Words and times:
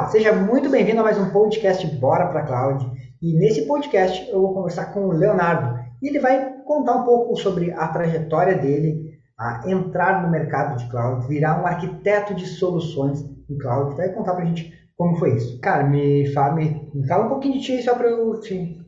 Olá, 0.00 0.08
seja 0.08 0.32
muito 0.32 0.70
bem-vindo 0.70 1.00
a 1.00 1.02
mais 1.02 1.18
um 1.18 1.28
podcast 1.28 1.86
Bora 1.86 2.28
para 2.28 2.46
Cloud. 2.46 2.90
E 3.20 3.34
nesse 3.34 3.66
podcast 3.66 4.30
eu 4.30 4.40
vou 4.40 4.54
conversar 4.54 4.94
com 4.94 5.06
o 5.06 5.12
Leonardo 5.12 5.78
e 6.00 6.08
ele 6.08 6.18
vai 6.18 6.54
contar 6.64 6.94
um 6.96 7.04
pouco 7.04 7.36
sobre 7.36 7.70
a 7.72 7.86
trajetória 7.86 8.56
dele, 8.56 9.18
a 9.38 9.60
entrar 9.70 10.22
no 10.22 10.30
mercado 10.30 10.78
de 10.78 10.88
cloud, 10.88 11.28
virar 11.28 11.60
um 11.60 11.66
arquiteto 11.66 12.34
de 12.34 12.46
soluções 12.46 13.20
em 13.20 13.58
cloud. 13.58 13.94
Vai 13.94 14.08
contar 14.14 14.32
para 14.32 14.44
a 14.44 14.46
gente 14.46 14.72
como 14.96 15.18
foi 15.18 15.36
isso. 15.36 15.60
Cara, 15.60 15.84
me 15.84 16.32
fala, 16.32 16.54
me, 16.54 16.90
me 16.94 17.06
fala 17.06 17.26
um 17.26 17.28
pouquinho 17.28 17.60
de 17.60 17.66
ti 17.66 17.82
só 17.82 17.94
para 17.94 18.08
eu 18.08 18.40
te 18.40 18.80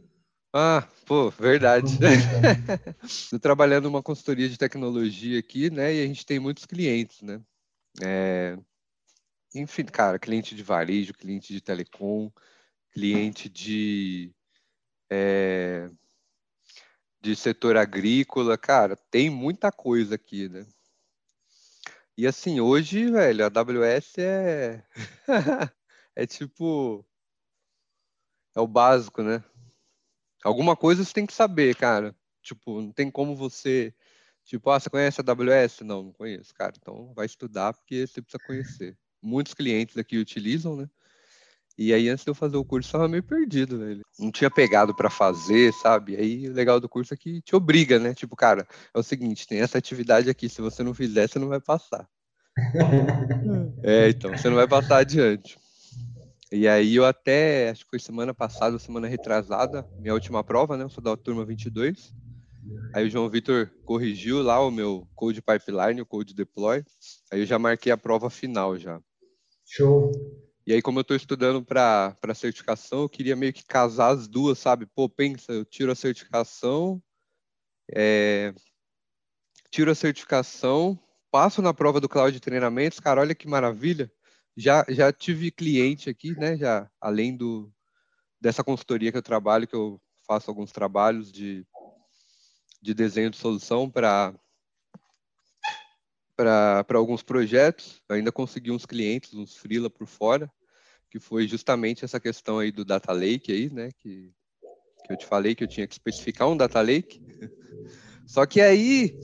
ah, 0.54 0.82
pô, 1.04 1.28
verdade. 1.28 1.98
Estou 3.04 3.38
trabalhando 3.40 3.84
numa 3.84 4.02
consultoria 4.02 4.48
de 4.48 4.58
tecnologia 4.58 5.38
aqui, 5.38 5.70
né? 5.70 5.94
E 5.94 6.02
a 6.02 6.06
gente 6.06 6.24
tem 6.24 6.38
muitos 6.38 6.64
clientes, 6.64 7.20
né? 7.20 7.38
É... 8.02 8.56
Enfim, 9.54 9.84
cara, 9.84 10.18
cliente 10.18 10.54
de 10.54 10.62
varejo, 10.62 11.12
cliente 11.12 11.52
de 11.52 11.60
telecom, 11.60 12.30
cliente 12.90 13.48
de, 13.48 14.32
é... 15.10 15.90
de 17.20 17.36
setor 17.36 17.76
agrícola, 17.76 18.56
cara, 18.56 18.96
tem 19.10 19.28
muita 19.28 19.70
coisa 19.70 20.14
aqui, 20.14 20.48
né? 20.48 20.66
E 22.16 22.26
assim, 22.26 22.60
hoje, 22.60 23.10
velho, 23.10 23.44
a 23.44 23.48
AWS 23.48 24.18
é. 24.18 24.84
é 26.14 26.26
tipo. 26.26 27.04
É 28.54 28.60
o 28.60 28.66
básico, 28.66 29.22
né? 29.22 29.42
Alguma 30.44 30.76
coisa 30.76 31.04
você 31.04 31.12
tem 31.12 31.26
que 31.26 31.32
saber, 31.32 31.74
cara. 31.74 32.14
Tipo, 32.42 32.80
não 32.82 32.92
tem 32.92 33.10
como 33.10 33.34
você. 33.34 33.94
Tipo, 34.44 34.70
ah, 34.70 34.78
você 34.78 34.90
conhece 34.90 35.20
a 35.20 35.24
AWS? 35.24 35.80
Não, 35.80 36.02
não 36.04 36.12
conheço, 36.12 36.54
cara. 36.54 36.74
Então 36.76 37.14
vai 37.14 37.26
estudar 37.26 37.72
porque 37.72 38.06
você 38.06 38.20
precisa 38.20 38.42
conhecer. 38.44 38.98
Muitos 39.22 39.54
clientes 39.54 39.96
aqui 39.96 40.18
utilizam, 40.18 40.76
né? 40.76 40.88
E 41.78 41.92
aí, 41.92 42.08
antes 42.08 42.24
de 42.24 42.30
eu 42.30 42.34
fazer 42.34 42.56
o 42.56 42.64
curso, 42.64 42.86
eu 42.86 42.90
estava 42.90 43.08
meio 43.08 43.22
perdido, 43.22 43.78
velho. 43.78 44.02
Não 44.18 44.30
tinha 44.30 44.50
pegado 44.50 44.94
para 44.94 45.08
fazer, 45.08 45.72
sabe? 45.72 46.16
Aí, 46.16 46.48
o 46.48 46.52
legal 46.52 46.78
do 46.78 46.88
curso 46.88 47.14
é 47.14 47.16
que 47.16 47.40
te 47.40 47.56
obriga, 47.56 47.98
né? 47.98 48.14
Tipo, 48.14 48.36
cara, 48.36 48.66
é 48.94 48.98
o 48.98 49.02
seguinte, 49.02 49.46
tem 49.46 49.60
essa 49.60 49.78
atividade 49.78 50.28
aqui, 50.28 50.48
se 50.48 50.60
você 50.60 50.82
não 50.82 50.92
fizer, 50.92 51.28
você 51.28 51.38
não 51.38 51.48
vai 51.48 51.60
passar. 51.60 52.06
é, 53.82 54.10
então, 54.10 54.36
você 54.36 54.48
não 54.48 54.56
vai 54.56 54.68
passar 54.68 54.98
adiante. 54.98 55.58
E 56.52 56.68
aí 56.68 56.96
eu 56.96 57.06
até, 57.06 57.70
acho 57.70 57.84
que 57.84 57.90
foi 57.90 57.98
semana 57.98 58.34
passada, 58.34 58.78
semana 58.78 59.08
retrasada, 59.08 59.86
minha 59.98 60.12
última 60.12 60.44
prova, 60.44 60.76
né? 60.76 60.84
Eu 60.84 60.90
sou 60.90 61.02
da 61.02 61.16
turma 61.16 61.46
22. 61.46 62.12
Aí 62.92 63.06
o 63.06 63.10
João 63.10 63.30
Vitor 63.30 63.70
corrigiu 63.86 64.42
lá 64.42 64.60
o 64.60 64.70
meu 64.70 65.08
code 65.14 65.40
pipeline, 65.40 66.02
o 66.02 66.06
code 66.06 66.34
deploy. 66.34 66.84
Aí 67.30 67.40
eu 67.40 67.46
já 67.46 67.58
marquei 67.58 67.90
a 67.90 67.96
prova 67.96 68.28
final 68.28 68.76
já. 68.78 69.00
Show. 69.74 70.12
E 70.66 70.74
aí 70.74 70.82
como 70.82 70.98
eu 70.98 71.00
estou 71.00 71.16
estudando 71.16 71.64
para 71.64 72.14
certificação, 72.34 73.00
eu 73.00 73.08
queria 73.08 73.34
meio 73.34 73.54
que 73.54 73.64
casar 73.64 74.10
as 74.10 74.28
duas, 74.28 74.58
sabe? 74.58 74.84
Pô, 74.84 75.08
pensa, 75.08 75.50
eu 75.50 75.64
tiro 75.64 75.90
a 75.90 75.94
certificação, 75.94 77.02
é... 77.90 78.52
tiro 79.70 79.90
a 79.90 79.94
certificação, 79.94 80.98
passo 81.30 81.62
na 81.62 81.72
prova 81.72 82.02
do 82.02 82.08
cloud 82.08 82.34
de 82.34 82.38
treinamentos, 82.38 83.00
cara, 83.00 83.22
olha 83.22 83.34
que 83.34 83.48
maravilha 83.48 84.12
já, 84.54 84.84
já 84.90 85.10
tive 85.10 85.50
cliente 85.50 86.10
aqui, 86.10 86.32
né? 86.38 86.54
Já 86.58 86.90
além 87.00 87.34
do 87.34 87.72
dessa 88.38 88.62
consultoria 88.62 89.10
que 89.10 89.16
eu 89.16 89.22
trabalho, 89.22 89.66
que 89.66 89.74
eu 89.74 89.98
faço 90.26 90.50
alguns 90.50 90.70
trabalhos 90.70 91.32
de, 91.32 91.66
de 92.82 92.92
desenho 92.92 93.30
de 93.30 93.38
solução 93.38 93.88
para 93.88 94.34
para 96.36 96.84
alguns 96.94 97.22
projetos. 97.22 98.02
Ainda 98.08 98.32
consegui 98.32 98.70
uns 98.70 98.86
clientes, 98.86 99.34
uns 99.34 99.56
freela 99.56 99.90
por 99.90 100.06
fora, 100.06 100.50
que 101.10 101.18
foi 101.18 101.46
justamente 101.46 102.04
essa 102.04 102.18
questão 102.18 102.58
aí 102.58 102.72
do 102.72 102.84
data 102.84 103.12
lake 103.12 103.52
aí, 103.52 103.70
né? 103.70 103.90
Que, 103.98 104.32
que 105.06 105.12
eu 105.12 105.16
te 105.16 105.26
falei 105.26 105.54
que 105.54 105.64
eu 105.64 105.68
tinha 105.68 105.86
que 105.86 105.94
especificar 105.94 106.48
um 106.48 106.56
data 106.56 106.80
lake. 106.80 107.20
Só 108.26 108.46
que 108.46 108.60
aí 108.60 109.18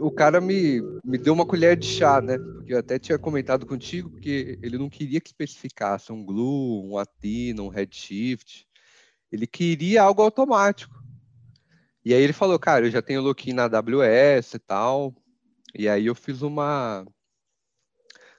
o 0.00 0.10
cara 0.10 0.40
me, 0.40 0.80
me 1.04 1.18
deu 1.18 1.32
uma 1.32 1.46
colher 1.46 1.76
de 1.76 1.86
chá, 1.86 2.20
né? 2.20 2.38
Porque 2.38 2.72
eu 2.72 2.78
até 2.78 2.98
tinha 2.98 3.18
comentado 3.18 3.66
contigo, 3.66 4.10
porque 4.10 4.58
ele 4.62 4.78
não 4.78 4.88
queria 4.88 5.20
que 5.20 5.28
especificasse 5.28 6.12
um 6.12 6.24
Glue, 6.24 6.86
um 6.86 6.98
Athena, 6.98 7.62
um 7.62 7.68
Redshift. 7.68 8.66
Ele 9.30 9.46
queria 9.46 10.02
algo 10.02 10.22
automático. 10.22 10.94
E 12.04 12.14
aí 12.14 12.22
ele 12.22 12.32
falou, 12.32 12.58
cara, 12.58 12.86
eu 12.86 12.90
já 12.90 13.02
tenho 13.02 13.20
login 13.20 13.52
na 13.52 13.64
AWS 13.64 14.54
e 14.54 14.58
tal. 14.58 15.14
E 15.74 15.88
aí 15.88 16.06
eu 16.06 16.14
fiz 16.14 16.42
uma 16.42 17.06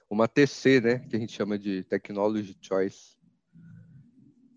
uma 0.08 0.28
TC, 0.28 0.80
né, 0.80 0.98
que 0.98 1.16
a 1.16 1.18
gente 1.18 1.32
chama 1.32 1.58
de 1.58 1.84
Technology 1.84 2.56
Choice. 2.60 3.16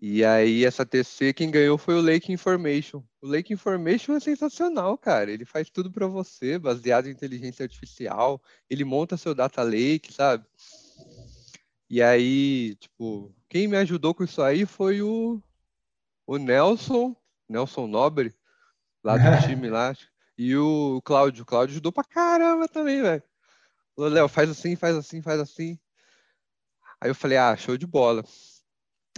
E 0.02 0.22
aí, 0.22 0.64
essa 0.64 0.84
TC, 0.84 1.32
quem 1.32 1.50
ganhou 1.50 1.78
foi 1.78 1.94
o 1.94 2.02
Lake 2.02 2.30
Information. 2.30 3.02
O 3.22 3.26
Lake 3.26 3.54
Information 3.54 4.14
é 4.14 4.20
sensacional, 4.20 4.98
cara. 4.98 5.32
Ele 5.32 5.46
faz 5.46 5.70
tudo 5.70 5.90
para 5.90 6.06
você, 6.06 6.58
baseado 6.58 7.06
em 7.06 7.10
inteligência 7.10 7.62
artificial. 7.62 8.42
Ele 8.68 8.84
monta 8.84 9.16
seu 9.16 9.34
data 9.34 9.62
lake, 9.62 10.12
sabe? 10.12 10.44
E 11.88 12.02
aí, 12.02 12.74
tipo, 12.76 13.34
quem 13.48 13.66
me 13.66 13.78
ajudou 13.78 14.14
com 14.14 14.24
isso 14.24 14.42
aí 14.42 14.66
foi 14.66 15.00
o, 15.00 15.40
o 16.26 16.36
Nelson, 16.36 17.16
Nelson 17.48 17.86
Nobre, 17.86 18.34
lá 19.02 19.16
do 19.16 19.22
time 19.48 19.70
lá. 19.70 19.96
E 20.38 20.56
o 20.56 21.00
Cláudio. 21.02 21.42
O 21.42 21.46
Cláudio 21.46 21.72
ajudou 21.72 21.92
pra 21.92 22.04
caramba 22.04 22.68
também, 22.68 23.02
velho. 23.02 23.22
Falou, 23.94 24.10
Léo, 24.10 24.28
faz 24.28 24.50
assim, 24.50 24.76
faz 24.76 24.94
assim, 24.96 25.22
faz 25.22 25.40
assim. 25.40 25.78
Aí 27.00 27.10
eu 27.10 27.14
falei, 27.14 27.38
ah, 27.38 27.56
show 27.56 27.76
de 27.76 27.86
bola. 27.86 28.24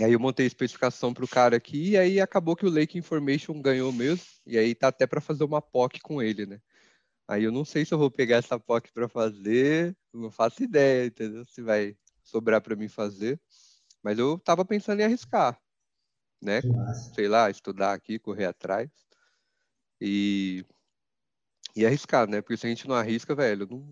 Aí 0.00 0.12
eu 0.12 0.20
montei 0.20 0.46
a 0.46 0.46
especificação 0.46 1.12
para 1.12 1.24
o 1.24 1.28
cara 1.28 1.56
aqui, 1.56 1.90
e 1.90 1.98
aí 1.98 2.20
acabou 2.20 2.54
que 2.54 2.64
o 2.64 2.70
Lake 2.70 2.96
Information 2.96 3.60
ganhou 3.60 3.92
mesmo, 3.92 4.24
e 4.46 4.56
aí 4.56 4.72
tá 4.74 4.88
até 4.88 5.06
para 5.06 5.20
fazer 5.20 5.42
uma 5.42 5.60
POC 5.60 6.00
com 6.00 6.22
ele, 6.22 6.46
né? 6.46 6.60
Aí 7.26 7.42
eu 7.42 7.50
não 7.50 7.64
sei 7.64 7.84
se 7.84 7.92
eu 7.92 7.98
vou 7.98 8.10
pegar 8.10 8.36
essa 8.36 8.58
POC 8.58 8.92
para 8.92 9.08
fazer, 9.08 9.96
não 10.14 10.30
faço 10.30 10.62
ideia, 10.62 11.06
entendeu? 11.06 11.44
Se 11.44 11.60
vai 11.60 11.96
sobrar 12.22 12.60
para 12.60 12.76
mim 12.76 12.88
fazer. 12.88 13.40
Mas 14.02 14.18
eu 14.18 14.38
tava 14.38 14.64
pensando 14.64 15.00
em 15.00 15.04
arriscar, 15.04 15.60
né? 16.40 16.60
Sei 17.14 17.26
lá, 17.26 17.50
estudar 17.50 17.92
aqui, 17.92 18.18
correr 18.18 18.46
atrás. 18.46 18.88
E, 20.00 20.64
e 21.78 21.86
arriscar, 21.86 22.28
né? 22.28 22.40
Porque 22.40 22.56
se 22.56 22.66
a 22.66 22.68
gente 22.68 22.88
não 22.88 22.94
arrisca, 22.94 23.34
velho, 23.34 23.66
não, 23.70 23.84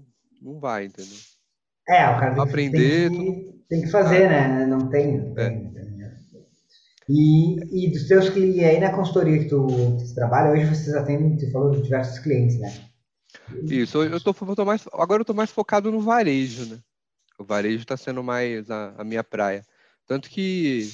não 0.43 0.61
vai, 0.61 0.87
entendeu? 0.87 1.17
É, 1.89 2.09
o 2.09 2.19
cara 2.19 2.35
tem, 2.35 2.43
Aprender, 2.43 3.11
tem, 3.11 3.35
que, 3.35 3.65
tem 3.69 3.83
que 3.83 3.91
fazer, 3.91 4.29
né? 4.29 4.67
Não 4.67 4.89
tem. 4.89 5.33
É. 5.37 5.51
tem. 5.51 5.77
E, 7.09 7.85
e 7.87 7.91
dos 7.93 8.09
teus 8.09 8.29
clientes, 8.31 8.65
aí 8.65 8.81
na 8.81 8.93
consultoria 8.93 9.39
que 9.39 9.49
tu, 9.49 9.67
que 9.99 10.09
tu 10.09 10.15
trabalha, 10.15 10.51
hoje 10.51 10.67
vocês 10.67 10.95
atendem, 10.97 11.37
tu 11.37 11.51
falou, 11.53 11.71
diversos 11.81 12.19
clientes, 12.19 12.59
né? 12.59 12.73
Isso, 13.63 14.03
eu 14.03 14.21
tô, 14.21 14.35
eu 14.41 14.57
tô 14.57 14.65
mais, 14.65 14.89
agora 14.93 15.21
eu 15.21 15.25
tô 15.25 15.33
mais 15.33 15.51
focado 15.51 15.93
no 15.93 16.01
varejo, 16.01 16.67
né? 16.67 16.81
O 17.39 17.45
varejo 17.45 17.79
está 17.79 17.97
sendo 17.97 18.25
mais 18.25 18.69
a, 18.71 18.95
a, 18.99 19.05
minha 19.05 19.23
praia. 19.23 19.65
Tanto 20.07 20.29
que 20.29 20.91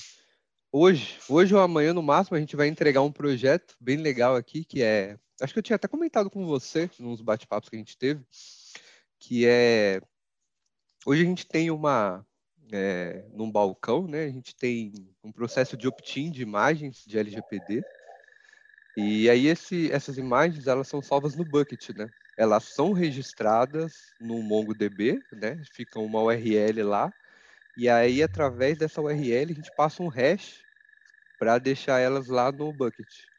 hoje, 0.71 1.19
hoje 1.29 1.55
ou 1.55 1.61
amanhã, 1.61 1.95
no 1.95 2.03
máximo, 2.03 2.37
a 2.37 2.41
gente 2.41 2.57
vai 2.57 2.69
entregar 2.69 3.01
um 3.01 3.13
projeto 3.13 3.75
bem 3.81 3.97
legal 3.97 4.37
aqui, 4.37 4.65
que 4.65 4.83
é. 4.83 5.17
Acho 5.43 5.55
que 5.55 5.59
eu 5.59 5.63
tinha 5.63 5.75
até 5.75 5.89
comentado 5.89 6.31
com 6.31 6.47
você 6.47 6.89
nos 7.01 7.21
bate-papos 7.21 7.69
que 7.69 7.75
a 7.75 7.79
gente 7.79 7.99
teve, 7.99 8.25
que 9.19 9.45
é. 9.45 10.01
Hoje 11.05 11.23
a 11.23 11.25
gente 11.25 11.45
tem 11.45 11.69
uma, 11.69 12.25
é, 12.73 13.25
num 13.33 13.51
balcão, 13.51 14.07
né? 14.07 14.25
A 14.25 14.31
gente 14.31 14.55
tem 14.55 14.93
um 15.25 15.33
processo 15.33 15.77
de 15.77 15.89
opt-in 15.89 16.31
de 16.31 16.43
imagens 16.43 17.05
de 17.05 17.19
LGPD. 17.19 17.83
E 18.97 19.29
aí 19.29 19.49
esse, 19.49 19.91
essas 19.91 20.17
imagens 20.17 20.69
elas 20.69 20.87
são 20.87 21.03
salvas 21.03 21.35
no 21.35 21.45
bucket, 21.45 21.91
né? 21.91 22.09
Elas 22.39 22.63
são 22.63 22.93
registradas 22.93 24.15
no 24.21 24.41
MongoDB, 24.43 25.21
né? 25.33 25.61
Fica 25.73 25.99
uma 25.99 26.23
URL 26.23 26.85
lá. 26.85 27.13
E 27.77 27.89
aí 27.89 28.23
através 28.23 28.79
dessa 28.79 29.03
URL 29.03 29.51
a 29.51 29.55
gente 29.55 29.75
passa 29.75 30.05
um 30.05 30.09
hash 30.09 30.65
para 31.37 31.59
deixar 31.59 31.99
elas 31.99 32.29
lá 32.29 32.53
no 32.53 32.73
bucket. 32.73 33.32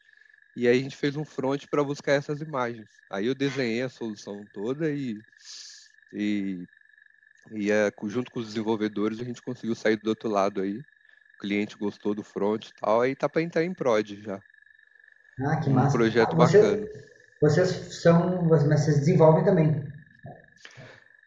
E 0.56 0.68
aí 0.68 0.80
a 0.80 0.82
gente 0.82 0.96
fez 0.96 1.16
um 1.16 1.26
front 1.26 1.66
para 1.68 1.84
buscar 1.84 2.14
essas 2.14 2.42
imagens. 2.42 2.88
Aí 3.10 3.26
eu 3.26 3.34
desenhei 3.34 3.82
a 3.82 3.90
solução 3.90 4.46
toda 4.52 4.92
e, 4.92 5.20
e 6.12 6.64
e 7.52 7.72
é, 7.72 7.92
junto 8.06 8.32
com 8.32 8.40
os 8.40 8.48
desenvolvedores 8.48 9.20
a 9.20 9.24
gente 9.24 9.42
conseguiu 9.42 9.76
sair 9.76 9.98
do 9.98 10.10
outro 10.10 10.30
lado 10.30 10.62
aí. 10.62 10.80
O 10.80 11.42
cliente 11.42 11.78
gostou 11.78 12.14
do 12.14 12.24
front 12.24 12.68
e 12.68 12.74
tal, 12.76 13.02
aí 13.02 13.16
tá 13.16 13.28
para 13.28 13.42
entrar 13.42 13.64
em 13.64 13.74
prod 13.74 14.22
já. 14.22 14.42
Ah, 15.42 15.58
que 15.58 15.70
massa. 15.70 15.90
Um 15.90 15.92
projeto 15.92 16.34
ah, 16.34 16.36
bacana. 16.36 16.88
Vocês 17.42 18.02
são, 18.02 18.44
mas 18.44 18.64
vocês 18.64 19.00
desenvolvem 19.00 19.44
também. 19.44 19.93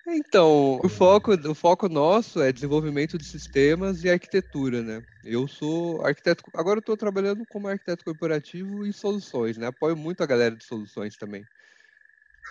Então, 0.09 0.81
o 0.85 0.89
foco, 0.89 1.33
o 1.35 1.55
foco 1.55 1.89
nosso 1.89 2.41
é 2.41 2.53
desenvolvimento 2.53 3.19
de 3.19 3.25
sistemas 3.25 4.05
e 4.05 4.09
arquitetura, 4.11 4.83
né? 4.83 5.03
Eu 5.23 5.49
sou 5.49 6.01
arquiteto, 6.05 6.45
agora 6.55 6.79
eu 6.79 6.81
estou 6.81 6.97
trabalhando 6.97 7.45
como 7.45 7.67
arquiteto 7.67 8.05
corporativo 8.05 8.87
e 8.87 8.93
soluções, 8.93 9.57
né? 9.57 9.67
Apoio 9.67 9.97
muito 9.97 10.23
a 10.23 10.27
galera 10.27 10.57
de 10.57 10.65
soluções 10.65 11.17
também. 11.17 11.49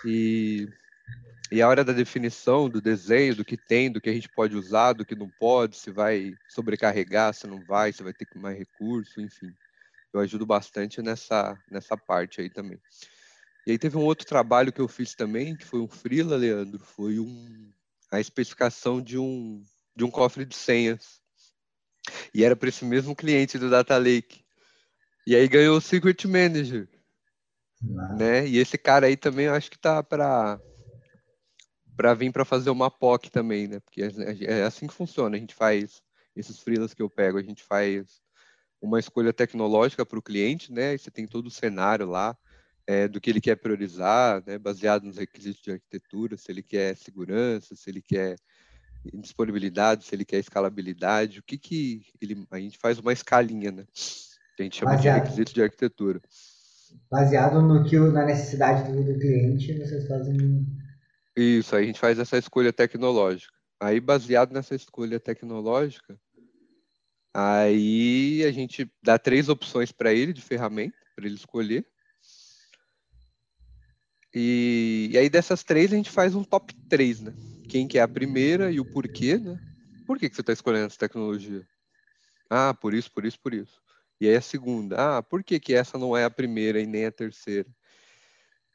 E 0.04 0.68
e 1.52 1.62
a 1.62 1.68
hora 1.68 1.84
da 1.84 1.92
definição 1.92 2.68
do 2.70 2.80
desenho, 2.80 3.36
do 3.36 3.44
que 3.44 3.56
tem, 3.56 3.92
do 3.92 4.00
que 4.00 4.10
a 4.10 4.12
gente 4.14 4.28
pode 4.28 4.56
usar, 4.56 4.94
do 4.94 5.06
que 5.06 5.16
não 5.16 5.30
pode, 5.30 5.76
se 5.76 5.90
vai 5.92 6.38
sobrecarregar, 6.48 7.34
se 7.34 7.46
não 7.46 7.62
vai, 7.64 7.92
se 7.92 8.02
vai 8.02 8.12
ter 8.14 8.26
mais 8.36 8.58
recurso, 8.58 9.20
enfim. 9.20 9.56
Eu 10.12 10.20
ajudo 10.20 10.46
bastante 10.46 11.02
nessa, 11.02 11.58
nessa 11.70 11.96
parte 11.98 12.40
aí 12.40 12.50
também. 12.50 12.80
E 13.66 13.72
aí 13.72 13.78
teve 13.78 13.96
um 13.96 14.04
outro 14.04 14.24
trabalho 14.24 14.72
que 14.72 14.80
eu 14.80 14.86
fiz 14.86 15.14
também, 15.14 15.56
que 15.56 15.64
foi 15.64 15.80
um 15.80 15.88
freela, 15.88 16.36
Leandro, 16.36 16.78
foi 16.78 17.18
um, 17.18 17.72
a 18.12 18.20
especificação 18.20 19.02
de 19.02 19.18
um, 19.18 19.64
de 19.94 20.04
um 20.04 20.10
cofre 20.10 20.44
de 20.44 20.54
senhas. 20.54 21.20
E 22.32 22.44
era 22.44 22.54
para 22.54 22.68
esse 22.68 22.84
mesmo 22.84 23.16
cliente 23.16 23.58
do 23.58 23.68
Data 23.68 23.98
Lake. 23.98 24.44
E 25.26 25.34
aí 25.34 25.48
ganhou 25.48 25.78
o 25.78 25.80
Secret 25.80 26.24
Manager. 26.28 26.88
Né? 28.16 28.46
E 28.46 28.58
esse 28.58 28.78
cara 28.78 29.06
aí 29.06 29.16
também 29.16 29.48
acho 29.48 29.70
que 29.70 29.78
tá 29.78 30.02
para 30.02 30.60
para 31.96 32.12
vir 32.12 32.30
para 32.30 32.44
fazer 32.44 32.68
uma 32.68 32.90
POC 32.90 33.30
também, 33.30 33.66
né? 33.66 33.80
Porque 33.80 34.02
é, 34.02 34.60
é 34.60 34.62
assim 34.64 34.86
que 34.86 34.92
funciona. 34.92 35.34
A 35.34 35.40
gente 35.40 35.54
faz 35.54 36.02
esses 36.36 36.58
freelas 36.60 36.92
que 36.92 37.02
eu 37.02 37.08
pego, 37.08 37.38
a 37.38 37.42
gente 37.42 37.62
faz 37.64 38.20
uma 38.80 39.00
escolha 39.00 39.32
tecnológica 39.32 40.04
para 40.04 40.18
o 40.18 40.22
cliente, 40.22 40.70
né? 40.70 40.94
E 40.94 40.98
você 40.98 41.10
tem 41.10 41.26
todo 41.26 41.46
o 41.46 41.50
cenário 41.50 42.06
lá 42.06 42.36
é, 42.86 43.08
do 43.08 43.20
que 43.20 43.30
ele 43.30 43.40
quer 43.40 43.56
priorizar, 43.56 44.42
né? 44.46 44.58
Baseado 44.58 45.04
nos 45.04 45.16
requisitos 45.16 45.62
de 45.62 45.72
arquitetura, 45.72 46.36
se 46.36 46.50
ele 46.50 46.62
quer 46.62 46.96
segurança, 46.96 47.74
se 47.74 47.90
ele 47.90 48.00
quer 48.00 48.36
disponibilidade, 49.14 50.04
se 50.04 50.14
ele 50.14 50.24
quer 50.24 50.38
escalabilidade, 50.38 51.38
o 51.38 51.42
que 51.42 51.58
que 51.58 52.02
ele 52.20 52.46
a 52.50 52.58
gente 52.58 52.78
faz 52.78 52.98
uma 52.98 53.12
escalinha, 53.12 53.70
né? 53.70 53.86
Que 54.56 54.62
a 54.62 54.64
gente 54.64 54.76
chama 54.76 54.92
Baseado. 54.92 55.14
de 55.14 55.20
requisitos 55.20 55.52
de 55.52 55.62
arquitetura. 55.62 56.20
Baseado 57.10 57.60
no 57.60 57.84
que 57.84 57.98
na 57.98 58.24
necessidade 58.24 58.90
do, 58.90 59.04
do 59.04 59.18
cliente, 59.18 59.78
vocês 59.78 60.06
fazem 60.06 60.66
isso, 61.36 61.76
aí 61.76 61.84
a 61.84 61.86
gente 61.86 62.00
faz 62.00 62.18
essa 62.18 62.38
escolha 62.38 62.72
tecnológica. 62.72 63.52
Aí, 63.78 64.00
baseado 64.00 64.52
nessa 64.52 64.74
escolha 64.74 65.20
tecnológica, 65.20 66.18
aí 67.34 68.42
a 68.46 68.50
gente 68.50 68.90
dá 69.02 69.18
três 69.18 69.50
opções 69.50 69.92
para 69.92 70.14
ele 70.14 70.32
de 70.32 70.40
ferramenta, 70.40 70.96
para 71.14 71.26
ele 71.26 71.34
escolher. 71.34 71.86
E, 74.38 75.08
e, 75.12 75.16
aí 75.16 75.30
dessas 75.30 75.64
três 75.64 75.90
a 75.90 75.96
gente 75.96 76.10
faz 76.10 76.34
um 76.34 76.44
top 76.44 76.74
3, 76.90 77.22
né? 77.22 77.32
Quem 77.70 77.88
que 77.88 77.98
é 77.98 78.02
a 78.02 78.08
primeira 78.08 78.70
e 78.70 78.78
o 78.78 78.84
porquê, 78.84 79.38
né? 79.38 79.58
Por 80.06 80.18
que, 80.18 80.28
que 80.28 80.36
você 80.36 80.42
está 80.42 80.52
escolhendo 80.52 80.84
essa 80.84 80.98
tecnologia? 80.98 81.66
Ah, 82.50 82.74
por 82.74 82.92
isso, 82.92 83.10
por 83.10 83.24
isso, 83.24 83.40
por 83.40 83.54
isso. 83.54 83.80
E 84.20 84.28
aí 84.28 84.36
a 84.36 84.40
segunda, 84.42 85.16
ah, 85.16 85.22
por 85.22 85.42
que, 85.42 85.58
que 85.58 85.72
essa 85.72 85.96
não 85.96 86.14
é 86.14 86.24
a 86.24 86.30
primeira 86.30 86.78
e 86.78 86.86
nem 86.86 87.06
a 87.06 87.10
terceira? 87.10 87.66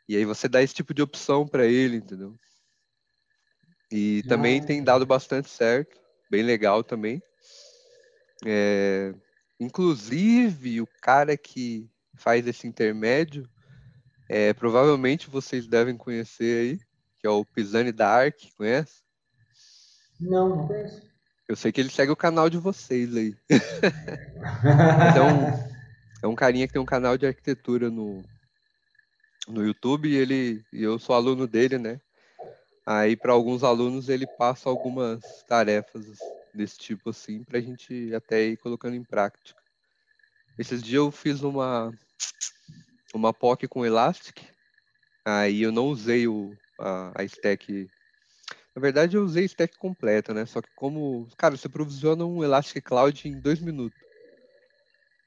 E 0.10 0.18
aí 0.18 0.25
você 0.25 0.50
dá 0.50 0.63
esse 0.63 0.74
tipo 0.74 0.96
de 0.96 1.04
opção 1.04 1.48
para 1.48 1.68
ele, 1.68 1.98
entendeu? 1.98 2.36
E 3.92 4.24
também 4.24 4.62
ah. 4.62 4.66
tem 4.66 4.84
dado 4.84 5.06
bastante 5.06 5.48
certo, 5.48 5.96
bem 6.28 6.42
legal 6.42 6.84
também. 6.84 7.22
É, 8.44 9.13
inclusive, 9.60 10.81
o 10.81 10.88
cara 11.04 11.38
que 11.38 11.88
faz 12.16 12.48
esse 12.48 12.66
intermédio, 12.66 13.48
é, 14.33 14.54
provavelmente 14.54 15.30
vocês 15.30 15.68
devem 15.68 15.98
conhecer 15.98 16.62
aí, 16.62 16.80
que 17.19 17.28
é 17.28 17.30
o 17.30 17.44
Pisani 17.44 17.92
Dark, 17.92 18.38
conhece? 18.56 19.01
Não, 20.22 20.48
não 20.48 20.68
conheço. 20.68 21.01
Eu 21.50 21.57
sei 21.57 21.69
que 21.69 21.81
ele 21.81 21.89
segue 21.89 22.13
o 22.13 22.16
canal 22.16 22.50
de 22.50 22.57
vocês 22.57 23.13
aí. 23.13 23.36
então, 25.12 25.69
é 26.24 26.28
um 26.28 26.33
carinha 26.33 26.66
que 26.66 26.72
tem 26.72 26.81
um 26.81 26.86
canal 26.86 27.18
de 27.18 27.28
arquitetura 27.28 27.89
no, 27.89 28.24
no 29.50 29.66
YouTube 29.66 30.07
e 30.07 30.16
ele 30.16 30.63
e 30.72 30.81
eu 30.81 30.98
sou 30.98 31.13
aluno 31.13 31.45
dele, 31.45 31.77
né? 31.77 32.00
Aí, 32.86 33.18
para 33.18 33.34
alguns 33.34 33.66
alunos, 33.66 34.07
ele 34.07 34.25
passa 34.25 34.69
algumas 34.69 35.19
tarefas 35.45 36.06
desse 36.56 36.77
tipo 36.77 37.10
assim, 37.10 37.44
para 37.44 37.57
a 37.57 37.62
gente 37.62 38.16
até 38.16 38.44
ir 38.45 38.56
colocando 38.56 38.95
em 38.95 39.04
prática. 39.04 39.62
Esses 40.57 40.81
dias 40.81 40.95
eu 40.95 41.12
fiz 41.12 41.42
uma, 41.42 41.92
uma 43.13 43.34
POC 43.34 43.68
com 43.68 43.86
Elastic, 43.86 44.42
aí 45.25 45.62
eu 45.62 45.72
não 45.72 45.88
usei 45.88 46.28
o, 46.28 46.58
a, 46.80 47.22
a 47.22 47.24
stack. 47.24 47.90
Na 48.75 48.81
verdade, 48.81 49.18
eu 49.18 49.24
usei 49.24 49.46
stack 49.46 49.78
completa, 49.78 50.34
né? 50.34 50.46
Só 50.46 50.62
que 50.62 50.69
como, 50.75 51.28
cara, 51.38 51.58
você 51.58 51.68
provisiona 51.68 52.25
um 52.25 52.44
Elastic 52.44 52.84
Cloud 52.84 53.28
em 53.28 53.40
dois 53.40 53.60
minutos. 53.60 54.00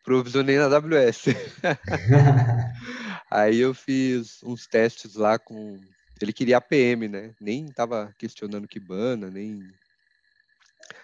Provisionei 0.02 0.58
na 0.58 0.66
AWS. 0.66 1.26
aí 3.30 3.58
eu 3.58 3.72
fiz 3.72 4.42
uns 4.42 4.66
testes 4.66 5.14
lá 5.14 5.38
com 5.38 5.82
ele 6.20 6.32
queria 6.32 6.58
APM, 6.58 7.08
né? 7.08 7.34
Nem 7.40 7.66
estava 7.66 8.14
questionando 8.16 8.68
Kibana, 8.68 9.30
nem 9.30 9.74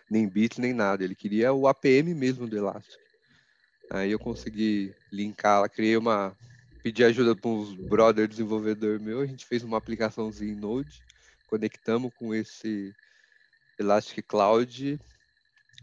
nem 0.09 0.29
bits, 0.29 0.59
nem 0.59 0.73
nada. 0.73 1.05
Ele 1.05 1.15
queria 1.15 1.53
o 1.53 1.67
APM 1.67 2.15
mesmo 2.15 2.49
do 2.49 2.57
Elastic. 2.57 3.01
Aí 3.91 4.13
eu 4.13 4.19
consegui 4.19 4.95
linkar, 5.11 5.69
criei 5.69 5.97
uma 5.97 6.37
pedi 6.83 7.05
ajuda 7.05 7.37
para 7.37 7.51
uns 7.51 7.75
brother 7.75 8.27
desenvolvedor 8.27 9.01
meu, 9.01 9.21
a 9.21 9.27
gente 9.27 9.47
fez 9.47 9.63
uma 9.63 9.79
aplicaçãozinha 9.79 10.53
em 10.53 10.57
Node, 10.57 11.03
conectamos 11.47 12.13
com 12.15 12.35
esse 12.35 12.95
Elastic 13.79 14.27
Cloud 14.27 14.99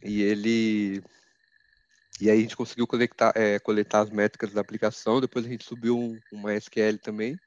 e 0.04 0.22
ele 0.22 1.04
e 2.20 2.32
aí 2.32 2.40
a 2.40 2.42
gente 2.42 2.58
conseguiu 2.58 2.88
conectar, 2.88 3.32
é, 3.36 3.60
coletar 3.60 4.02
as 4.02 4.10
métricas 4.10 4.52
da 4.52 4.62
aplicação, 4.62 5.22
depois 5.22 5.46
a 5.46 5.50
gente 5.50 5.64
subiu 5.64 5.98
um, 5.98 6.20
uma 6.32 6.56
SQL 6.56 6.98
também 6.98 7.40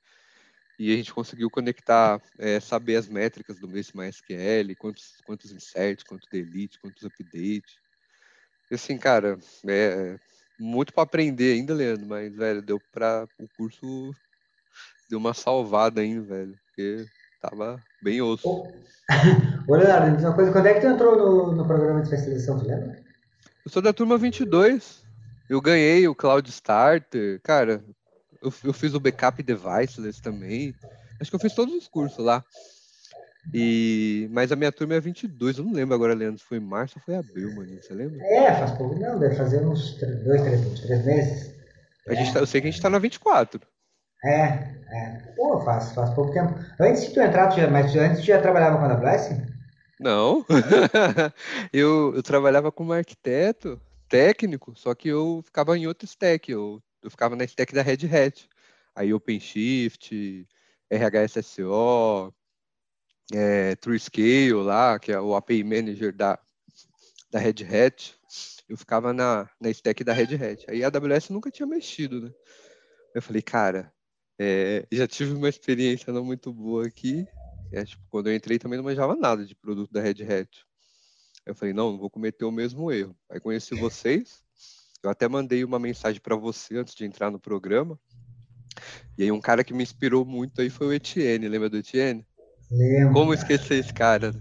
e 0.78 0.94
a 0.94 0.96
gente 0.96 1.12
conseguiu 1.12 1.50
conectar, 1.50 2.22
é, 2.38 2.58
saber 2.58 2.96
as 2.96 3.06
métricas 3.06 3.58
do 3.58 3.68
mesmo 3.68 4.00
MySQL, 4.00 4.74
quantos, 4.78 5.20
quantos 5.26 5.52
inserts, 5.52 6.02
quantos 6.02 6.26
delete, 6.30 6.80
quantos 6.80 7.04
updates. 7.04 7.74
E 8.70 8.76
assim, 8.76 8.96
cara, 8.96 9.38
é 9.66 10.18
muito 10.60 10.92
para 10.92 11.04
aprender 11.04 11.54
ainda, 11.54 11.72
Leandro, 11.72 12.06
mas, 12.06 12.34
velho, 12.36 12.60
deu 12.60 12.80
para 12.92 13.26
o 13.38 13.48
curso 13.56 14.14
deu 15.08 15.18
uma 15.18 15.34
salvada 15.34 16.00
ainda, 16.00 16.22
velho, 16.22 16.54
porque 16.66 17.04
tava 17.40 17.82
bem 18.00 18.22
osso. 18.22 18.48
Ô, 18.48 18.72
Leonardo, 19.74 20.22
uma 20.22 20.34
coisa, 20.34 20.52
quando 20.52 20.66
é 20.66 20.74
que 20.74 20.80
tu 20.80 20.86
entrou 20.86 21.16
no, 21.16 21.52
no 21.56 21.66
programa 21.66 22.00
de 22.00 22.08
especialização, 22.08 22.58
tu 22.58 22.66
lembra? 22.66 23.02
Eu 23.64 23.70
sou 23.70 23.82
da 23.82 23.92
turma 23.92 24.16
22. 24.16 25.04
Eu 25.48 25.60
ganhei 25.60 26.06
o 26.06 26.14
Cloud 26.14 26.48
Starter, 26.48 27.40
cara, 27.42 27.84
eu, 28.40 28.52
eu 28.62 28.72
fiz 28.72 28.94
o 28.94 29.00
backup 29.00 29.42
deviceless 29.42 30.20
também. 30.20 30.72
Acho 31.20 31.30
que 31.30 31.34
eu 31.34 31.40
fiz 31.40 31.54
todos 31.54 31.74
os 31.74 31.88
cursos 31.88 32.24
lá. 32.24 32.44
E, 33.52 34.28
mas 34.30 34.52
a 34.52 34.56
minha 34.56 34.70
turma 34.70 34.94
é 34.94 35.00
22, 35.00 35.58
eu 35.58 35.64
não 35.64 35.72
lembro 35.72 35.94
agora, 35.94 36.14
Leandro, 36.14 36.42
foi 36.42 36.60
março 36.60 36.98
ou 36.98 37.02
foi 37.02 37.16
abril, 37.16 37.52
mano, 37.52 37.78
você 37.80 37.94
lembra? 37.94 38.24
É, 38.24 38.54
faz 38.54 38.72
pouco, 38.72 38.98
não, 38.98 39.18
deve 39.18 39.34
fazer 39.34 39.66
uns 39.66 39.98
dois, 40.24 40.42
três, 40.42 40.80
três 40.80 41.04
meses. 41.04 41.54
A 42.06 42.14
gente 42.14 42.32
tá, 42.32 42.40
eu 42.40 42.46
sei 42.46 42.60
que 42.60 42.68
a 42.68 42.70
gente 42.70 42.82
tá 42.82 42.90
na 42.90 42.98
24. 42.98 43.60
É, 44.24 44.44
é. 44.44 45.32
Pô, 45.36 45.60
faz, 45.60 45.92
faz 45.92 46.10
pouco 46.10 46.32
tempo. 46.32 46.54
Antes 46.78 47.06
de 47.06 47.14
tu 47.14 47.20
entrar, 47.20 47.48
tu 47.48 47.56
já, 47.56 47.68
mas 47.68 47.94
antes 47.96 48.20
tu 48.20 48.26
já 48.26 48.40
trabalhava 48.40 48.78
com 48.78 48.84
a 48.84 48.92
AWS? 48.92 49.30
Não, 49.98 50.44
eu, 51.72 52.14
eu 52.14 52.22
trabalhava 52.22 52.70
como 52.70 52.92
arquiteto 52.92 53.80
técnico, 54.08 54.74
só 54.76 54.94
que 54.94 55.08
eu 55.08 55.42
ficava 55.44 55.76
em 55.76 55.86
outro 55.86 56.06
stack, 56.06 56.50
eu 56.50 56.82
eu 57.02 57.10
ficava 57.10 57.36
na 57.36 57.44
stack 57.44 57.74
da 57.74 57.82
Red 57.82 58.06
Hat. 58.06 58.48
Aí 58.94 59.14
OpenShift, 59.14 60.46
RHSSO, 60.90 62.34
é, 63.32 63.76
TrueScale 63.76 64.52
lá, 64.52 64.98
que 64.98 65.12
é 65.12 65.20
o 65.20 65.34
API 65.34 65.62
Manager 65.62 66.14
da, 66.14 66.38
da 67.30 67.38
Red 67.38 67.64
Hat, 67.64 68.14
eu 68.68 68.76
ficava 68.76 69.12
na, 69.12 69.48
na 69.60 69.70
stack 69.70 70.04
da 70.04 70.12
Red 70.12 70.34
Hat. 70.34 70.64
Aí 70.68 70.84
a 70.84 70.88
AWS 70.88 71.30
nunca 71.30 71.50
tinha 71.50 71.66
mexido, 71.66 72.20
né? 72.20 72.32
Eu 73.14 73.20
falei, 73.20 73.42
cara, 73.42 73.92
é, 74.38 74.86
já 74.92 75.06
tive 75.06 75.34
uma 75.34 75.48
experiência 75.48 76.12
não 76.12 76.24
muito 76.24 76.52
boa 76.52 76.86
aqui. 76.86 77.26
É, 77.72 77.84
tipo, 77.84 78.02
quando 78.08 78.28
eu 78.28 78.34
entrei 78.34 78.58
também 78.58 78.76
não 78.76 78.84
manjava 78.84 79.14
nada 79.14 79.44
de 79.44 79.54
produto 79.54 79.92
da 79.92 80.00
Red 80.00 80.22
Hat. 80.22 80.64
Eu 81.46 81.54
falei, 81.54 81.74
não, 81.74 81.92
não 81.92 81.98
vou 81.98 82.10
cometer 82.10 82.44
o 82.44 82.52
mesmo 82.52 82.92
erro. 82.92 83.16
Aí 83.28 83.40
conheci 83.40 83.74
vocês, 83.74 84.42
eu 85.02 85.10
até 85.10 85.28
mandei 85.28 85.64
uma 85.64 85.78
mensagem 85.78 86.20
para 86.20 86.36
você 86.36 86.76
antes 86.76 86.94
de 86.94 87.04
entrar 87.04 87.30
no 87.30 87.40
programa. 87.40 87.98
E 89.18 89.24
aí 89.24 89.32
um 89.32 89.40
cara 89.40 89.64
que 89.64 89.74
me 89.74 89.82
inspirou 89.82 90.24
muito 90.24 90.60
aí 90.60 90.70
foi 90.70 90.86
o 90.86 90.92
Etienne, 90.92 91.48
lembra 91.48 91.68
do 91.68 91.78
Etienne? 91.78 92.26
Lembro. 92.70 93.14
Como 93.14 93.34
esquecer 93.34 93.74
esse 93.74 93.92
cara? 93.92 94.32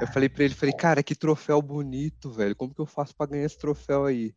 Eu 0.00 0.06
falei 0.06 0.28
para 0.28 0.44
ele, 0.44 0.54
falei, 0.54 0.72
cara, 0.72 1.02
que 1.02 1.14
troféu 1.14 1.60
bonito, 1.60 2.30
velho. 2.30 2.54
Como 2.54 2.74
que 2.74 2.80
eu 2.80 2.86
faço 2.86 3.14
para 3.14 3.30
ganhar 3.30 3.44
esse 3.44 3.58
troféu 3.58 4.04
aí? 4.04 4.34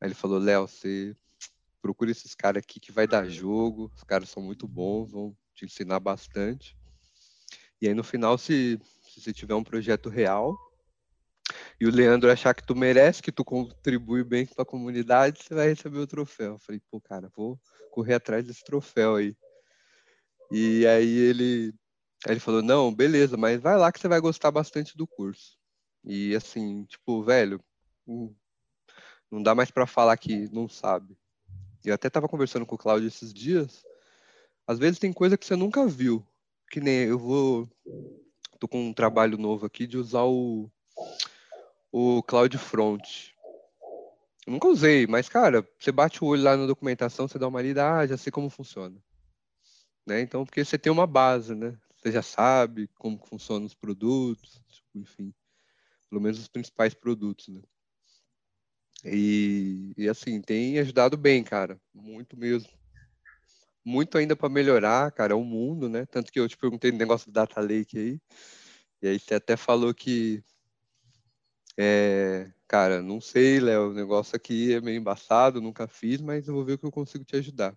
Aí 0.00 0.08
ele 0.08 0.14
falou, 0.14 0.38
Léo, 0.38 0.68
você 0.68 1.16
procura 1.82 2.10
esses 2.10 2.34
caras 2.34 2.62
aqui 2.62 2.78
que 2.78 2.92
vai 2.92 3.06
dar 3.06 3.28
jogo. 3.28 3.90
Os 3.94 4.04
caras 4.04 4.28
são 4.28 4.42
muito 4.42 4.68
bons, 4.68 5.10
vão 5.10 5.36
te 5.54 5.64
ensinar 5.64 6.00
bastante. 6.00 6.76
E 7.80 7.88
aí 7.88 7.94
no 7.94 8.04
final, 8.04 8.36
se, 8.36 8.78
se 9.02 9.20
você 9.20 9.32
tiver 9.32 9.54
um 9.54 9.64
projeto 9.64 10.08
real, 10.08 10.58
e 11.80 11.86
o 11.86 11.90
Leandro 11.90 12.30
achar 12.30 12.54
que 12.54 12.66
tu 12.66 12.76
merece, 12.76 13.22
que 13.22 13.32
tu 13.32 13.44
contribui 13.44 14.22
bem 14.22 14.46
com 14.46 14.60
a 14.60 14.66
comunidade, 14.66 15.42
você 15.42 15.54
vai 15.54 15.68
receber 15.68 15.98
o 15.98 16.06
troféu. 16.06 16.52
Eu 16.52 16.58
falei, 16.58 16.80
pô, 16.90 17.00
cara, 17.00 17.30
vou 17.34 17.58
correr 17.90 18.14
atrás 18.14 18.46
desse 18.46 18.62
troféu 18.62 19.16
aí. 19.16 19.34
E 20.52 20.86
aí 20.86 21.08
ele 21.08 21.72
Aí 22.26 22.32
ele 22.32 22.40
falou, 22.40 22.62
não, 22.62 22.94
beleza, 22.94 23.36
mas 23.36 23.60
vai 23.60 23.76
lá 23.76 23.90
que 23.90 23.98
você 23.98 24.08
vai 24.08 24.20
gostar 24.20 24.50
bastante 24.50 24.96
do 24.96 25.06
curso. 25.06 25.56
E 26.04 26.34
assim, 26.34 26.84
tipo, 26.84 27.22
velho, 27.22 27.62
não 29.30 29.42
dá 29.42 29.54
mais 29.54 29.70
para 29.70 29.86
falar 29.86 30.16
que 30.16 30.48
não 30.52 30.68
sabe. 30.68 31.16
Eu 31.84 31.94
até 31.94 32.10
tava 32.10 32.28
conversando 32.28 32.66
com 32.66 32.74
o 32.74 32.78
Claudio 32.78 33.08
esses 33.08 33.32
dias. 33.32 33.84
Às 34.66 34.78
vezes 34.78 34.98
tem 34.98 35.12
coisa 35.12 35.36
que 35.36 35.46
você 35.46 35.56
nunca 35.56 35.86
viu. 35.86 36.26
Que 36.70 36.80
nem 36.80 37.04
eu 37.06 37.18
vou. 37.18 37.68
Tô 38.58 38.68
com 38.68 38.88
um 38.88 38.92
trabalho 38.92 39.38
novo 39.38 39.64
aqui 39.64 39.86
de 39.86 39.96
usar 39.96 40.24
o, 40.24 40.70
o 41.90 42.22
Cloud 42.22 42.56
Front. 42.58 43.30
Eu 44.46 44.52
nunca 44.52 44.68
usei, 44.68 45.06
mas, 45.06 45.28
cara, 45.28 45.66
você 45.78 45.90
bate 45.90 46.22
o 46.22 46.26
olho 46.26 46.42
lá 46.42 46.56
na 46.56 46.66
documentação, 46.66 47.26
você 47.26 47.38
dá 47.38 47.48
uma 47.48 47.62
lida, 47.62 47.98
ah, 47.98 48.06
já 48.06 48.16
sei 48.16 48.30
como 48.30 48.50
funciona. 48.50 48.96
Né? 50.06 50.20
Então, 50.20 50.44
porque 50.44 50.64
você 50.64 50.78
tem 50.78 50.92
uma 50.92 51.06
base, 51.06 51.54
né? 51.54 51.76
Você 52.00 52.12
já 52.12 52.22
sabe 52.22 52.88
como 52.98 53.18
funcionam 53.26 53.66
os 53.66 53.74
produtos, 53.74 54.62
tipo, 54.68 54.98
enfim, 54.98 55.34
pelo 56.08 56.20
menos 56.20 56.38
os 56.38 56.48
principais 56.48 56.94
produtos, 56.94 57.48
né? 57.48 57.60
E, 59.04 59.92
e 59.96 60.08
assim, 60.08 60.40
tem 60.40 60.78
ajudado 60.78 61.16
bem, 61.16 61.42
cara, 61.44 61.80
muito 61.94 62.36
mesmo. 62.36 62.70
Muito 63.84 64.16
ainda 64.16 64.36
para 64.36 64.48
melhorar, 64.48 65.10
cara, 65.12 65.36
o 65.36 65.44
mundo, 65.44 65.88
né? 65.88 66.06
Tanto 66.06 66.30
que 66.32 66.40
eu 66.40 66.48
te 66.48 66.56
perguntei 66.56 66.90
no 66.90 66.98
negócio 66.98 67.26
do 67.30 67.32
Data 67.32 67.60
Lake 67.60 67.98
aí, 67.98 68.20
e 69.02 69.08
aí 69.08 69.18
você 69.18 69.34
até 69.34 69.56
falou 69.56 69.94
que 69.94 70.42
é, 71.78 72.52
cara, 72.68 73.02
não 73.02 73.20
sei, 73.20 73.58
Léo, 73.58 73.90
o 73.90 73.94
negócio 73.94 74.36
aqui 74.36 74.74
é 74.74 74.80
meio 74.80 74.98
embaçado, 74.98 75.62
nunca 75.62 75.88
fiz, 75.88 76.20
mas 76.20 76.46
eu 76.46 76.54
vou 76.54 76.64
ver 76.64 76.74
o 76.74 76.78
que 76.78 76.84
eu 76.84 76.90
consigo 76.90 77.24
te 77.24 77.36
ajudar. 77.36 77.74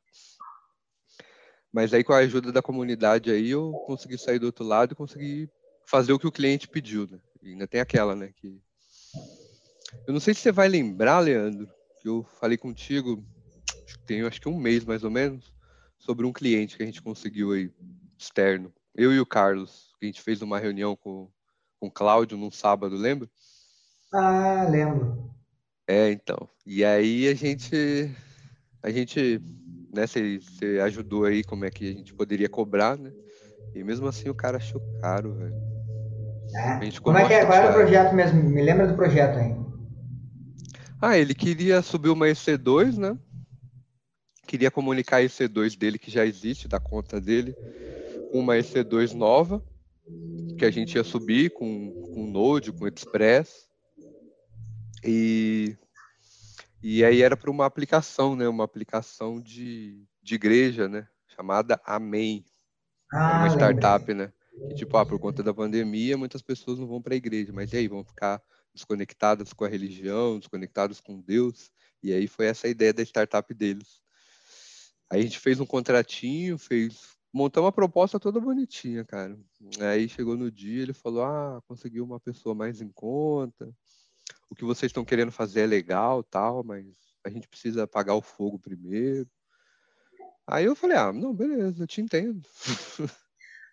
Mas 1.73 1.93
aí 1.93 2.03
com 2.03 2.13
a 2.13 2.17
ajuda 2.17 2.51
da 2.51 2.61
comunidade 2.61 3.31
aí 3.31 3.49
eu 3.49 3.71
consegui 3.87 4.17
sair 4.17 4.37
do 4.37 4.45
outro 4.45 4.63
lado 4.63 4.93
e 4.93 4.95
consegui 4.95 5.49
fazer 5.87 6.13
o 6.13 6.19
que 6.19 6.27
o 6.27 6.31
cliente 6.31 6.67
pediu, 6.67 7.07
né? 7.07 7.19
E 7.41 7.49
ainda 7.49 7.67
tem 7.67 7.81
aquela, 7.81 8.15
né, 8.15 8.31
que 8.35 8.61
eu 10.05 10.13
não 10.13 10.19
sei 10.19 10.33
se 10.33 10.41
você 10.41 10.51
vai 10.51 10.67
lembrar, 10.67 11.19
Leandro, 11.19 11.69
que 12.01 12.07
eu 12.07 12.23
falei 12.39 12.57
contigo, 12.57 13.23
tem 14.05 14.21
acho 14.21 14.41
que 14.41 14.49
um 14.49 14.57
mês 14.57 14.85
mais 14.85 15.03
ou 15.03 15.11
menos, 15.11 15.53
sobre 15.97 16.25
um 16.25 16.33
cliente 16.33 16.75
que 16.75 16.83
a 16.83 16.85
gente 16.85 17.01
conseguiu 17.01 17.51
aí 17.51 17.71
externo. 18.17 18.73
Eu 18.93 19.13
e 19.13 19.19
o 19.19 19.25
Carlos, 19.25 19.93
que 19.99 20.05
a 20.05 20.07
gente 20.07 20.21
fez 20.21 20.41
uma 20.41 20.59
reunião 20.59 20.95
com, 20.95 21.29
com 21.79 21.87
o 21.87 21.91
Cláudio 21.91 22.37
num 22.37 22.51
sábado, 22.51 22.95
lembra? 22.95 23.29
Ah, 24.11 24.67
lembro. 24.69 25.31
É, 25.87 26.11
então. 26.11 26.49
E 26.65 26.83
aí 26.83 27.27
a 27.27 27.33
gente 27.33 28.11
a 28.81 28.89
gente 28.91 29.41
né? 29.93 30.07
Você, 30.07 30.39
ajudou 30.83 31.25
aí 31.25 31.43
como 31.43 31.65
é 31.65 31.69
que 31.69 31.89
a 31.89 31.93
gente 31.93 32.13
poderia 32.13 32.49
cobrar, 32.49 32.97
né? 32.97 33.11
E 33.75 33.83
mesmo 33.83 34.07
assim 34.07 34.29
o 34.29 34.35
cara 34.35 34.57
achou 34.57 34.81
caro, 34.99 35.33
velho. 35.35 35.55
É. 36.55 36.99
Como 37.01 37.17
é 37.17 37.27
que 37.27 37.33
é? 37.33 37.45
Qual 37.45 37.57
era 37.57 37.69
o 37.69 37.73
projeto 37.73 38.13
mesmo? 38.13 38.43
Me 38.43 38.61
lembra 38.61 38.87
do 38.87 38.95
projeto 38.95 39.37
aí. 39.37 39.55
Ah, 41.01 41.17
ele 41.17 41.33
queria 41.33 41.81
subir 41.81 42.09
uma 42.09 42.27
EC2, 42.27 42.97
né? 42.97 43.17
Queria 44.47 44.69
comunicar 44.69 45.17
a 45.17 45.23
EC2 45.23 45.77
dele, 45.77 45.97
que 45.97 46.11
já 46.11 46.25
existe, 46.25 46.67
da 46.67 46.79
conta 46.79 47.19
dele, 47.19 47.55
com 48.31 48.39
uma 48.39 48.55
EC2 48.55 49.13
nova, 49.13 49.63
que 50.57 50.65
a 50.65 50.71
gente 50.71 50.95
ia 50.95 51.03
subir 51.03 51.51
com, 51.51 51.91
com 52.13 52.27
Node, 52.27 52.71
com 52.71 52.87
Express. 52.87 53.67
E 55.03 55.75
e 56.83 57.03
aí 57.05 57.21
era 57.21 57.37
para 57.37 57.51
uma 57.51 57.65
aplicação, 57.65 58.35
né? 58.35 58.47
Uma 58.47 58.65
aplicação 58.65 59.41
de, 59.41 60.05
de 60.21 60.35
igreja, 60.35 60.87
né? 60.89 61.07
Chamada 61.27 61.81
Amém. 61.85 62.45
Ah, 63.11 63.31
uma 63.35 63.47
startup, 63.49 64.13
lembrei. 64.13 64.15
né? 64.15 64.33
Que, 64.67 64.75
tipo, 64.75 64.97
ah, 64.97 65.05
por 65.05 65.19
conta 65.19 65.43
da 65.43 65.53
pandemia, 65.53 66.17
muitas 66.17 66.41
pessoas 66.41 66.79
não 66.79 66.87
vão 66.87 67.01
para 67.01 67.13
a 67.15 67.17
igreja, 67.17 67.53
mas 67.53 67.73
e 67.73 67.77
aí, 67.77 67.87
vão 67.87 68.03
ficar 68.03 68.41
desconectadas 68.73 69.53
com 69.53 69.65
a 69.65 69.69
religião, 69.69 70.39
desconectadas 70.39 70.99
com 71.01 71.21
Deus? 71.21 71.71
E 72.03 72.13
aí 72.13 72.27
foi 72.27 72.47
essa 72.47 72.67
a 72.67 72.69
ideia 72.69 72.93
da 72.93 73.03
startup 73.03 73.53
deles. 73.53 74.01
Aí 75.09 75.19
a 75.19 75.23
gente 75.23 75.39
fez 75.39 75.59
um 75.59 75.65
contratinho, 75.65 76.57
fez 76.57 77.13
montou 77.33 77.63
uma 77.63 77.71
proposta 77.71 78.19
toda 78.19 78.39
bonitinha, 78.39 79.03
cara. 79.05 79.37
Aí 79.91 80.07
chegou 80.07 80.37
no 80.37 80.51
dia, 80.51 80.81
ele 80.83 80.93
falou: 80.93 81.23
"Ah, 81.23 81.61
conseguiu 81.67 82.03
uma 82.03 82.19
pessoa 82.19 82.53
mais 82.55 82.81
em 82.81 82.89
conta, 82.89 83.73
o 84.49 84.55
que 84.55 84.65
vocês 84.65 84.89
estão 84.89 85.05
querendo 85.05 85.31
fazer 85.31 85.61
é 85.61 85.67
legal, 85.67 86.23
tal, 86.23 86.63
mas 86.63 86.85
a 87.25 87.29
gente 87.29 87.47
precisa 87.47 87.83
apagar 87.83 88.15
o 88.15 88.21
fogo 88.21 88.59
primeiro. 88.59 89.27
Aí 90.47 90.65
eu 90.65 90.75
falei, 90.75 90.97
ah, 90.97 91.13
não, 91.13 91.33
beleza, 91.33 91.83
eu 91.83 91.87
te 91.87 92.01
entendo. 92.01 92.41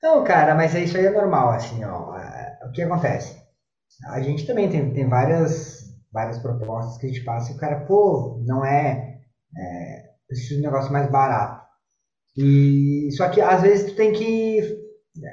Não, 0.02 0.24
cara, 0.24 0.54
mas 0.54 0.72
isso 0.72 0.96
aí 0.96 1.04
é 1.04 1.10
normal, 1.10 1.50
assim, 1.50 1.84
ó. 1.84 2.16
É, 2.16 2.58
o 2.66 2.72
que 2.72 2.80
acontece? 2.80 3.38
A 4.06 4.22
gente 4.22 4.46
também 4.46 4.70
tem, 4.70 4.94
tem 4.94 5.06
várias, 5.06 5.94
várias 6.10 6.38
propostas 6.38 6.96
que 6.96 7.04
a 7.04 7.08
gente 7.10 7.22
passa 7.22 7.52
e 7.52 7.54
o 7.54 7.58
cara, 7.58 7.84
pô, 7.84 8.42
não 8.46 8.64
é, 8.64 9.20
é 9.54 10.02
preciso 10.26 10.54
de 10.54 10.60
um 10.60 10.70
negócio 10.70 10.90
mais 10.90 11.10
barato. 11.10 11.66
E 12.34 13.10
só 13.14 13.28
que 13.28 13.42
às 13.42 13.60
vezes 13.60 13.90
tu 13.90 13.96
tem 13.96 14.14
que 14.14 14.80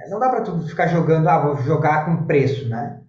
não 0.10 0.20
dá 0.20 0.30
para 0.30 0.42
tu 0.42 0.60
ficar 0.68 0.88
jogando, 0.88 1.28
ah, 1.28 1.40
vou 1.40 1.58
jogar 1.64 2.06
com 2.06 2.26
preço, 2.26 2.68
né? 2.68 3.02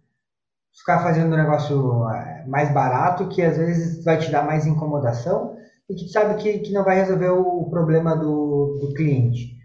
Ficar 0.78 1.02
fazendo 1.02 1.32
um 1.32 1.37
negócio 1.37 2.08
é, 2.11 2.44
mais 2.47 2.73
barato, 2.73 3.28
que 3.28 3.42
às 3.42 3.56
vezes 3.56 4.04
vai 4.04 4.18
te 4.18 4.30
dar 4.30 4.44
mais 4.44 4.66
incomodação 4.66 5.56
e 5.88 5.94
que 5.94 6.08
sabe 6.08 6.40
que, 6.42 6.58
que 6.61 6.73
não 6.73 6.85
vai 6.85 6.97
resolver 6.97 7.30
o 7.30 7.68
problema 7.70 8.16
do, 8.16 8.78
do 8.80 8.94
cliente. 8.94 9.56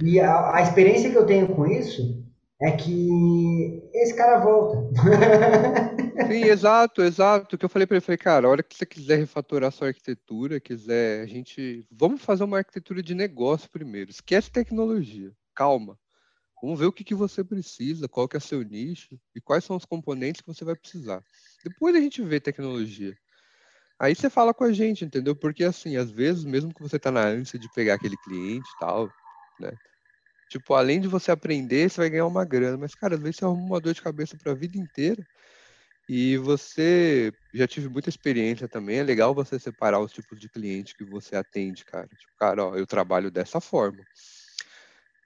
E 0.00 0.18
a, 0.20 0.56
a 0.56 0.62
experiência 0.62 1.10
que 1.10 1.16
eu 1.16 1.26
tenho 1.26 1.48
com 1.48 1.66
isso 1.66 2.22
é 2.60 2.70
que 2.70 3.82
esse 3.92 4.14
cara 4.14 4.38
volta. 4.38 4.78
Sim, 6.28 6.44
exato, 6.44 7.02
exato. 7.02 7.56
O 7.56 7.58
que 7.58 7.64
eu 7.64 7.68
falei 7.68 7.86
para 7.86 7.96
ele, 7.96 8.04
falei, 8.04 8.18
cara, 8.18 8.46
a 8.46 8.50
hora 8.50 8.62
que 8.62 8.76
você 8.76 8.86
quiser 8.86 9.18
refatorar 9.18 9.72
sua 9.72 9.88
arquitetura, 9.88 10.60
quiser, 10.60 11.22
a 11.22 11.26
gente, 11.26 11.84
vamos 11.90 12.22
fazer 12.22 12.44
uma 12.44 12.58
arquitetura 12.58 13.02
de 13.02 13.14
negócio 13.14 13.68
primeiro. 13.70 14.10
Esquece 14.10 14.50
tecnologia. 14.50 15.32
Calma. 15.54 15.98
Vamos 16.62 16.78
ver 16.80 16.86
o 16.86 16.92
que, 16.92 17.04
que 17.04 17.14
você 17.16 17.44
precisa, 17.44 18.08
qual 18.08 18.28
que 18.28 18.36
é 18.36 18.40
seu 18.40 18.62
nicho 18.62 19.20
e 19.34 19.40
quais 19.40 19.64
são 19.64 19.76
os 19.76 19.84
componentes 19.84 20.40
que 20.42 20.46
você 20.48 20.64
vai 20.64 20.76
precisar. 20.76 21.24
Depois 21.64 21.94
a 21.96 22.00
gente 22.00 22.22
vê 22.22 22.40
tecnologia. 22.40 23.18
Aí 23.98 24.14
você 24.14 24.30
fala 24.30 24.54
com 24.54 24.64
a 24.64 24.72
gente, 24.72 25.04
entendeu? 25.04 25.36
Porque 25.36 25.64
assim, 25.64 25.96
às 25.96 26.10
vezes, 26.10 26.44
mesmo 26.44 26.74
que 26.74 26.80
você 26.82 26.98
tá 26.98 27.10
na 27.10 27.24
ânsia 27.26 27.58
de 27.58 27.68
pegar 27.68 27.94
aquele 27.94 28.16
cliente 28.16 28.72
e 28.72 28.76
tal, 28.76 29.14
né? 29.58 29.72
Tipo, 30.48 30.74
além 30.74 31.00
de 31.00 31.08
você 31.08 31.30
aprender, 31.32 31.90
você 31.90 32.00
vai 32.00 32.10
ganhar 32.10 32.26
uma 32.26 32.44
grana. 32.44 32.76
Mas, 32.78 32.94
cara, 32.94 33.16
às 33.16 33.22
vezes 33.22 33.36
você 33.36 33.44
arruma 33.46 33.64
uma 33.66 33.80
dor 33.80 33.94
de 33.94 34.02
cabeça 34.02 34.36
para 34.36 34.52
a 34.52 34.54
vida 34.54 34.78
inteira. 34.78 35.26
E 36.08 36.36
você 36.38 37.32
já 37.54 37.66
tive 37.68 37.88
muita 37.88 38.08
experiência 38.08 38.68
também. 38.68 38.98
É 38.98 39.02
legal 39.04 39.34
você 39.34 39.58
separar 39.58 40.00
os 40.00 40.12
tipos 40.12 40.40
de 40.40 40.48
cliente 40.48 40.96
que 40.96 41.04
você 41.04 41.36
atende, 41.36 41.84
cara. 41.84 42.08
Tipo, 42.08 42.32
cara, 42.36 42.66
ó, 42.66 42.76
eu 42.76 42.86
trabalho 42.86 43.30
dessa 43.30 43.60
forma 43.60 44.06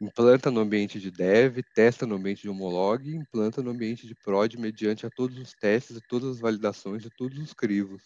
implanta 0.01 0.51
no 0.51 0.61
ambiente 0.61 1.01
de 1.01 1.11
dev, 1.11 1.63
testa 1.75 2.07
no 2.07 2.17
ambiente 2.17 2.43
de 2.43 2.49
homolog, 2.49 3.09
implanta 3.09 3.63
no 3.63 3.71
ambiente 3.71 4.07
de 4.07 4.15
prod 4.15 4.55
mediante 4.59 5.07
a 5.07 5.11
todos 5.11 5.39
os 5.39 5.53
testes 5.55 5.97
e 5.97 6.01
todas 6.01 6.31
as 6.31 6.41
validações 6.41 7.03
de 7.03 7.11
todos 7.11 7.39
os 7.39 7.53
crivos. 7.55 8.03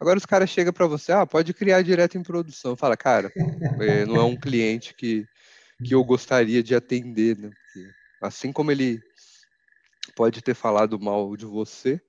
Agora 0.00 0.18
os 0.18 0.26
caras 0.26 0.50
chegam 0.50 0.72
para 0.72 0.86
você, 0.86 1.12
ah, 1.12 1.24
pode 1.24 1.54
criar 1.54 1.82
direto 1.82 2.18
em 2.18 2.22
produção. 2.22 2.76
Fala, 2.76 2.96
cara, 2.96 3.32
é, 3.80 4.04
não 4.04 4.16
é 4.16 4.24
um 4.24 4.36
cliente 4.36 4.92
que, 4.94 5.26
que 5.84 5.94
eu 5.94 6.02
gostaria 6.04 6.62
de 6.62 6.74
atender, 6.74 7.38
né? 7.38 7.50
Porque, 7.50 7.90
assim 8.20 8.52
como 8.52 8.72
ele 8.72 9.00
pode 10.16 10.42
ter 10.42 10.54
falado 10.54 10.98
mal 10.98 11.36
de 11.36 11.46
você, 11.46 12.00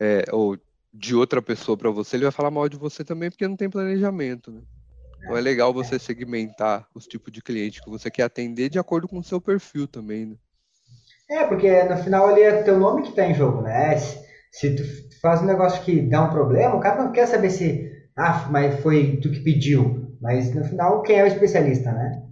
é, 0.00 0.24
ou 0.32 0.56
de 0.94 1.14
outra 1.14 1.42
pessoa 1.42 1.76
para 1.76 1.90
você, 1.90 2.16
ele 2.16 2.24
vai 2.24 2.32
falar 2.32 2.50
mal 2.50 2.68
de 2.68 2.76
você 2.76 3.04
também 3.04 3.30
porque 3.30 3.46
não 3.48 3.56
tem 3.56 3.68
planejamento, 3.68 4.50
né? 4.50 4.62
Então 5.22 5.36
é 5.36 5.40
legal 5.40 5.72
você 5.72 5.98
segmentar 5.98 6.86
os 6.94 7.06
tipos 7.06 7.32
de 7.32 7.40
cliente 7.40 7.80
que 7.80 7.88
você 7.88 8.10
quer 8.10 8.24
atender 8.24 8.68
de 8.68 8.78
acordo 8.78 9.06
com 9.06 9.18
o 9.18 9.24
seu 9.24 9.40
perfil 9.40 9.86
também, 9.86 10.26
né? 10.26 10.36
É, 11.30 11.46
porque 11.46 11.82
no 11.84 11.96
final 11.98 12.28
ali 12.28 12.42
é 12.42 12.62
teu 12.62 12.78
nome 12.78 13.02
que 13.02 13.10
está 13.10 13.24
em 13.24 13.34
jogo, 13.34 13.62
né? 13.62 13.96
Se, 13.96 14.74
tu 14.74 14.82
faz 15.20 15.40
um 15.40 15.46
negócio 15.46 15.82
que 15.82 16.02
dá 16.02 16.24
um 16.24 16.30
problema, 16.30 16.74
o 16.74 16.80
cara 16.80 17.02
não 17.02 17.12
quer 17.12 17.26
saber 17.26 17.50
se, 17.50 17.90
ah, 18.16 18.48
mas 18.50 18.80
foi 18.80 19.18
tu 19.22 19.30
que 19.30 19.40
pediu. 19.40 20.02
Mas 20.20 20.54
no 20.54 20.64
final, 20.64 21.02
quem 21.02 21.18
é 21.18 21.24
o 21.24 21.26
especialista, 21.26 21.90
né? 21.92 22.22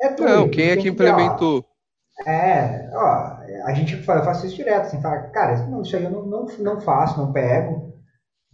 É 0.00 0.08
tu. 0.08 0.24
Não, 0.24 0.48
quem 0.48 0.70
é 0.70 0.76
que 0.76 0.88
implementou? 0.88 1.64
é, 2.24 2.88
ó, 2.94 3.38
a 3.64 3.74
gente 3.74 3.94
eu 3.94 4.02
faço 4.04 4.46
isso 4.46 4.56
direto, 4.56 4.86
assim, 4.86 5.02
fala, 5.02 5.22
cara, 5.30 5.54
isso 5.54 5.96
aí 5.96 6.04
eu 6.04 6.10
não, 6.10 6.24
não, 6.24 6.46
não 6.58 6.80
faço, 6.80 7.18
não 7.18 7.32
pego. 7.32 7.92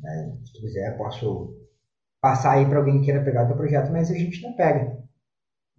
Né? 0.01 0.33
Se 0.45 0.53
tu 0.53 0.61
quiser, 0.61 0.97
posso 0.97 1.62
passar 2.23 2.53
aí 2.53 2.65
para 2.65 2.79
alguém 2.79 3.01
que 3.01 3.07
queira 3.07 3.25
pegar 3.25 3.43
o 3.43 3.47
teu 3.49 3.57
projeto, 3.57 3.91
mas 3.91 4.09
a 4.09 4.15
gente 4.15 4.41
não 4.43 4.55
pega. 4.55 4.97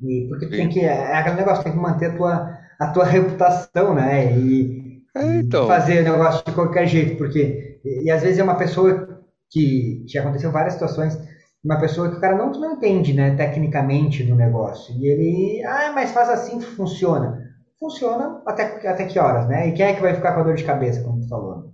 E 0.02 0.28
porque 0.28 0.48
tem 0.48 0.68
que, 0.68 0.82
é 0.82 1.16
aquele 1.16 1.38
negócio, 1.38 1.64
tem 1.64 1.72
que 1.72 1.80
manter 1.80 2.12
a 2.12 2.18
tua, 2.18 2.60
a 2.78 2.88
tua 2.92 3.06
reputação, 3.06 3.96
né? 3.96 4.38
E, 4.38 5.02
é, 5.16 5.38
então. 5.38 5.68
fazer 5.68 6.02
o 6.02 6.12
negócio 6.12 6.44
de 6.46 6.52
qualquer 6.52 6.86
jeito, 6.86 7.18
porque, 7.18 7.80
e, 7.86 8.06
e, 8.06 8.12
às 8.12 8.22
vezes 8.22 8.40
é 8.40 8.44
uma 8.44 8.58
pessoa 8.58 9.24
que, 9.50 10.04
já 10.08 10.22
aconteceu 10.22 10.52
várias 10.52 10.74
situações, 10.74 11.18
uma 11.64 11.80
pessoa 11.80 12.10
que 12.10 12.18
o 12.18 12.20
cara 12.20 12.36
não, 12.36 12.52
não 12.52 12.74
entende, 12.74 13.14
né, 13.14 13.36
tecnicamente 13.36 14.24
no 14.26 14.36
negócio, 14.36 14.94
e 14.96 15.08
ele, 15.08 15.64
ah, 15.66 15.94
mas 15.96 16.12
faz 16.12 16.30
assim 16.30 16.60
que 16.60 16.66
funciona. 16.66 17.42
funciona 17.80 18.42
até, 18.46 18.86
até 18.86 19.06
que 19.06 19.18
horas, 19.18 19.48
né? 19.48 19.70
E 19.70 19.72
quem 19.72 19.86
é 19.86 19.94
que 19.94 20.02
vai 20.02 20.14
ficar 20.14 20.34
com 20.34 20.42
a 20.42 20.44
dor 20.44 20.56
de 20.56 20.66
cabeça, 20.66 21.04
como 21.04 21.22
tu 21.22 21.30
falou? 21.30 21.72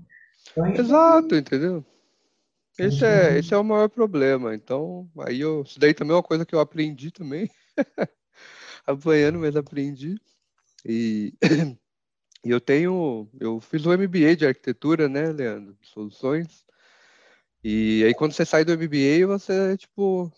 Então, 0.52 0.68
Exato, 0.68 1.36
entendeu? 1.36 1.84
Esse 2.80 3.06
é, 3.06 3.38
esse 3.38 3.54
é 3.54 3.58
o 3.58 3.64
maior 3.64 3.90
problema. 3.90 4.56
Então, 4.56 5.10
aí 5.20 5.42
eu, 5.42 5.64
isso 5.64 5.80
daí 5.80 5.94
também 5.94 6.14
é 6.14 6.16
uma 6.16 6.24
coisa 6.24 6.46
que 6.46 6.56
eu 6.56 6.60
aprendi 6.60 7.12
também. 7.12 7.50
Apanhando, 8.88 9.40
mas 9.40 9.56
aprendi. 9.56 10.16
E, 10.86 11.34
e 12.44 12.50
eu 12.50 12.62
tenho, 12.62 13.30
eu 13.40 13.60
fiz 13.60 13.86
o 13.86 13.90
um 13.90 13.94
MBA 13.94 14.36
de 14.36 14.46
arquitetura, 14.46 15.10
né, 15.10 15.32
Leandro? 15.32 15.78
Soluções. 15.82 16.66
E 17.64 18.04
aí 18.06 18.14
quando 18.14 18.32
você 18.32 18.46
sai 18.46 18.64
do 18.64 18.72
MBA, 18.72 19.28
você, 19.28 19.76
tipo, 19.78 20.32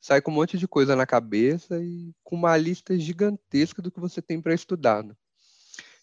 sai 0.00 0.20
com 0.20 0.30
um 0.30 0.34
monte 0.34 0.56
de 0.56 0.68
coisa 0.68 0.94
na 0.94 1.06
cabeça 1.06 1.82
e 1.82 2.14
com 2.22 2.36
uma 2.36 2.56
lista 2.56 2.96
gigantesca 2.98 3.82
do 3.82 3.90
que 3.90 4.00
você 4.00 4.22
tem 4.22 4.40
para 4.40 4.54
estudar. 4.54 5.02
Né? 5.02 5.14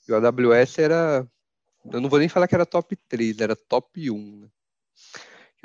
E 0.07 0.11
o 0.11 0.15
AWS 0.15 0.79
era, 0.79 1.27
eu 1.91 2.01
não 2.01 2.09
vou 2.09 2.19
nem 2.19 2.29
falar 2.29 2.47
que 2.47 2.55
era 2.55 2.65
top 2.65 2.95
3, 3.07 3.39
era 3.39 3.55
top 3.55 4.11
1. 4.11 4.41
Né? 4.41 4.47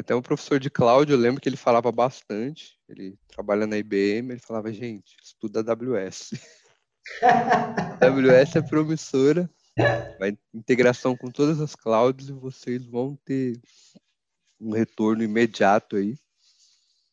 Até 0.00 0.14
um 0.14 0.22
professor 0.22 0.58
de 0.58 0.70
cloud, 0.70 1.12
eu 1.12 1.18
lembro 1.18 1.40
que 1.40 1.48
ele 1.48 1.58
falava 1.58 1.92
bastante, 1.92 2.78
ele 2.88 3.18
trabalha 3.28 3.66
na 3.66 3.76
IBM, 3.76 4.30
ele 4.30 4.40
falava, 4.40 4.72
gente, 4.72 5.14
estuda 5.22 5.60
AWS. 5.60 6.32
AWS 8.00 8.56
é 8.56 8.62
promissora, 8.62 9.50
vai 10.18 10.38
integração 10.54 11.14
com 11.14 11.30
todas 11.30 11.60
as 11.60 11.74
clouds 11.74 12.30
e 12.30 12.32
vocês 12.32 12.86
vão 12.86 13.14
ter 13.26 13.60
um 14.58 14.72
retorno 14.72 15.22
imediato 15.22 15.96
aí. 15.96 16.16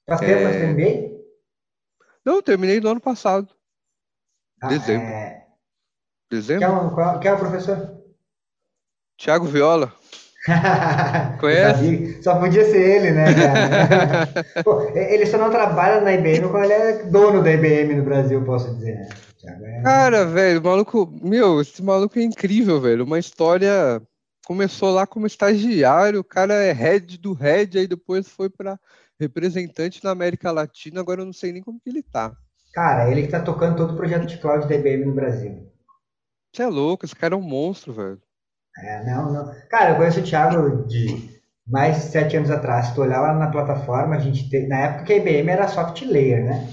Faz 0.08 0.22
tempo 0.22 0.48
é... 0.48 0.60
que 0.60 0.68
MBA? 0.68 1.18
Não, 2.24 2.42
terminei 2.42 2.80
no 2.80 2.90
ano 2.90 3.02
passado. 3.02 3.54
Ah, 4.62 4.68
Dezembro. 4.70 5.08
É... 5.08 5.48
Dezembro? 6.30 6.66
Quem 6.66 7.06
o, 7.06 7.20
quem 7.20 7.32
é 7.32 7.34
o 7.34 7.40
professor? 7.40 8.02
Tiago 9.18 9.46
Viola. 9.46 9.94
Conhece? 11.40 12.22
Só 12.22 12.40
podia 12.40 12.64
ser 12.66 12.80
ele, 12.80 13.12
né? 13.12 13.26
Pô, 14.64 14.82
ele 14.96 15.26
só 15.26 15.38
não 15.38 15.50
trabalha 15.50 16.02
na 16.02 16.14
IBM 16.14 16.50
quando 16.50 16.64
ele 16.64 16.74
é 16.74 17.04
dono 17.04 17.44
da 17.44 17.52
IBM 17.52 17.96
no 17.96 18.04
Brasil, 18.04 18.44
posso 18.44 18.74
dizer, 18.76 18.96
né? 18.96 19.10
É... 19.46 19.82
Cara, 19.84 20.26
velho, 20.26 20.60
o 20.60 20.64
maluco, 20.64 21.14
meu, 21.22 21.62
esse 21.62 21.84
maluco 21.84 22.18
é 22.18 22.24
incrível, 22.24 22.80
velho. 22.80 23.04
Uma 23.04 23.20
história 23.20 24.02
começou 24.46 24.92
lá 24.92 25.06
como 25.06 25.28
estagiário, 25.28 26.22
o 26.22 26.24
cara 26.24 26.54
é 26.54 26.72
head 26.72 27.18
do 27.18 27.34
head, 27.34 27.78
aí 27.78 27.88
depois 27.88 28.30
foi 28.30 28.50
para 28.50 28.80
representante 29.20 30.04
na 30.04 30.12
América 30.12 30.52
Latina, 30.52 31.02
agora 31.02 31.22
eu 31.22 31.26
não 31.26 31.34
sei 31.34 31.52
nem 31.52 31.62
como 31.62 31.80
que 31.80 31.90
ele 31.90 32.02
tá. 32.02 32.36
Cara, 32.74 33.10
ele 33.12 33.24
que 33.24 33.30
tá 33.30 33.42
tocando 33.42 33.76
todo 33.76 33.94
o 33.94 33.98
projeto 33.98 34.26
de 34.26 34.38
cloud 34.38 34.68
da 34.68 34.76
IBM 34.76 35.06
no 35.06 35.16
Brasil. 35.16 35.70
Você 36.54 36.64
é 36.64 36.68
louco, 36.68 37.06
esse 37.06 37.16
cara 37.16 37.34
é 37.34 37.38
um 37.38 37.42
monstro, 37.42 37.92
velho. 37.92 38.22
É, 38.84 39.04
não, 39.04 39.34
não. 39.34 39.52
Cara, 39.70 39.92
eu 39.92 39.96
conheço 39.98 40.20
o 40.20 40.24
Thiago 40.24 40.88
de 40.88 41.38
mais 41.68 41.96
de 41.96 42.02
sete 42.04 42.38
anos 42.38 42.50
atrás. 42.50 42.88
Se 42.88 42.96
tu 42.96 43.02
olhar 43.02 43.22
lá 43.22 43.34
na 43.34 43.52
plataforma, 43.52 44.16
a 44.16 44.20
gente 44.20 44.50
tem. 44.50 44.68
Na 44.68 44.78
época 44.78 45.14
a 45.14 45.18
IBM 45.18 45.50
era 45.50 45.68
soft 45.68 46.02
layer, 46.04 46.46
né? 46.46 46.70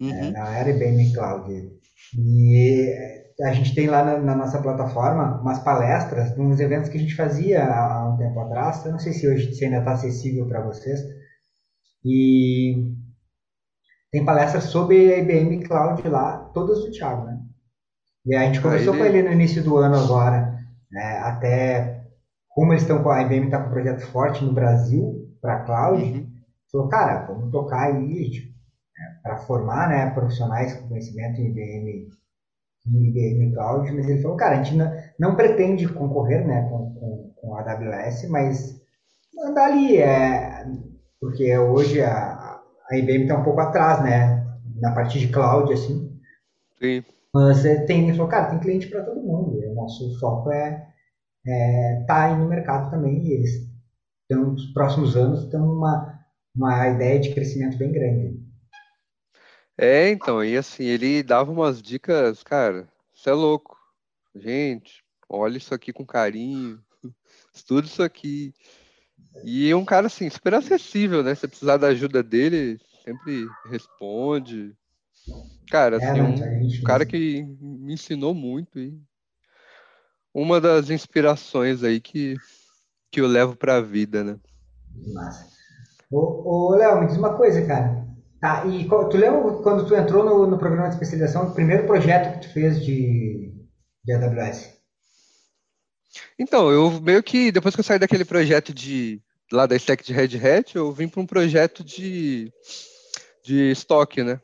Uhum. 0.00 0.10
É, 0.10 0.30
não 0.30 0.46
era 0.46 0.70
IBM 0.70 1.12
Cloud. 1.12 1.70
E 2.18 2.94
a 3.42 3.52
gente 3.52 3.74
tem 3.74 3.88
lá 3.88 4.04
na, 4.04 4.18
na, 4.18 4.34
nossa 4.34 4.60
plataforma 4.62 5.40
umas 5.40 5.58
palestras, 5.58 6.36
uns 6.38 6.60
eventos 6.60 6.88
que 6.88 6.96
a 6.96 7.00
gente 7.00 7.14
fazia 7.14 7.64
há 7.64 8.08
um 8.08 8.16
tempo 8.16 8.38
atrás. 8.40 8.84
Eu 8.84 8.92
não 8.92 8.98
sei 8.98 9.12
se 9.12 9.28
hoje 9.28 9.54
se 9.54 9.64
ainda 9.64 9.78
está 9.78 9.92
acessível 9.92 10.46
para 10.46 10.62
vocês. 10.62 11.00
E 12.04 12.94
tem 14.10 14.24
palestras 14.24 14.64
sobre 14.64 15.12
a 15.12 15.18
IBM 15.18 15.64
Cloud 15.64 16.06
lá, 16.08 16.38
todas 16.54 16.78
do 16.78 16.90
Thiago, 16.90 17.24
né? 17.26 17.40
E 18.24 18.34
a 18.34 18.44
gente 18.44 18.60
conversou 18.60 18.94
ele... 18.94 19.02
com 19.02 19.08
ele 19.08 19.22
no 19.22 19.32
início 19.32 19.62
do 19.62 19.76
ano 19.76 19.96
agora, 19.96 20.55
né? 20.96 21.18
até 21.18 22.02
como 22.48 22.72
eles 22.72 22.82
estão 22.82 23.02
com 23.02 23.10
a 23.10 23.20
IBM 23.20 23.46
está 23.46 23.60
com 23.60 23.68
um 23.68 23.72
projeto 23.72 24.06
forte 24.06 24.42
no 24.42 24.54
Brasil 24.54 25.30
para 25.42 25.60
cloud. 25.60 26.02
Uhum. 26.02 26.26
Falou, 26.72 26.88
cara, 26.88 27.26
vamos 27.26 27.52
tocar 27.52 27.82
aí 27.82 28.30
tipo, 28.30 28.48
né, 28.98 29.18
para 29.22 29.36
formar 29.36 29.90
né, 29.90 30.10
profissionais 30.10 30.74
com 30.74 30.88
conhecimento 30.88 31.38
em 31.40 31.50
IBM 31.50 32.08
IBM 32.86 33.52
Cloud, 33.52 33.92
mas 33.92 34.08
ele 34.08 34.22
falou, 34.22 34.36
cara, 34.36 34.60
a 34.60 34.62
gente 34.62 34.76
não, 34.76 34.90
não 35.18 35.36
pretende 35.36 35.88
concorrer 35.88 36.46
né, 36.46 36.62
com, 36.70 36.94
com, 36.94 37.32
com 37.36 37.56
a 37.56 37.60
AWS, 37.60 38.28
mas 38.30 38.80
andar 39.44 39.66
ali, 39.66 39.98
é, 39.98 40.64
porque 41.20 41.58
hoje 41.58 42.00
a, 42.00 42.60
a 42.88 42.96
IBM 42.96 43.24
está 43.24 43.36
um 43.38 43.42
pouco 43.42 43.60
atrás, 43.60 44.02
né, 44.04 44.46
na 44.80 44.92
parte 44.92 45.18
de 45.18 45.28
cloud, 45.28 45.72
assim. 45.72 46.16
Sim. 46.80 47.04
Mas 47.36 47.66
é, 47.66 47.84
tem, 47.84 48.10
falou, 48.14 48.28
cara, 48.28 48.48
tem 48.48 48.58
cliente 48.58 48.88
para 48.88 49.04
todo 49.04 49.20
mundo, 49.20 49.58
o 49.58 49.74
nosso 49.74 50.18
foco 50.18 50.50
é, 50.50 50.88
é 51.46 52.02
tá 52.06 52.34
no 52.34 52.48
mercado 52.48 52.90
também, 52.90 53.22
e 53.26 53.32
eles, 53.34 53.50
então, 54.24 54.52
nos 54.52 54.72
próximos 54.72 55.14
anos, 55.18 55.44
têm 55.50 55.60
uma, 55.60 56.18
uma 56.54 56.88
ideia 56.88 57.20
de 57.20 57.34
crescimento 57.34 57.76
bem 57.76 57.92
grande. 57.92 58.42
É, 59.76 60.08
então, 60.08 60.42
e 60.42 60.56
assim, 60.56 60.84
ele 60.84 61.22
dava 61.22 61.52
umas 61.52 61.82
dicas, 61.82 62.42
cara, 62.42 62.88
você 63.14 63.28
é 63.28 63.34
louco. 63.34 63.76
Gente, 64.34 65.04
olha 65.28 65.58
isso 65.58 65.74
aqui 65.74 65.92
com 65.92 66.06
carinho, 66.06 66.80
estuda 67.54 67.86
isso 67.86 68.02
aqui. 68.02 68.54
E 69.44 69.70
é 69.70 69.76
um 69.76 69.84
cara, 69.84 70.06
assim, 70.06 70.30
super 70.30 70.54
acessível, 70.54 71.22
né? 71.22 71.34
Se 71.34 71.46
precisar 71.46 71.76
da 71.76 71.88
ajuda 71.88 72.22
dele, 72.22 72.80
sempre 73.04 73.46
responde. 73.66 74.74
Cara, 75.68 75.96
é, 75.96 75.98
assim, 75.98 76.18
é, 76.18 76.22
um 76.22 76.84
cara 76.84 77.04
que 77.04 77.42
me 77.60 77.94
ensinou 77.94 78.32
muito 78.34 78.78
e 78.78 79.00
uma 80.32 80.60
das 80.60 80.90
inspirações 80.90 81.82
aí 81.82 82.00
que, 82.00 82.36
que 83.10 83.20
eu 83.20 83.26
levo 83.26 83.56
pra 83.56 83.80
vida, 83.80 84.22
né? 84.22 84.38
Massa. 85.14 85.46
Ô, 86.10 86.70
ô 86.70 86.74
Léo, 86.76 87.00
me 87.00 87.06
diz 87.06 87.16
uma 87.16 87.36
coisa, 87.36 87.66
cara. 87.66 88.06
Tá, 88.40 88.66
e 88.66 88.86
tu 88.86 89.16
lembra 89.16 89.62
quando 89.62 89.86
tu 89.86 89.94
entrou 89.94 90.22
no, 90.22 90.46
no 90.46 90.58
programa 90.58 90.88
de 90.88 90.94
especialização, 90.94 91.48
o 91.48 91.54
primeiro 91.54 91.86
projeto 91.86 92.34
que 92.34 92.46
tu 92.46 92.52
fez 92.52 92.84
de, 92.84 93.50
de 94.04 94.12
AWS? 94.12 94.76
Então, 96.38 96.70
eu 96.70 97.00
meio 97.00 97.22
que, 97.22 97.50
depois 97.50 97.74
que 97.74 97.80
eu 97.80 97.84
saí 97.84 97.98
daquele 97.98 98.24
projeto 98.24 98.74
de 98.74 99.22
lá 99.50 99.66
da 99.66 99.74
stack 99.76 100.04
de 100.04 100.12
Red 100.12 100.36
Hat, 100.36 100.76
eu 100.76 100.92
vim 100.92 101.08
para 101.08 101.20
um 101.20 101.26
projeto 101.26 101.82
de, 101.82 102.52
de 103.42 103.70
estoque, 103.70 104.22
né? 104.22 104.40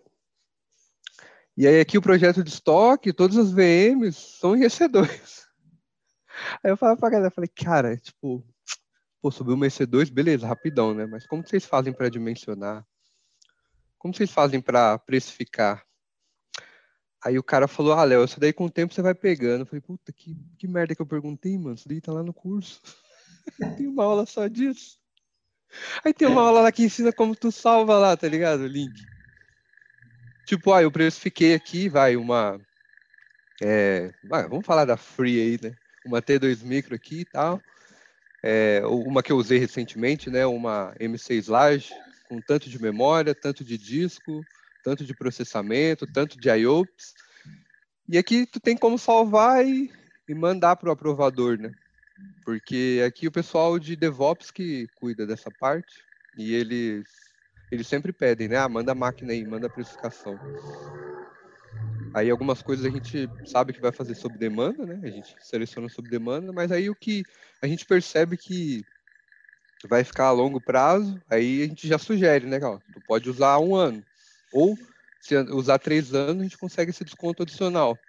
E 1.57 1.67
aí 1.67 1.81
aqui 1.81 1.99
o 1.99 2.03
projeto 2.03 2.43
de 2.43 2.51
estoque, 2.51 3.13
todas 3.13 3.37
as 3.37 3.53
VMs 3.53 4.17
são 4.41 4.57
em 4.57 4.61
EC2. 4.61 5.09
Aí 6.65 6.71
eu 6.71 6.77
falei 6.79 6.97
pra 6.97 7.11
galera, 7.11 7.31
falei, 7.31 7.51
cara, 7.55 7.97
tipo, 7.97 8.43
pô, 9.21 9.31
subiu 9.31 9.55
uma 9.55 9.67
EC2, 9.67 10.11
beleza, 10.11 10.47
rapidão, 10.47 10.95
né? 10.95 11.05
Mas 11.05 11.27
como 11.27 11.47
vocês 11.47 11.65
fazem 11.67 11.93
para 11.93 12.09
dimensionar? 12.09 12.87
Como 13.99 14.15
vocês 14.15 14.31
fazem 14.31 14.61
para 14.61 14.99
precificar? 14.99 15.85
Aí 17.25 17.39
o 17.39 17.43
cara 17.43 17.69
falou, 17.69 17.93
ah, 17.93 18.03
Léo, 18.03 18.25
isso 18.25 18.41
daí 18.41 18.53
com 18.53 18.65
o 18.65 18.71
tempo 18.71 18.93
você 18.93 19.03
vai 19.03 19.15
pegando. 19.15 19.61
Eu 19.61 19.67
falei, 19.67 19.81
puta, 19.81 20.13
que, 20.13 20.37
que 20.59 20.67
merda 20.67 20.95
que 20.95 21.01
eu 21.01 21.07
perguntei, 21.07 21.57
mano. 21.57 21.77
Isso 21.77 21.89
daí 21.89 22.01
tá 22.01 22.13
lá 22.13 22.23
no 22.23 22.35
curso. 22.35 22.81
tem 23.77 23.87
uma 23.87 24.05
aula 24.05 24.27
só 24.27 24.49
disso. 24.49 24.99
Aí 26.05 26.13
tem 26.13 26.27
uma 26.27 26.43
aula 26.43 26.63
lá 26.63 26.73
que 26.73 26.83
ensina 26.83 27.13
como 27.13 27.37
tu 27.37 27.53
salva 27.53 27.97
lá, 27.97 28.17
tá 28.17 28.27
ligado? 28.27 28.63
O 28.63 28.67
link. 28.67 28.93
Tipo, 30.45 30.73
ah, 30.73 30.83
eu 30.83 30.91
precifiquei 30.91 31.55
aqui, 31.55 31.89
vai, 31.89 32.17
uma. 32.17 32.61
É, 33.63 34.13
vamos 34.23 34.67
falar 34.67 34.85
da 34.85 34.97
Free 34.97 35.41
aí, 35.41 35.59
né? 35.63 35.77
Uma 36.05 36.21
T2 36.21 36.65
Micro 36.65 36.95
aqui 36.95 37.21
e 37.21 37.25
tal. 37.25 37.63
É, 38.43 38.83
uma 38.85 39.23
que 39.23 39.31
eu 39.31 39.37
usei 39.37 39.59
recentemente, 39.59 40.29
né? 40.29 40.45
Uma 40.45 40.95
M6 40.99 41.49
Large 41.49 41.95
com 42.29 42.41
tanto 42.41 42.69
de 42.69 42.81
memória, 42.81 43.35
tanto 43.35 43.63
de 43.63 43.79
disco, 43.79 44.45
tanto 44.83 45.05
de 45.05 45.15
processamento, 45.15 46.07
tanto 46.07 46.39
de 46.39 46.49
IOPS. 46.49 47.15
E 48.09 48.19
aqui 48.19 48.47
tu 48.47 48.59
tem 48.59 48.77
como 48.77 48.99
salvar 48.99 49.65
e, 49.65 49.93
e 50.29 50.35
mandar 50.35 50.77
para 50.77 50.89
o 50.89 50.93
aprovador, 50.93 51.59
né? 51.59 51.73
Porque 52.45 53.03
aqui 53.07 53.29
o 53.29 53.33
pessoal 53.33 53.79
de 53.79 53.95
DevOps 53.95 54.51
que 54.51 54.89
cuida 54.95 55.27
dessa 55.27 55.51
parte 55.51 56.05
e 56.37 56.53
eles 56.55 57.32
eles 57.73 57.89
sempre 57.89 58.13
pedem, 58.13 58.49
né? 58.49 58.57
Ah, 58.59 58.69
manda 58.69 58.93
a 58.93 58.95
máquina 58.95 59.33
aí, 59.33 59.45
manda 59.45 59.67
a 59.67 59.71
precificação. 59.71 60.43
Aí 62.15 62.29
algumas 62.31 62.61
coisas 62.63 62.85
a 62.85 62.91
gente 62.91 63.31
sabe 63.45 63.73
que 63.73 63.81
vai 63.81 63.93
fazer 63.93 64.15
sob 64.15 64.37
demanda, 64.39 64.85
né? 64.87 65.01
A 65.03 65.11
gente 65.11 65.37
seleciona 65.41 65.89
sob 65.89 66.09
demanda, 66.09 66.53
mas 66.53 66.71
aí 66.71 66.91
o 66.91 66.95
que 66.97 67.27
a 67.61 67.67
gente 67.67 67.87
percebe 67.87 68.37
que 68.37 68.87
vai 69.87 70.05
ficar 70.05 70.27
a 70.29 70.33
longo 70.33 70.61
prazo, 70.61 71.23
aí 71.29 71.63
a 71.63 71.67
gente 71.67 71.89
já 71.89 71.99
sugere, 71.99 72.47
né, 72.47 72.61
Cal? 72.61 72.81
Tu 72.93 73.01
pode 73.01 73.29
usar 73.31 73.59
um 73.59 73.75
ano. 73.75 74.05
Ou 74.51 74.79
se 75.21 75.37
usar 75.53 75.79
três 75.79 76.15
anos, 76.15 76.41
a 76.41 76.45
gente 76.45 76.59
consegue 76.59 76.91
esse 76.91 77.05
desconto 77.05 77.43
adicional. 77.43 78.03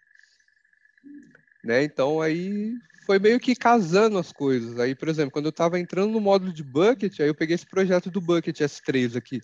Né? 1.63 1.83
Então 1.83 2.21
aí 2.21 2.79
foi 3.05 3.19
meio 3.19 3.39
que 3.39 3.55
casando 3.55 4.17
as 4.17 4.31
coisas. 4.31 4.79
Aí, 4.79 4.95
por 4.95 5.07
exemplo, 5.07 5.31
quando 5.31 5.45
eu 5.45 5.51
estava 5.51 5.79
entrando 5.79 6.11
no 6.11 6.21
módulo 6.21 6.53
de 6.53 6.63
bucket, 6.63 7.19
aí 7.19 7.27
eu 7.27 7.35
peguei 7.35 7.55
esse 7.55 7.65
projeto 7.65 8.09
do 8.09 8.21
bucket 8.21 8.59
S3 8.61 9.15
aqui. 9.15 9.41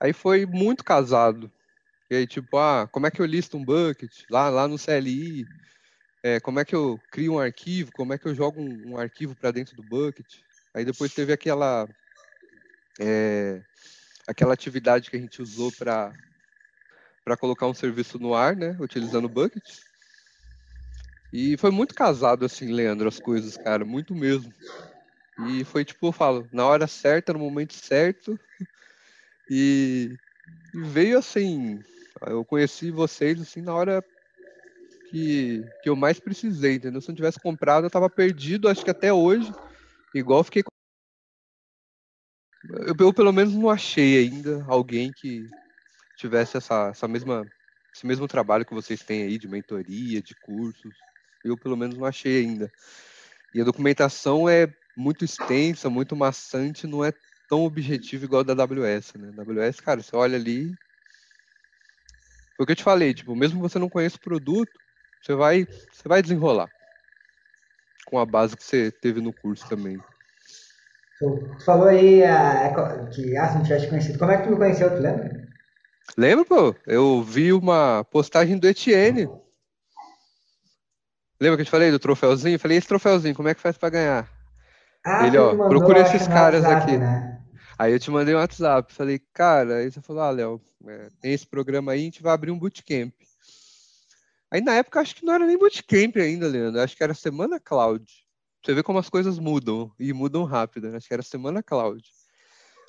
Aí 0.00 0.12
foi 0.12 0.44
muito 0.44 0.84
casado. 0.84 1.50
E 2.10 2.16
aí, 2.16 2.26
tipo, 2.26 2.56
ah, 2.56 2.88
como 2.90 3.06
é 3.06 3.10
que 3.10 3.22
eu 3.22 3.26
listo 3.26 3.56
um 3.56 3.64
bucket 3.64 4.24
lá, 4.28 4.50
lá 4.50 4.66
no 4.66 4.76
CLI? 4.78 5.48
É, 6.22 6.40
como 6.40 6.60
é 6.60 6.64
que 6.64 6.74
eu 6.74 7.02
crio 7.10 7.34
um 7.34 7.38
arquivo? 7.38 7.92
Como 7.92 8.12
é 8.12 8.18
que 8.18 8.26
eu 8.26 8.34
jogo 8.34 8.60
um, 8.60 8.92
um 8.92 8.96
arquivo 8.96 9.34
para 9.34 9.50
dentro 9.50 9.74
do 9.74 9.82
bucket? 9.82 10.40
Aí 10.74 10.84
depois 10.84 11.14
teve 11.14 11.32
aquela 11.32 11.88
é, 13.00 13.62
aquela 14.26 14.54
atividade 14.54 15.10
que 15.10 15.16
a 15.16 15.20
gente 15.20 15.40
usou 15.40 15.72
para 15.72 16.16
para 17.24 17.36
colocar 17.36 17.68
um 17.68 17.74
serviço 17.74 18.18
no 18.18 18.34
ar, 18.34 18.56
né, 18.56 18.76
utilizando 18.80 19.26
o 19.26 19.28
bucket. 19.28 19.62
E 21.32 21.56
foi 21.56 21.70
muito 21.70 21.94
casado 21.94 22.44
assim, 22.44 22.66
Leandro, 22.72 23.08
as 23.08 23.18
coisas, 23.18 23.56
cara, 23.56 23.84
muito 23.84 24.14
mesmo. 24.14 24.52
E 25.38 25.64
foi 25.64 25.84
tipo, 25.84 26.08
eu 26.08 26.12
falo, 26.12 26.48
na 26.52 26.66
hora 26.66 26.86
certa, 26.86 27.32
no 27.32 27.38
momento 27.38 27.74
certo. 27.74 28.38
E, 29.48 30.18
e 30.72 30.80
veio 30.80 31.18
assim, 31.18 31.84
eu 32.28 32.44
conheci 32.44 32.90
vocês 32.90 33.40
assim 33.40 33.60
na 33.60 33.74
hora 33.74 34.04
que, 35.04 35.66
que 35.80 35.88
eu 35.88 35.96
mais 35.96 36.18
precisei, 36.20 36.76
entendeu? 36.76 37.00
Se 37.00 37.08
eu 37.08 37.12
não 37.12 37.16
tivesse 37.16 37.38
comprado, 37.38 37.84
eu 37.86 37.90
tava 37.90 38.08
perdido, 38.08 38.68
acho 38.68 38.84
que 38.84 38.90
até 38.90 39.12
hoje. 39.12 39.52
Igual 40.14 40.44
fiquei 40.44 40.62
eu, 42.86 42.94
eu 42.98 43.14
pelo 43.14 43.32
menos 43.32 43.54
não 43.54 43.70
achei 43.70 44.18
ainda 44.18 44.64
alguém 44.66 45.12
que 45.12 45.50
tivesse 46.16 46.56
essa, 46.56 46.88
essa 46.90 47.08
mesma, 47.08 47.50
esse 47.94 48.06
mesmo 48.06 48.28
trabalho 48.28 48.66
que 48.66 48.74
vocês 48.74 49.02
têm 49.02 49.24
aí 49.24 49.38
de 49.38 49.48
mentoria, 49.48 50.22
de 50.22 50.34
cursos. 50.36 51.11
Eu 51.44 51.56
pelo 51.56 51.76
menos 51.76 51.96
não 51.96 52.04
achei 52.04 52.40
ainda. 52.40 52.72
E 53.52 53.60
a 53.60 53.64
documentação 53.64 54.48
é 54.48 54.72
muito 54.96 55.24
extensa, 55.24 55.90
muito 55.90 56.14
maçante, 56.14 56.86
não 56.86 57.04
é 57.04 57.12
tão 57.48 57.64
objetivo 57.64 58.24
igual 58.24 58.40
a 58.40 58.44
da 58.44 58.62
AWS, 58.62 59.14
né? 59.18 59.32
A 59.36 59.42
AWS, 59.42 59.80
cara, 59.80 60.02
você 60.02 60.14
olha 60.14 60.36
ali. 60.36 60.78
Foi 62.56 62.64
o 62.64 62.66
que 62.66 62.72
eu 62.72 62.76
te 62.76 62.82
falei, 62.82 63.12
tipo, 63.12 63.34
mesmo 63.34 63.60
que 63.60 63.68
você 63.68 63.78
não 63.78 63.88
conheça 63.88 64.16
o 64.16 64.20
produto, 64.20 64.80
você 65.20 65.34
vai, 65.34 65.66
você 65.66 66.08
vai 66.08 66.22
desenrolar 66.22 66.70
com 68.04 68.18
a 68.18 68.26
base 68.26 68.56
que 68.56 68.64
você 68.64 68.90
teve 68.90 69.20
no 69.20 69.32
curso 69.32 69.66
também. 69.68 69.98
Tu, 71.18 71.56
falou 71.64 71.88
aí 71.88 72.22
a, 72.24 73.08
que 73.10 73.36
ah, 73.36 73.48
se 73.48 73.54
não 73.56 73.62
tivesse 73.62 73.88
conhecido. 73.88 74.18
Como 74.18 74.30
é 74.30 74.38
que 74.38 74.44
tu 74.44 74.50
me 74.50 74.56
conheceu, 74.56 74.90
tu 74.90 75.00
lembra? 75.00 75.48
Lembro, 76.16 76.44
pô. 76.44 76.74
Eu 76.86 77.22
vi 77.22 77.52
uma 77.52 78.04
postagem 78.04 78.58
do 78.58 78.66
Etienne. 78.66 79.28
Lembra 81.42 81.56
que 81.56 81.62
eu 81.62 81.66
te 81.66 81.72
falei 81.72 81.90
do 81.90 81.98
troféuzinho? 81.98 82.54
Eu 82.54 82.60
falei, 82.60 82.78
esse 82.78 82.86
troféuzinho, 82.86 83.34
como 83.34 83.48
é 83.48 83.54
que 83.54 83.60
faz 83.60 83.76
para 83.76 83.90
ganhar? 83.90 84.30
Ah, 85.04 85.26
Ele, 85.26 85.36
ó, 85.36 85.56
procura 85.68 86.02
esses 86.02 86.28
caras 86.28 86.62
WhatsApp, 86.62 86.82
aqui. 86.84 86.96
Né? 86.98 87.42
Aí 87.76 87.92
eu 87.92 87.98
te 87.98 88.12
mandei 88.12 88.32
um 88.32 88.38
WhatsApp, 88.38 88.94
falei, 88.94 89.20
cara, 89.34 89.78
aí 89.78 89.90
você 89.90 90.00
falou, 90.00 90.22
ah, 90.22 90.30
Léo, 90.30 90.62
é, 90.86 91.08
tem 91.20 91.32
esse 91.32 91.44
programa 91.44 91.90
aí, 91.90 91.98
a 91.98 92.04
gente 92.04 92.22
vai 92.22 92.32
abrir 92.32 92.52
um 92.52 92.58
bootcamp. 92.60 93.12
Aí 94.52 94.60
na 94.60 94.74
época 94.74 95.00
acho 95.00 95.16
que 95.16 95.26
não 95.26 95.34
era 95.34 95.44
nem 95.44 95.58
bootcamp 95.58 96.16
ainda, 96.16 96.46
Leandro, 96.46 96.80
acho 96.80 96.96
que 96.96 97.02
era 97.02 97.12
Semana 97.12 97.58
Cloud. 97.58 98.06
Você 98.64 98.72
vê 98.72 98.82
como 98.84 99.00
as 99.00 99.10
coisas 99.10 99.40
mudam, 99.40 99.90
e 99.98 100.12
mudam 100.12 100.44
rápido, 100.44 100.90
né? 100.90 100.96
acho 100.96 101.08
que 101.08 101.14
era 101.14 101.24
Semana 101.24 101.60
Cloud. 101.60 102.08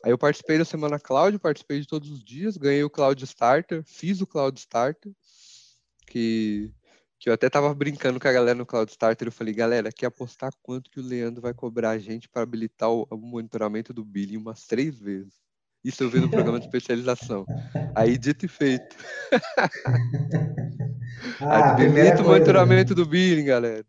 Aí 0.06 0.12
eu 0.12 0.18
participei 0.18 0.60
da 0.60 0.66
Semana 0.66 1.00
Cloud, 1.00 1.40
participei 1.40 1.80
de 1.80 1.88
todos 1.88 2.12
os 2.12 2.24
dias, 2.24 2.56
ganhei 2.56 2.84
o 2.84 2.90
Cloud 2.90 3.24
Starter, 3.24 3.82
fiz 3.84 4.22
o 4.22 4.28
Cloud 4.28 4.60
Starter, 4.60 5.12
que 6.06 6.72
que 7.24 7.30
eu 7.30 7.34
até 7.34 7.50
tava 7.50 7.74
brincando 7.74 8.20
com 8.20 8.28
a 8.28 8.34
galera 8.34 8.54
no 8.54 8.66
Cloud 8.66 8.92
Starter, 8.92 9.30
eu 9.30 9.32
falei, 9.32 9.54
galera, 9.54 9.94
quer 9.94 10.08
apostar 10.08 10.52
quanto 10.62 10.92
que 10.92 11.00
o 11.00 11.04
Leandro 11.04 11.42
vai 11.42 11.54
cobrar 11.54 11.92
a 11.92 11.98
gente 11.98 12.28
para 12.28 12.42
habilitar 12.42 12.92
o, 12.92 13.08
o, 13.10 13.16
monitoramento 13.16 13.94
do 13.94 14.04
billing 14.04 14.36
umas 14.36 14.68
três 14.68 15.00
vezes? 15.00 15.34
Isso 15.86 16.04
eu 16.04 16.10
vi 16.10 16.20
no 16.20 16.30
programa 16.30 16.60
de 16.60 16.66
especialização. 16.66 17.46
Aí, 17.96 18.18
dito 18.18 18.46
e 18.46 18.50
feito. 18.50 18.98
ah, 21.40 21.72
Habilita 21.72 22.22
o 22.22 22.26
monitoramento 22.26 22.94
do 22.94 23.06
billing, 23.06 23.46
galera. 23.46 23.86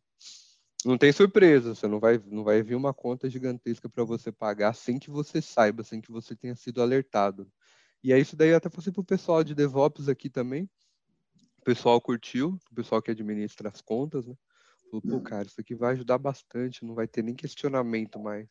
Não 0.85 0.97
tem 0.97 1.11
surpresa, 1.11 1.75
você 1.75 1.89
não 1.89 1.99
vai, 1.99 2.23
não 2.27 2.45
vai 2.45 2.63
vir 2.63 2.77
uma 2.77 2.95
conta 2.95 3.29
gigantesca 3.29 3.89
para 3.89 4.05
você 4.05 4.31
pagar 4.31 4.77
sem 4.77 4.97
que 4.97 5.11
você 5.11 5.43
saiba, 5.43 5.83
sem 5.83 6.01
que 6.01 6.13
você 6.13 6.37
tenha 6.37 6.55
sido 6.55 6.81
alertado. 6.81 7.49
E 8.01 8.13
é 8.13 8.19
isso 8.21 8.37
daí 8.37 8.55
até 8.55 8.69
para 8.69 8.81
o 8.97 9.05
pessoal 9.05 9.43
de 9.43 9.57
DevOps 9.57 10.09
aqui 10.09 10.31
também 10.31 10.71
o 11.65 11.73
pessoal 11.73 11.99
curtiu, 11.99 12.59
o 12.71 12.75
pessoal 12.75 13.01
que 13.01 13.11
administra 13.11 13.71
as 13.71 13.81
contas, 13.81 14.27
né? 14.27 14.35
Falou, 14.91 15.01
pô, 15.01 15.21
cara, 15.23 15.47
isso 15.47 15.59
aqui 15.59 15.75
vai 15.75 15.95
ajudar 15.95 16.19
bastante, 16.19 16.85
não 16.85 16.95
vai 16.95 17.09
ter 17.09 17.25
nem 17.25 17.35
questionamento 17.35 18.21
mais. 18.21 18.47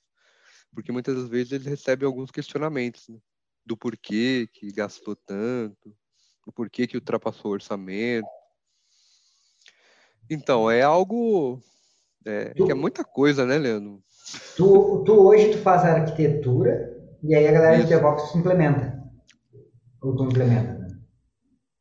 Porque 0.73 0.91
muitas 0.91 1.15
das 1.15 1.29
vezes 1.29 1.51
eles 1.51 1.67
recebem 1.67 2.07
alguns 2.07 2.31
questionamentos, 2.31 3.07
né? 3.07 3.19
Do 3.63 3.77
porquê 3.77 4.49
que 4.51 4.71
gastou 4.71 5.15
tanto, 5.15 5.95
do 6.43 6.51
porquê 6.51 6.87
que 6.87 6.97
ultrapassou 6.97 7.51
o 7.51 7.53
orçamento. 7.53 8.27
Então, 10.27 10.71
é 10.71 10.81
algo 10.81 11.61
é, 12.25 12.45
tu, 12.55 12.65
que 12.65 12.71
é 12.71 12.75
muita 12.75 13.03
coisa, 13.03 13.45
né, 13.45 13.59
Leandro? 13.59 14.03
Tu, 14.57 15.03
tu 15.05 15.13
hoje 15.13 15.51
tu 15.51 15.59
faz 15.59 15.83
a 15.83 16.01
arquitetura 16.01 16.99
e 17.21 17.35
aí 17.35 17.47
a 17.47 17.51
galera 17.51 17.77
Isso. 17.77 17.87
de 17.87 17.93
DevOps 17.93 18.33
implementa. 18.35 18.99
Ou 20.01 20.15
tu 20.15 20.25
implementa? 20.25 20.72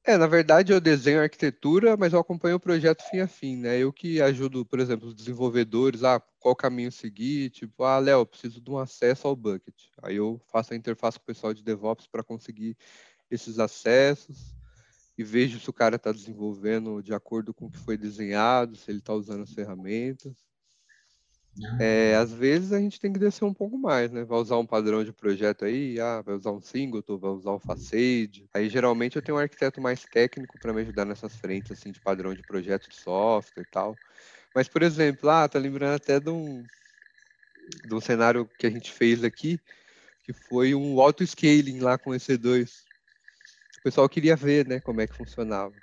É, 0.04 0.16
na 0.16 0.26
verdade 0.26 0.72
eu 0.72 0.80
desenho 0.80 1.20
arquitetura, 1.20 1.96
mas 1.96 2.12
eu 2.12 2.18
acompanho 2.18 2.56
o 2.56 2.60
projeto 2.60 3.02
fim 3.08 3.20
a 3.20 3.28
fim, 3.28 3.56
né? 3.56 3.78
Eu 3.78 3.92
que 3.92 4.20
ajudo, 4.20 4.66
por 4.66 4.80
exemplo, 4.80 5.08
os 5.08 5.14
desenvolvedores, 5.14 6.02
ah, 6.02 6.20
qual 6.40 6.56
caminho 6.56 6.90
seguir, 6.90 7.50
tipo, 7.50 7.84
ah, 7.84 7.98
Léo, 8.00 8.26
preciso 8.26 8.60
de 8.60 8.68
um 8.68 8.78
acesso 8.78 9.28
ao 9.28 9.36
bucket. 9.36 9.74
Aí 10.02 10.16
eu 10.16 10.40
faço 10.50 10.72
a 10.72 10.76
interface 10.76 11.18
com 11.18 11.22
o 11.22 11.26
pessoal 11.26 11.54
de 11.54 11.62
DevOps 11.62 12.08
para 12.08 12.24
conseguir 12.24 12.76
esses 13.30 13.60
acessos 13.60 14.56
e 15.16 15.22
vejo 15.22 15.60
se 15.60 15.70
o 15.70 15.72
cara 15.72 15.94
está 15.96 16.10
desenvolvendo 16.10 17.00
de 17.00 17.14
acordo 17.14 17.54
com 17.54 17.66
o 17.66 17.70
que 17.70 17.78
foi 17.78 17.96
desenhado, 17.96 18.76
se 18.76 18.90
ele 18.90 18.98
está 18.98 19.14
usando 19.14 19.42
as 19.44 19.52
ferramentas. 19.52 20.51
É, 21.78 22.14
às 22.16 22.32
vezes 22.32 22.72
a 22.72 22.78
gente 22.80 23.00
tem 23.00 23.12
que 23.12 23.18
descer 23.18 23.44
um 23.44 23.52
pouco 23.54 23.76
mais, 23.78 24.12
né? 24.12 24.24
Vai 24.24 24.38
usar 24.38 24.56
um 24.58 24.66
padrão 24.66 25.02
de 25.04 25.12
projeto 25.12 25.64
aí, 25.64 25.98
ah, 26.00 26.22
vai 26.22 26.34
usar 26.34 26.52
um 26.52 26.60
singleton, 26.60 27.18
vai 27.18 27.30
usar 27.30 27.52
um 27.52 27.58
facade. 27.60 28.48
Aí 28.54 28.68
geralmente 28.68 29.16
eu 29.16 29.22
tenho 29.22 29.36
um 29.38 29.40
arquiteto 29.40 29.80
mais 29.80 30.06
técnico 30.06 30.58
para 30.58 30.72
me 30.72 30.82
ajudar 30.82 31.04
nessas 31.04 31.34
frentes 31.36 31.72
assim 31.72 31.90
de 31.90 32.00
padrão 32.00 32.34
de 32.34 32.42
projeto 32.44 32.88
de 32.88 32.96
software 32.96 33.62
e 33.62 33.66
tal. 33.66 33.98
Mas 34.54 34.68
por 34.68 34.82
exemplo, 34.82 35.30
ah, 35.30 35.48
tá 35.48 35.58
lembrando 35.58 35.96
até 35.96 36.20
de 36.20 36.30
um 36.30 36.68
de 37.84 37.94
um 37.94 38.00
cenário 38.00 38.48
que 38.58 38.66
a 38.66 38.70
gente 38.70 38.90
fez 38.92 39.24
aqui, 39.24 39.60
que 40.22 40.32
foi 40.32 40.74
um 40.74 41.00
auto 41.00 41.24
scaling 41.26 41.80
lá 41.80 41.98
com 41.98 42.14
EC2. 42.14 42.86
O 43.80 43.82
pessoal 43.82 44.08
queria 44.08 44.36
ver, 44.36 44.66
né, 44.68 44.80
como 44.80 45.00
é 45.02 45.06
que 45.08 45.14
funcionava. 45.16 45.76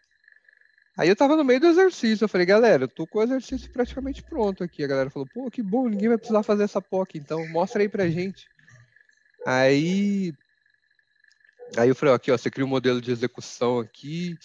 Aí 0.99 1.07
eu 1.07 1.15
tava 1.15 1.37
no 1.37 1.45
meio 1.45 1.61
do 1.61 1.67
exercício, 1.67 2.25
eu 2.25 2.27
falei, 2.27 2.45
galera, 2.45 2.83
eu 2.83 2.87
tô 2.89 3.07
com 3.07 3.19
o 3.19 3.23
exercício 3.23 3.71
praticamente 3.71 4.21
pronto 4.21 4.65
aqui. 4.65 4.83
A 4.83 4.87
galera 4.87 5.09
falou, 5.09 5.25
pô, 5.25 5.49
que 5.49 5.63
bom, 5.63 5.87
ninguém 5.87 6.09
vai 6.09 6.17
precisar 6.17 6.43
fazer 6.43 6.63
essa 6.63 6.81
POC, 6.81 7.17
então 7.17 7.47
mostra 7.47 7.81
aí 7.81 7.87
pra 7.87 8.09
gente. 8.09 8.51
Aí, 9.47 10.33
aí 11.77 11.87
eu 11.87 11.95
falei, 11.95 12.11
ó, 12.11 12.15
aqui, 12.17 12.29
ó, 12.29 12.37
você 12.37 12.51
cria 12.51 12.65
um 12.65 12.67
modelo 12.69 12.99
de 12.99 13.11
execução 13.11 13.79
aqui, 13.79 14.37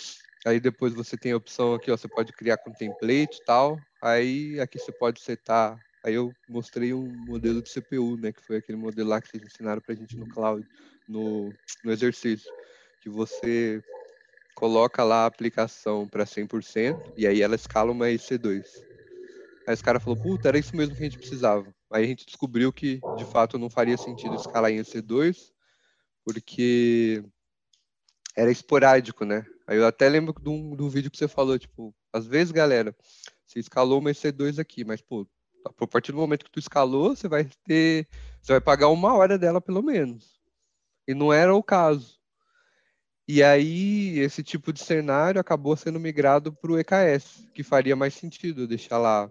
aí 0.47 0.61
depois 0.61 0.95
você 0.95 1.19
tem 1.19 1.33
a 1.33 1.37
opção 1.37 1.75
aqui, 1.75 1.91
ó, 1.91 1.97
você 1.97 2.07
pode 2.07 2.33
criar 2.33 2.59
com 2.59 2.71
template 2.71 3.41
e 3.41 3.45
tal. 3.45 3.85
Aí 4.01 4.61
aqui 4.61 4.79
você 4.79 4.93
pode 4.93 5.21
setar. 5.23 5.83
Aí 6.05 6.15
eu 6.15 6.37
mostrei 6.47 6.95
um 6.95 7.09
modelo 7.27 7.61
de 7.61 7.71
CPU, 7.71 8.17
né, 8.17 8.33
que 8.33 8.45
foi 8.45 8.59
aquele 8.59 8.79
modelo 8.79 9.09
lá 9.09 9.21
que 9.21 9.27
vocês 9.27 9.43
ensinaram 9.43 9.83
pra 9.83 9.97
gente 9.97 10.17
no 10.17 10.29
cloud, 10.29 10.65
no, 11.09 11.53
no 11.83 11.91
exercício, 11.91 12.49
que 13.01 13.11
você 13.11 13.83
coloca 14.55 15.03
lá 15.03 15.25
a 15.25 15.27
aplicação 15.27 16.09
para 16.09 16.25
100% 16.25 17.13
e 17.17 17.27
aí 17.27 17.43
ela 17.43 17.55
escala 17.55 17.93
uma 17.93 18.07
EC2. 18.07 18.85
Aí 19.67 19.75
os 19.75 19.83
caras 19.83 20.03
falou, 20.03 20.17
puta, 20.17 20.49
era 20.49 20.59
isso 20.59 20.77
mesmo 20.77 20.95
que 20.95 21.03
a 21.03 21.05
gente 21.05 21.19
precisava. 21.19 21.75
Aí 21.91 22.05
a 22.05 22.07
gente 22.07 22.27
descobriu 22.27 22.73
que, 22.73 23.03
de 23.15 23.25
fato, 23.25 23.59
não 23.59 23.71
faria 23.71 23.97
sentido 23.97 24.35
escalar 24.35 24.71
em 24.71 24.79
EC2, 24.79 25.53
porque 26.25 27.25
era 28.37 28.51
esporádico, 28.51 29.25
né? 29.25 29.47
Aí 29.67 29.79
eu 29.79 29.87
até 29.87 30.09
lembro 30.09 30.35
do, 30.35 30.77
do 30.77 30.89
vídeo 30.91 31.11
que 31.11 31.17
você 31.17 31.29
falou, 31.29 31.59
tipo, 31.59 31.95
às 32.13 32.27
vezes, 32.27 32.53
galera, 32.53 32.95
você 33.47 33.59
escalou 33.59 34.01
uma 34.01 34.11
EC2 34.11 34.59
aqui, 34.59 34.85
mas, 34.85 35.01
pô, 35.01 35.27
a 35.65 35.87
partir 35.87 36.13
do 36.13 36.19
momento 36.19 36.45
que 36.45 36.51
tu 36.51 36.59
escalou, 36.59 37.17
você 37.17 37.27
vai 37.27 37.49
ter, 37.65 38.07
você 38.43 38.53
vai 38.53 38.61
pagar 38.61 38.89
uma 38.89 39.15
hora 39.15 39.39
dela 39.39 39.61
pelo 39.61 39.83
menos. 39.83 40.39
E 41.09 41.15
não 41.15 41.33
era 41.33 41.55
o 41.55 41.63
caso. 41.63 42.21
E 43.27 43.43
aí, 43.43 44.19
esse 44.19 44.43
tipo 44.43 44.71
de 44.73 44.81
cenário 44.81 45.41
acabou 45.41 45.75
sendo 45.77 45.99
migrado 45.99 46.53
para 46.53 46.71
o 46.71 46.79
EKS, 46.79 47.49
que 47.55 47.63
faria 47.63 47.97
mais 47.97 48.13
sentido 48.15 48.67
deixar 48.67 48.99
lá 48.99 49.31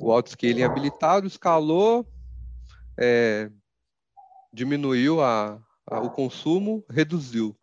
o 0.00 0.12
autoscaling 0.12 0.62
habilitado, 0.62 1.26
escalou, 1.26 2.06
é, 2.96 3.50
diminuiu 4.52 5.20
a, 5.20 5.60
a, 5.90 6.00
o 6.00 6.10
consumo, 6.10 6.84
reduziu. 6.88 7.56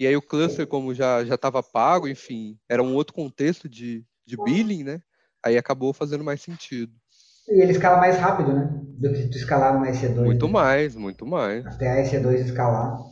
E 0.00 0.06
aí 0.06 0.16
o 0.16 0.22
cluster, 0.22 0.66
como 0.66 0.94
já 0.94 1.22
estava 1.22 1.62
pago, 1.62 2.08
enfim, 2.08 2.58
era 2.66 2.82
um 2.82 2.94
outro 2.94 3.14
contexto 3.14 3.68
de, 3.68 4.04
de 4.26 4.36
billing, 4.36 4.82
né? 4.82 5.02
Aí 5.44 5.58
acabou 5.58 5.92
fazendo 5.92 6.24
mais 6.24 6.40
sentido. 6.40 6.92
E 7.48 7.60
ele 7.60 7.72
escala 7.72 7.98
mais 7.98 8.16
rápido, 8.16 8.52
né? 8.52 8.68
Do 8.98 9.12
que 9.12 9.28
tu 9.28 9.36
escalar 9.36 9.74
numa 9.74 9.88
EC2. 9.88 10.24
Muito 10.24 10.46
né? 10.46 10.52
mais, 10.52 10.96
muito 10.96 11.26
mais. 11.26 11.66
Até 11.66 11.90
a 11.90 12.02
EC2 12.02 12.46
escalar. 12.46 13.11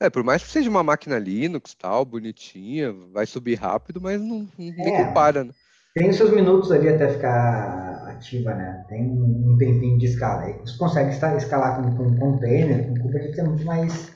É, 0.00 0.10
por 0.10 0.24
mais 0.24 0.42
que 0.42 0.50
seja 0.50 0.68
uma 0.68 0.82
máquina 0.82 1.18
Linux, 1.18 1.74
tal, 1.74 2.04
bonitinha, 2.04 2.92
vai 3.12 3.26
subir 3.26 3.54
rápido, 3.54 4.00
mas 4.00 4.20
não, 4.20 4.48
nem 4.58 4.94
é, 4.94 5.04
compara, 5.04 5.44
né? 5.44 5.50
Tem 5.94 6.10
os 6.10 6.16
seus 6.16 6.32
minutos 6.32 6.72
ali 6.72 6.88
até 6.88 7.08
ficar 7.08 8.08
ativa, 8.08 8.52
né? 8.54 8.84
Tem 8.88 9.02
um 9.02 9.56
tempinho 9.56 9.98
de 9.98 10.06
escala. 10.06 10.42
Aí 10.42 10.54
você 10.58 10.76
consegue 10.76 11.10
escalar 11.10 11.76
com, 11.76 11.96
com 11.96 12.16
container, 12.16 12.88
com 12.88 12.94
Kubernetes 13.00 13.38
é 13.38 13.42
muito 13.44 13.64
mais, 13.64 14.12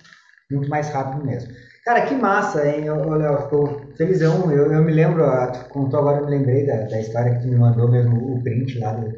muito 0.51 0.69
mais 0.69 0.91
rápido 0.91 1.25
mesmo. 1.25 1.53
Cara, 1.85 2.05
que 2.05 2.15
massa, 2.15 2.69
hein? 2.69 2.85
Eu, 2.85 3.09
Léo, 3.11 3.43
ficou 3.43 3.81
felizão. 3.97 4.51
Eu, 4.51 4.73
eu 4.73 4.83
me 4.83 4.93
lembro, 4.93 5.25
tu 5.53 5.69
contou 5.71 6.01
agora, 6.01 6.19
eu 6.19 6.27
me 6.27 6.33
lembrei 6.33 6.67
da, 6.67 6.83
da 6.83 7.01
história 7.01 7.37
que 7.37 7.43
tu 7.43 7.49
me 7.49 7.57
mandou 7.57 7.89
mesmo, 7.91 8.35
o 8.35 8.43
print 8.43 8.79
lá 8.81 8.93
do, 8.93 9.11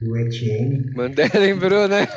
do 0.00 0.16
Etienne. 0.18 0.92
Mandei, 0.94 1.30
lembrou, 1.38 1.86
né? 1.88 2.08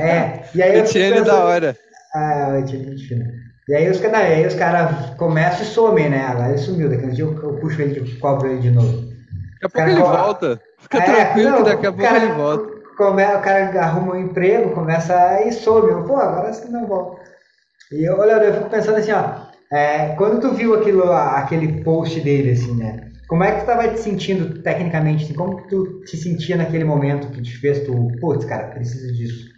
É, 0.00 0.44
e 0.54 0.62
aí 0.62 0.78
Etienne 0.78 1.18
é 1.18 1.22
da 1.22 1.44
hora. 1.44 1.76
Ah, 2.14 2.50
o 2.52 2.58
Etienne 2.58 2.94
é 2.94 3.42
e 3.68 3.74
aí 3.74 3.88
os 3.88 4.00
caras 4.00 4.54
cara 4.54 5.14
começam 5.16 5.62
e 5.62 5.66
somem, 5.66 6.10
né? 6.10 6.26
Agora 6.26 6.48
ele 6.48 6.58
sumiu, 6.58 6.90
daqui 6.90 7.04
a 7.04 7.08
um 7.08 7.10
dia 7.10 7.24
eu, 7.24 7.42
eu 7.42 7.54
puxo 7.54 7.80
ele, 7.80 8.00
eu 8.00 8.20
cobro 8.20 8.48
ele 8.48 8.60
de 8.60 8.70
novo. 8.72 9.08
Daqui 9.62 9.64
a 9.64 9.68
pouco 9.68 9.88
ele 9.88 10.00
volta. 10.00 10.60
Fica 10.78 10.98
é, 10.98 11.00
tranquilo 11.02 11.50
não, 11.50 11.56
que 11.58 11.62
daqui 11.62 11.86
a 11.86 11.92
pouco 11.92 12.02
cara, 12.02 12.24
ele 12.24 12.32
volta. 12.34 12.72
Come, 12.96 13.22
o 13.22 13.40
cara 13.40 13.80
arruma 13.80 14.14
um 14.14 14.20
emprego, 14.20 14.74
começa 14.74 15.42
e 15.42 15.52
some. 15.52 16.06
Pô, 16.06 16.16
agora 16.16 16.52
você 16.52 16.68
não 16.68 16.86
volta. 16.86 17.22
E 17.92 18.04
eu, 18.04 18.18
olha, 18.18 18.32
eu 18.32 18.54
fico 18.54 18.68
pensando 18.68 18.98
assim, 18.98 19.12
ó. 19.12 19.52
É, 19.72 20.08
quando 20.16 20.40
tu 20.40 20.52
viu 20.54 20.74
aquilo, 20.74 21.10
aquele 21.12 21.82
post 21.82 22.20
dele, 22.20 22.50
assim, 22.50 22.76
né? 22.76 23.08
Como 23.28 23.44
é 23.44 23.52
que 23.52 23.58
tu 23.58 23.60
estava 23.60 23.88
te 23.88 24.00
sentindo 24.00 24.60
tecnicamente? 24.60 25.24
Assim, 25.24 25.34
como 25.34 25.56
que 25.56 25.68
tu 25.68 26.00
te 26.04 26.16
sentia 26.16 26.56
naquele 26.56 26.84
momento 26.84 27.28
que 27.28 27.40
te 27.40 27.56
fez 27.56 27.80
tu, 27.86 28.08
putz, 28.20 28.44
cara, 28.44 28.68
preciso 28.68 29.14
disso? 29.14 29.51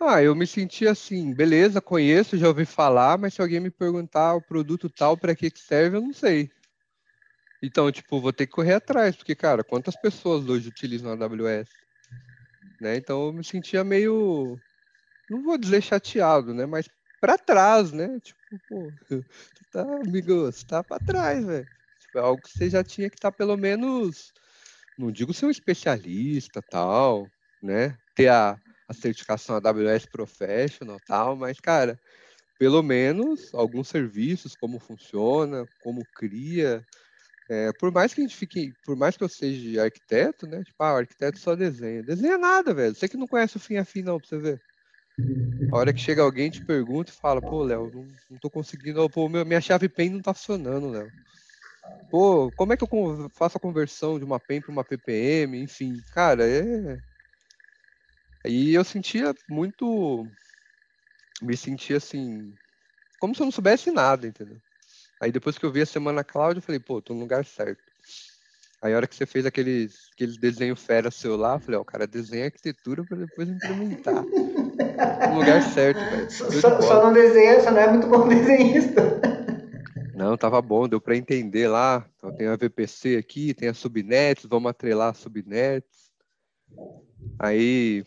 Ah, 0.00 0.22
eu 0.22 0.34
me 0.34 0.46
senti 0.46 0.86
assim, 0.86 1.32
beleza, 1.32 1.80
conheço, 1.80 2.36
já 2.36 2.48
ouvi 2.48 2.66
falar, 2.66 3.18
mas 3.18 3.32
se 3.34 3.40
alguém 3.40 3.60
me 3.60 3.70
perguntar 3.70 4.34
o 4.34 4.42
produto 4.42 4.90
tal 4.90 5.16
para 5.16 5.34
que 5.34 5.50
serve, 5.56 5.96
eu 5.96 6.02
não 6.02 6.12
sei. 6.12 6.52
Então, 7.62 7.90
tipo, 7.90 8.20
vou 8.20 8.32
ter 8.32 8.46
que 8.46 8.52
correr 8.52 8.74
atrás, 8.74 9.16
porque, 9.16 9.34
cara, 9.34 9.64
quantas 9.64 9.96
pessoas 9.96 10.46
hoje 10.48 10.68
utilizam 10.68 11.10
a 11.10 11.14
AWS? 11.14 11.70
Né? 12.78 12.96
Então 12.96 13.26
eu 13.26 13.32
me 13.32 13.42
sentia 13.42 13.82
meio, 13.82 14.60
não 15.28 15.42
vou 15.42 15.56
dizer 15.56 15.82
chateado, 15.82 16.52
né? 16.52 16.66
Mas 16.66 16.88
para 17.20 17.38
trás, 17.38 17.92
né? 17.92 18.20
Tipo, 18.20 18.60
pô, 18.68 18.94
tá, 19.70 19.82
amigo, 20.06 20.42
você 20.44 20.64
tá 20.66 20.84
para 20.84 21.00
trás, 21.00 21.44
velho. 21.44 21.68
Tipo, 21.98 22.18
é 22.18 22.20
algo 22.20 22.42
que 22.42 22.50
você 22.50 22.68
já 22.68 22.84
tinha 22.84 23.08
que 23.08 23.16
estar 23.16 23.32
tá, 23.32 23.36
pelo 23.36 23.56
menos, 23.56 24.32
não 24.96 25.10
digo 25.10 25.32
ser 25.32 25.46
um 25.46 25.50
especialista, 25.50 26.62
tal, 26.62 27.32
né? 27.62 27.98
Ter 28.14 28.28
a, 28.28 28.60
a 28.88 28.94
certificação 28.94 29.56
AWS 29.56 30.06
Professional, 30.08 31.00
tal, 31.00 31.36
mas, 31.36 31.58
cara, 31.60 32.00
pelo 32.58 32.82
menos 32.82 33.52
alguns 33.54 33.88
serviços, 33.88 34.54
como 34.56 34.80
funciona, 34.80 35.68
como 35.80 36.06
cria, 36.14 36.86
é, 37.48 37.72
por 37.74 37.92
mais 37.92 38.14
que 38.14 38.20
a 38.20 38.24
gente 38.24 38.36
fique, 38.36 38.74
por 38.84 38.96
mais 38.96 39.16
que 39.16 39.24
eu 39.24 39.28
seja 39.28 39.84
arquiteto, 39.84 40.46
né? 40.46 40.64
Tipo, 40.64 40.82
ah, 40.82 40.94
o 40.94 40.98
arquiteto 40.98 41.38
só 41.38 41.56
desenha. 41.56 42.02
Desenha 42.02 42.38
nada, 42.38 42.74
velho. 42.74 42.94
Você 42.94 43.08
que 43.08 43.16
não 43.16 43.28
conhece 43.28 43.56
o 43.56 43.60
fim 43.60 43.76
a 43.78 43.84
fim, 43.84 44.02
não, 44.02 44.20
pra 44.20 44.28
você 44.28 44.38
ver. 44.38 44.62
A 45.70 45.76
hora 45.78 45.92
que 45.92 46.00
chega 46.00 46.22
alguém 46.22 46.50
te 46.50 46.62
pergunta 46.62 47.10
e 47.12 47.14
fala, 47.14 47.42
pô, 47.42 47.62
Léo, 47.62 47.90
não, 47.92 48.16
não 48.30 48.38
tô 48.38 48.50
conseguindo, 48.50 49.08
pô, 49.10 49.28
minha 49.28 49.60
chave 49.60 49.88
PEN 49.88 50.10
não 50.10 50.22
tá 50.22 50.32
funcionando, 50.34 50.90
Léo. 50.90 51.12
Pô, 52.10 52.52
como 52.52 52.72
é 52.72 52.76
que 52.76 52.84
eu 52.84 53.30
faço 53.32 53.56
a 53.58 53.60
conversão 53.60 54.18
de 54.18 54.24
uma 54.24 54.40
PEN 54.40 54.62
para 54.62 54.72
uma 54.72 54.84
PPM? 54.84 55.60
Enfim, 55.62 56.04
cara, 56.10 56.46
é. 56.48 57.00
Aí 58.46 58.74
eu 58.74 58.84
sentia 58.84 59.34
muito. 59.48 60.30
Me 61.42 61.56
sentia 61.56 61.96
assim. 61.96 62.54
Como 63.18 63.34
se 63.34 63.42
eu 63.42 63.44
não 63.44 63.50
soubesse 63.50 63.90
nada, 63.90 64.24
entendeu? 64.24 64.58
Aí 65.20 65.32
depois 65.32 65.58
que 65.58 65.66
eu 65.66 65.72
vi 65.72 65.80
a 65.80 65.86
Semana 65.86 66.22
Cláudia, 66.22 66.58
eu 66.58 66.62
falei, 66.62 66.78
pô, 66.78 67.02
tô 67.02 67.12
no 67.12 67.20
lugar 67.20 67.44
certo. 67.44 67.82
Aí 68.80 68.92
a 68.92 68.96
hora 68.96 69.06
que 69.08 69.16
você 69.16 69.26
fez 69.26 69.46
aqueles, 69.46 70.10
aqueles 70.14 70.36
desenho 70.36 70.76
fera 70.76 71.10
seu 71.10 71.36
lá, 71.36 71.54
eu 71.54 71.60
falei, 71.60 71.78
ó, 71.78 71.82
o 71.82 71.84
cara 71.84 72.06
desenha 72.06 72.44
arquitetura 72.44 73.04
para 73.04 73.16
depois 73.16 73.48
implementar. 73.48 74.22
no 74.22 75.38
lugar 75.38 75.60
certo, 75.62 75.98
velho. 75.98 76.30
Só, 76.30 76.80
só, 76.82 77.02
não 77.02 77.12
desenha, 77.12 77.60
só 77.62 77.72
não 77.72 77.80
é 77.80 77.90
muito 77.90 78.06
bom 78.06 78.28
desenhista. 78.28 79.20
Não, 80.14 80.36
tava 80.36 80.62
bom, 80.62 80.86
deu 80.86 81.00
para 81.00 81.16
entender 81.16 81.66
lá. 81.66 82.08
Então, 82.16 82.32
tem 82.32 82.46
a 82.46 82.54
VPC 82.54 83.16
aqui, 83.16 83.52
tem 83.54 83.68
a 83.68 83.74
subnets, 83.74 84.44
vamos 84.44 84.70
atrelar 84.70 85.10
a 85.10 85.14
subnets. 85.14 86.12
Aí 87.40 88.04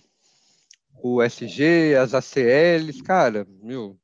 o 1.02 1.22
SG, 1.22 1.96
as 1.96 2.14
ACLs, 2.14 3.02
cara, 3.02 3.48
meu, 3.62 3.98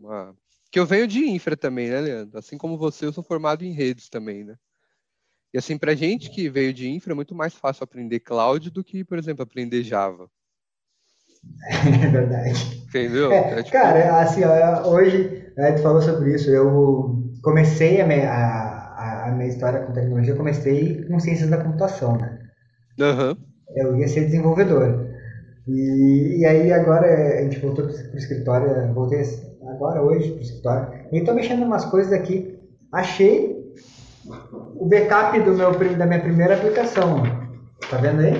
uma, 0.00 0.34
que 0.70 0.78
eu 0.78 0.86
venho 0.86 1.06
de 1.06 1.28
infra 1.28 1.56
também, 1.56 1.88
né, 1.88 2.00
Leandro? 2.00 2.38
Assim 2.38 2.56
como 2.56 2.78
você, 2.78 3.04
eu 3.04 3.12
sou 3.12 3.24
formado 3.24 3.64
em 3.64 3.72
redes 3.72 4.08
também, 4.08 4.44
né? 4.44 4.54
E 5.52 5.58
assim, 5.58 5.76
pra 5.76 5.96
gente 5.96 6.30
que 6.30 6.48
veio 6.48 6.72
de 6.72 6.88
infra, 6.88 7.12
é 7.12 7.14
muito 7.14 7.34
mais 7.34 7.54
fácil 7.54 7.82
aprender 7.82 8.20
cloud 8.20 8.70
do 8.70 8.84
que, 8.84 9.02
por 9.02 9.18
exemplo, 9.18 9.42
aprender 9.42 9.82
Java. 9.82 10.28
É 12.04 12.06
verdade. 12.08 12.84
Entendeu? 12.86 13.32
É, 13.32 13.60
é 13.60 13.62
tipo... 13.62 13.70
Cara, 13.70 14.20
assim, 14.20 14.42
hoje, 14.86 15.52
a 15.56 15.70
gente 15.70 15.82
falou 15.82 16.02
sobre 16.02 16.34
isso, 16.34 16.50
eu 16.50 17.32
comecei 17.42 18.00
a 18.00 18.06
minha, 18.06 18.30
a, 18.30 19.28
a 19.28 19.32
minha 19.32 19.48
história 19.48 19.80
com 19.80 19.92
tecnologia, 19.92 20.34
eu 20.34 20.36
comecei 20.36 21.04
com 21.04 21.18
ciências 21.18 21.48
da 21.48 21.62
computação, 21.62 22.16
né? 22.18 22.38
Uhum. 22.98 23.36
Eu 23.74 23.96
ia 23.96 24.06
ser 24.06 24.26
desenvolvedor. 24.26 25.09
E, 25.68 26.40
e 26.40 26.46
aí 26.46 26.72
agora 26.72 27.06
a 27.38 27.42
gente 27.42 27.58
voltou 27.60 27.86
para 27.86 27.94
o 27.94 28.16
escritório, 28.16 28.94
voltei 28.94 29.22
agora 29.68 30.02
hoje 30.02 30.30
para 30.30 30.38
o 30.38 30.42
escritório. 30.42 31.08
E 31.12 31.18
estou 31.18 31.34
mexendo 31.34 31.60
em 31.60 31.64
umas 31.64 31.84
coisas 31.84 32.12
aqui. 32.12 32.58
Achei 32.92 33.60
o 34.76 34.86
backup 34.86 35.40
do 35.40 35.52
meu, 35.52 35.72
da 35.96 36.06
minha 36.06 36.20
primeira 36.20 36.54
aplicação. 36.54 37.22
Tá 37.88 37.96
vendo 37.98 38.20
aí? 38.20 38.34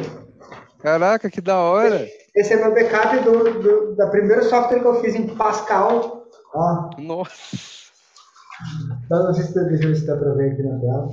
Caraca, 0.81 1.31
que 1.31 1.41
da 1.41 1.59
hora! 1.59 2.07
Esse 2.35 2.55
é 2.55 2.57
meu 2.57 2.73
backup 2.73 3.19
do, 3.23 3.61
do, 3.61 3.97
da 3.97 4.07
primeiro 4.07 4.45
software 4.45 4.81
que 4.81 4.87
eu 4.87 5.01
fiz 5.01 5.15
em 5.15 5.27
Pascal. 5.37 6.27
Ó. 6.55 6.91
Nossa! 6.99 7.81
Então, 9.05 9.25
não 9.25 9.35
sei 9.35 9.45
se 9.45 9.65
ver 9.65 9.97
se 9.97 10.07
dá 10.07 10.17
para 10.17 10.35
ver 10.35 10.53
aqui 10.53 10.63
na 10.63 10.79
tela. 10.79 11.09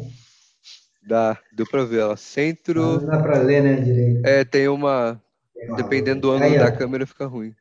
Dá, 1.08 1.38
deu 1.54 1.66
para 1.66 1.86
ver, 1.86 2.02
ó. 2.02 2.16
Centro. 2.16 2.82
Não, 2.82 3.06
dá 3.06 3.18
para 3.20 3.40
ler, 3.40 3.64
né, 3.64 3.76
direito. 3.76 4.26
É, 4.26 4.44
tem 4.44 4.68
uma. 4.68 5.22
Dependendo 5.76 6.22
do 6.22 6.32
ângulo 6.32 6.58
da 6.58 6.72
câmera, 6.72 7.06
fica 7.06 7.26
ruim. 7.26 7.54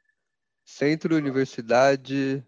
Centro 0.65 1.17
Universidade. 1.17 2.45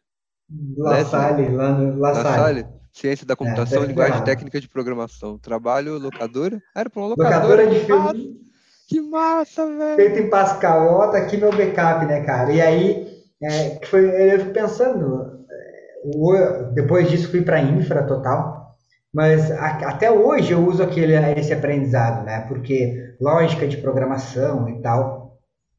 La 0.77 1.05
Salle, 1.05 1.49
lá 1.51 1.73
no 1.73 1.99
La. 1.99 2.13
La 2.13 2.23
Salle. 2.23 2.67
Ciência 2.93 3.27
da 3.27 3.37
computação, 3.37 3.85
é, 3.85 3.87
linguagem 3.87 4.25
técnica 4.25 4.61
de 4.61 4.69
programação. 4.69 5.39
Trabalho, 5.39 5.99
locadora. 5.99 6.61
Ah, 6.75 6.81
era 6.81 6.91
para 6.91 7.01
uma 7.01 7.09
locadora. 7.11 7.37
Locadora 7.37 7.67
de 7.67 7.81
filme. 7.81 8.41
Que 8.89 9.01
massa, 9.01 9.67
velho. 9.67 9.97
Feito 9.97 10.19
em 10.19 10.31
Pascal. 10.31 10.87
Ó, 10.95 11.09
tá 11.09 11.19
aqui 11.19 11.37
meu 11.37 11.51
backup, 11.51 12.07
né, 12.07 12.25
cara? 12.25 12.51
E 12.51 12.61
aí, 12.61 13.09
é, 13.43 13.79
foi, 13.87 14.33
eu 14.33 14.41
fico 14.41 14.53
pensando, 14.53 15.45
é, 15.51 16.65
depois 16.73 17.09
disso 17.11 17.31
fui 17.31 17.43
para 17.43 17.61
infra 17.61 18.03
total, 18.05 18.77
mas 19.13 19.51
a, 19.51 19.67
até 19.91 20.11
hoje 20.11 20.53
eu 20.53 20.67
uso 20.67 20.83
aquele, 20.83 21.15
esse 21.39 21.53
aprendizado, 21.53 22.25
né? 22.25 22.47
Porque 22.49 23.15
lógica 23.21 23.69
de 23.69 23.77
programação 23.77 24.69
e 24.69 24.81
tal, 24.81 25.18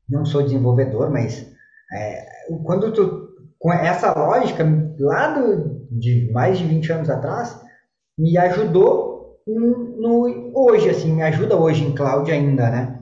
não 0.10 0.26
sou 0.26 0.44
desenvolvedor, 0.44 1.10
mas 1.10 1.46
é, 1.94 2.26
quando 2.64 2.92
tu, 2.92 3.30
com 3.60 3.72
essa 3.72 4.14
lógica, 4.18 4.66
lá 5.00 5.34
do, 5.34 5.88
de 5.92 6.30
mais 6.32 6.58
de 6.58 6.66
20 6.66 6.92
anos 6.92 7.10
atrás, 7.10 7.60
me 8.18 8.38
ajudou 8.38 9.38
no, 9.48 10.52
hoje, 10.54 10.90
assim, 10.90 11.14
me 11.14 11.24
ajuda 11.24 11.56
hoje 11.56 11.84
em 11.84 11.96
cloud 11.96 12.32
ainda, 12.32 12.70
né? 12.70 13.00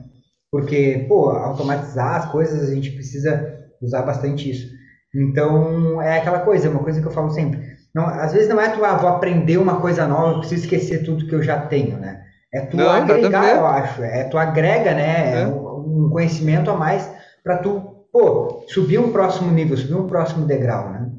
Porque, 0.50 1.04
pô, 1.08 1.30
automatizar 1.30 2.16
as 2.16 2.30
coisas, 2.30 2.70
a 2.70 2.74
gente 2.74 2.92
precisa 2.92 3.54
usar 3.82 4.02
bastante 4.02 4.50
isso. 4.50 4.66
Então, 5.14 6.00
é 6.00 6.18
aquela 6.18 6.40
coisa, 6.40 6.70
uma 6.70 6.82
coisa 6.82 7.00
que 7.00 7.06
eu 7.06 7.12
falo 7.12 7.30
sempre. 7.30 7.60
Não, 7.94 8.06
às 8.06 8.32
vezes 8.32 8.48
não 8.48 8.60
é 8.60 8.70
tu, 8.70 8.84
ah, 8.84 8.96
vou 8.96 9.08
aprender 9.08 9.58
uma 9.58 9.80
coisa 9.80 10.06
nova, 10.06 10.32
eu 10.32 10.38
preciso 10.40 10.64
esquecer 10.64 11.04
tudo 11.04 11.26
que 11.26 11.34
eu 11.34 11.42
já 11.42 11.66
tenho, 11.66 11.98
né? 11.98 12.22
É 12.54 12.60
tu 12.62 12.76
não, 12.76 12.88
agregar, 12.88 13.56
eu 13.56 13.66
acho. 13.66 14.02
É 14.02 14.24
tu 14.24 14.38
agrega, 14.38 14.94
né? 14.94 15.42
É. 15.42 15.46
Um 15.88 16.10
conhecimento 16.10 16.70
a 16.70 16.76
mais 16.76 17.10
para 17.42 17.58
tu 17.58 18.06
pô, 18.12 18.64
subir 18.68 18.98
um 18.98 19.12
próximo 19.12 19.50
nível, 19.52 19.76
subir 19.76 19.94
um 19.94 20.06
próximo 20.06 20.46
degrau, 20.46 20.90
né? 20.90 21.10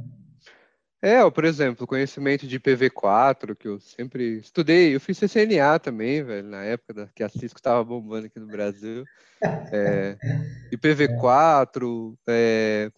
É, 1.01 1.29
por 1.29 1.45
exemplo, 1.45 1.87
conhecimento 1.87 2.45
de 2.45 2.59
IPv4, 2.59 3.55
que 3.55 3.69
eu 3.69 3.79
sempre 3.79 4.39
estudei, 4.39 4.93
eu 4.93 4.99
fiz 4.99 5.17
CCNA 5.17 5.79
também, 5.79 6.21
velho, 6.21 6.49
na 6.49 6.61
época 6.63 6.93
da, 6.93 7.07
que 7.15 7.23
a 7.23 7.29
Cisco 7.29 7.57
estava 7.57 7.81
bombando 7.83 8.27
aqui 8.27 8.39
no 8.39 8.47
Brasil. 8.47 9.05
É, 9.71 10.17
IPv4, 10.73 12.13
é, 12.27 12.91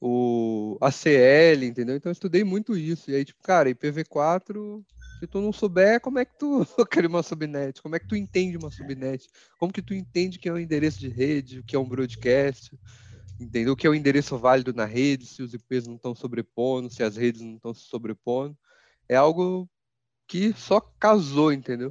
o 0.00 0.78
ACL, 0.80 1.62
entendeu? 1.64 1.94
Então 1.94 2.08
eu 2.08 2.14
estudei 2.14 2.42
muito 2.42 2.74
isso. 2.74 3.10
E 3.10 3.14
aí, 3.14 3.22
tipo, 3.22 3.42
cara, 3.42 3.68
IPv4, 3.68 4.82
se 5.22 5.26
tu 5.28 5.40
não 5.40 5.52
souber, 5.52 6.00
como 6.00 6.18
é 6.18 6.24
que 6.24 6.36
tu 6.36 6.66
cria 6.90 7.08
uma 7.08 7.22
subnet? 7.22 7.80
Como 7.80 7.94
é 7.94 8.00
que 8.00 8.08
tu 8.08 8.16
entende 8.16 8.56
uma 8.56 8.72
subnet? 8.72 9.28
Como 9.56 9.72
que 9.72 9.80
tu 9.80 9.94
entende 9.94 10.36
que 10.36 10.48
é 10.48 10.52
um 10.52 10.58
endereço 10.58 10.98
de 10.98 11.08
rede, 11.08 11.60
o 11.60 11.64
que 11.64 11.76
é 11.76 11.78
um 11.78 11.88
broadcast? 11.88 12.76
entender 13.38 13.70
o 13.70 13.76
que 13.76 13.86
é 13.86 13.90
o 13.90 13.94
endereço 13.94 14.36
válido 14.36 14.72
na 14.72 14.84
rede, 14.84 15.26
se 15.26 15.40
os 15.40 15.54
IPs 15.54 15.86
não 15.86 15.94
estão 15.94 16.12
sobrepondo, 16.12 16.90
se 16.90 17.04
as 17.04 17.16
redes 17.16 17.40
não 17.40 17.54
estão 17.54 17.72
se 17.72 17.82
sobrepondo. 17.82 18.58
É 19.08 19.14
algo 19.14 19.70
que 20.26 20.52
só 20.54 20.80
casou, 20.80 21.52
entendeu? 21.52 21.90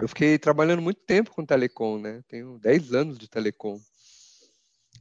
Eu 0.00 0.06
fiquei 0.06 0.38
trabalhando 0.38 0.82
muito 0.82 1.00
tempo 1.00 1.32
com 1.32 1.44
telecom, 1.44 1.98
né? 1.98 2.22
Tenho 2.28 2.60
10 2.60 2.94
anos 2.94 3.18
de 3.18 3.28
telecom. 3.28 3.80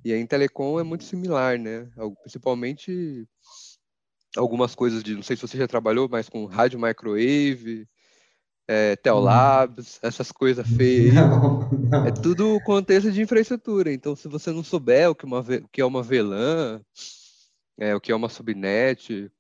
E 0.03 0.11
aí 0.13 0.19
em 0.19 0.25
telecom 0.25 0.79
é 0.79 0.83
muito 0.83 1.03
similar, 1.03 1.59
né? 1.59 1.87
Principalmente 2.23 3.27
algumas 4.35 4.75
coisas 4.75 5.03
de, 5.03 5.15
não 5.15 5.23
sei 5.23 5.35
se 5.35 5.41
você 5.41 5.57
já 5.57 5.67
trabalhou, 5.67 6.07
mas 6.09 6.29
com 6.29 6.45
rádio 6.45 6.79
microwave, 6.79 7.87
é, 8.67 8.95
Telabs, 8.97 9.99
essas 10.03 10.31
coisas 10.31 10.67
feias. 10.67 11.15
Não, 11.15 11.67
não. 11.89 12.05
É 12.05 12.11
tudo 12.11 12.59
contexto 12.61 13.11
de 13.11 13.21
infraestrutura. 13.21 13.91
Então, 13.91 14.15
se 14.15 14.27
você 14.27 14.51
não 14.51 14.63
souber 14.63 15.09
o 15.09 15.15
que, 15.15 15.25
uma, 15.25 15.39
o 15.39 15.67
que 15.71 15.81
é 15.81 15.85
uma 15.85 16.03
VLAN, 16.03 16.79
é, 17.79 17.95
o 17.95 17.99
que 17.99 18.11
é 18.11 18.15
uma 18.15 18.29
subnet, 18.29 19.31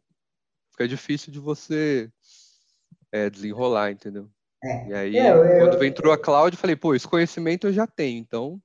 fica 0.71 0.87
difícil 0.87 1.31
de 1.31 1.39
você 1.39 2.11
é, 3.11 3.29
desenrolar, 3.29 3.91
entendeu? 3.91 4.29
É. 4.63 4.87
E 4.87 4.93
aí, 4.93 5.17
é, 5.17 5.31
eu, 5.31 5.59
quando 5.59 5.73
eu, 5.75 5.83
entrou 5.83 6.11
a 6.11 6.17
cloud, 6.17 6.55
eu 6.55 6.59
falei, 6.59 6.75
pô, 6.75 6.95
esse 6.95 7.07
conhecimento 7.07 7.67
eu 7.67 7.73
já 7.73 7.85
tenho, 7.85 8.17
então, 8.17 8.59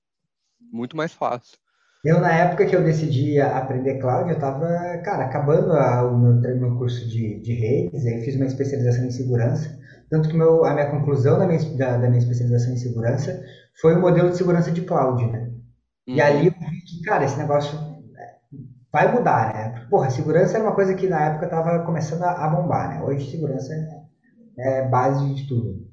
muito 0.58 0.96
mais 0.96 1.12
fácil. 1.12 1.58
Eu, 2.04 2.20
na 2.20 2.30
época 2.32 2.66
que 2.66 2.76
eu 2.76 2.84
decidi 2.84 3.40
aprender 3.40 3.98
cloud, 3.98 4.28
eu 4.28 4.34
estava, 4.34 4.68
cara, 4.98 5.24
acabando 5.24 5.72
a, 5.72 6.04
o 6.04 6.18
meu, 6.18 6.34
meu 6.58 6.76
curso 6.76 7.08
de, 7.08 7.40
de 7.40 7.54
redes, 7.54 8.04
aí 8.04 8.22
fiz 8.22 8.36
uma 8.36 8.44
especialização 8.44 9.06
em 9.06 9.10
segurança, 9.10 9.78
tanto 10.10 10.28
que 10.28 10.36
meu, 10.36 10.66
a 10.66 10.74
minha 10.74 10.90
conclusão 10.90 11.38
da 11.38 11.46
minha, 11.46 11.58
da, 11.76 11.96
da 11.96 12.06
minha 12.06 12.18
especialização 12.18 12.74
em 12.74 12.76
segurança 12.76 13.42
foi 13.80 13.94
o 13.94 14.00
modelo 14.00 14.28
de 14.28 14.36
segurança 14.36 14.70
de 14.70 14.82
cloud, 14.82 15.24
né? 15.26 15.50
Uhum. 16.06 16.14
E 16.14 16.20
ali 16.20 16.46
eu 16.48 16.52
vi 16.52 16.80
que, 16.82 17.02
cara, 17.02 17.24
esse 17.24 17.38
negócio 17.38 17.78
é, 18.18 18.34
vai 18.92 19.10
mudar, 19.10 19.54
né? 19.54 19.86
Porra, 19.88 20.10
segurança 20.10 20.58
era 20.58 20.64
uma 20.64 20.74
coisa 20.74 20.94
que 20.94 21.08
na 21.08 21.28
época 21.28 21.46
estava 21.46 21.86
começando 21.86 22.22
a, 22.22 22.44
a, 22.44 22.48
bombar, 22.48 22.90
né? 22.90 23.02
Hoje 23.02 23.30
segurança 23.30 23.72
é, 24.58 24.80
é 24.80 24.88
base 24.88 25.34
de 25.34 25.48
tudo. 25.48 25.88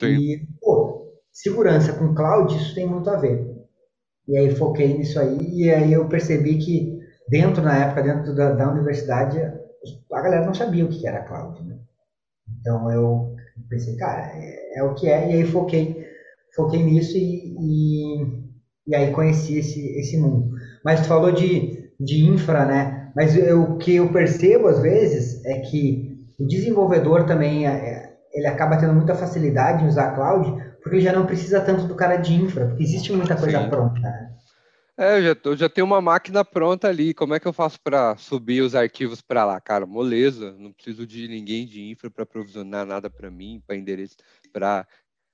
Sim. 0.00 0.06
E, 0.06 0.48
pô, 0.60 1.10
segurança 1.32 1.92
com 1.94 2.14
cloud, 2.14 2.56
isso 2.56 2.76
tem 2.76 2.86
muito 2.86 3.10
a 3.10 3.16
ver. 3.16 3.47
E 4.28 4.36
aí 4.36 4.54
foquei 4.54 4.96
nisso 4.96 5.18
aí, 5.18 5.38
e 5.40 5.70
aí 5.70 5.92
eu 5.92 6.06
percebi 6.06 6.58
que 6.58 6.98
dentro, 7.28 7.62
na 7.62 7.84
época, 7.84 8.02
dentro 8.02 8.34
da, 8.34 8.52
da 8.52 8.70
universidade, 8.70 9.38
a 10.12 10.20
galera 10.20 10.44
não 10.44 10.54
sabia 10.54 10.84
o 10.84 10.88
que 10.88 11.06
era 11.06 11.22
cloud, 11.22 11.62
né? 11.62 11.78
Então 12.60 12.90
eu 12.90 13.34
pensei, 13.68 13.96
cara, 13.96 14.30
é, 14.34 14.78
é, 14.78 14.82
o 14.82 14.94
que 14.94 15.08
é, 15.08 15.30
e 15.30 15.32
aí 15.34 15.44
foquei, 15.46 16.04
foquei 16.54 16.82
nisso 16.82 17.16
e, 17.16 17.56
e, 17.58 18.26
e, 18.86 18.94
aí 18.94 19.10
conheci 19.12 19.58
esse, 19.58 19.98
esse 19.98 20.18
mundo. 20.18 20.50
Mas 20.84 21.00
tu 21.00 21.06
falou 21.06 21.32
de, 21.32 21.90
de 21.98 22.24
infra, 22.24 22.64
né? 22.66 23.10
Mas 23.16 23.36
eu, 23.36 23.62
o 23.62 23.78
que 23.78 23.96
eu 23.96 24.12
percebo 24.12 24.68
às 24.68 24.80
vezes 24.80 25.44
é 25.46 25.60
que 25.60 26.18
o 26.38 26.46
desenvolvedor 26.46 27.24
também, 27.24 27.66
é, 27.66 27.70
é 27.70 28.08
ele 28.32 28.46
acaba 28.46 28.76
tendo 28.76 28.92
muita 28.92 29.14
facilidade 29.14 29.82
em 29.82 29.88
usar 29.88 30.14
cloud, 30.14 30.62
porque 30.88 31.02
já 31.02 31.12
não 31.12 31.26
precisa 31.26 31.60
tanto 31.60 31.86
do 31.86 31.94
cara 31.94 32.16
de 32.16 32.34
infra, 32.34 32.66
porque 32.66 32.82
existe 32.82 33.12
muita 33.12 33.36
coisa 33.36 33.60
Sim. 33.60 33.68
pronta. 33.68 34.00
Né? 34.00 34.32
É, 34.96 35.18
eu 35.18 35.22
já, 35.22 35.56
já 35.56 35.68
tenho 35.68 35.86
uma 35.86 36.00
máquina 36.00 36.44
pronta 36.44 36.88
ali. 36.88 37.14
Como 37.14 37.34
é 37.34 37.38
que 37.38 37.46
eu 37.46 37.52
faço 37.52 37.80
para 37.80 38.16
subir 38.16 38.62
os 38.62 38.74
arquivos 38.74 39.20
para 39.20 39.44
lá? 39.44 39.60
Cara, 39.60 39.86
moleza. 39.86 40.52
Não 40.58 40.72
preciso 40.72 41.06
de 41.06 41.28
ninguém 41.28 41.66
de 41.66 41.82
infra 41.82 42.10
para 42.10 42.26
provisionar 42.26 42.84
nada 42.84 43.08
para 43.08 43.30
mim, 43.30 43.62
para 43.64 43.76
endereço, 43.76 44.16
para 44.52 44.86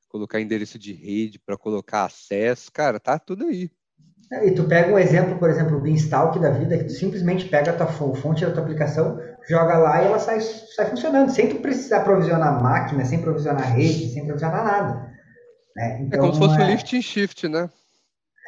colocar 0.08 0.40
endereço 0.40 0.78
de 0.78 0.92
rede, 0.92 1.38
para 1.38 1.56
colocar 1.56 2.04
acesso. 2.04 2.70
Cara, 2.70 3.00
tá 3.00 3.18
tudo 3.18 3.46
aí. 3.46 3.70
É, 4.30 4.48
e 4.48 4.54
tu 4.54 4.64
pega 4.64 4.92
um 4.92 4.98
exemplo, 4.98 5.38
por 5.38 5.48
exemplo, 5.48 5.80
do 5.80 5.88
Instalk 5.88 6.38
da 6.38 6.50
vida, 6.50 6.76
que 6.76 6.84
tu 6.84 6.92
simplesmente 6.92 7.48
pega 7.48 7.70
a 7.70 7.76
tua 7.76 7.86
fonte 7.86 8.44
da 8.44 8.52
tua 8.52 8.62
aplicação, 8.62 9.18
joga 9.48 9.78
lá 9.78 10.02
e 10.02 10.06
ela 10.06 10.18
sai, 10.18 10.40
sai 10.40 10.90
funcionando, 10.90 11.30
sem 11.30 11.48
tu 11.48 11.56
precisar 11.56 12.00
provisionar 12.00 12.62
máquina, 12.62 13.04
sem 13.04 13.20
provisionar 13.20 13.74
rede, 13.74 14.12
sem 14.12 14.24
provisionar 14.26 14.64
nada. 14.64 15.13
Né? 15.74 16.02
Então, 16.02 16.18
é 16.18 16.20
como 16.20 16.32
se 16.32 16.38
fosse 16.38 16.60
é... 16.60 16.66
lift 16.66 16.96
and 16.96 17.02
shift, 17.02 17.48
né? 17.48 17.70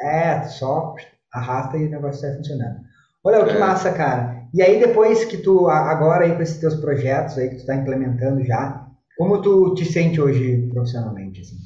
É, 0.01 0.43
só 0.45 0.95
arrasta 1.33 1.77
e 1.77 1.87
o 1.87 1.91
negócio 1.91 2.21
sai 2.21 2.37
funcionando. 2.37 2.81
Olha, 3.25 3.45
que 3.45 3.51
é. 3.51 3.59
massa, 3.59 3.93
cara. 3.93 4.47
E 4.55 4.62
aí 4.62 4.79
depois 4.79 5.25
que 5.25 5.39
tu, 5.39 5.69
agora 5.69 6.25
aí 6.25 6.35
com 6.35 6.43
esses 6.43 6.59
teus 6.59 6.77
projetos 6.77 7.37
aí 7.37 7.49
que 7.49 7.57
tu 7.57 7.61
está 7.61 7.75
implementando 7.75 8.45
já, 8.45 8.87
como 9.19 9.43
tu 9.43 9.75
te 9.75 9.85
sente 9.85 10.21
hoje 10.21 10.69
profissionalmente, 10.69 11.41
assim? 11.41 11.57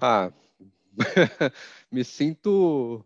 Ah, 0.00 0.32
me 1.92 2.04
sinto 2.04 3.04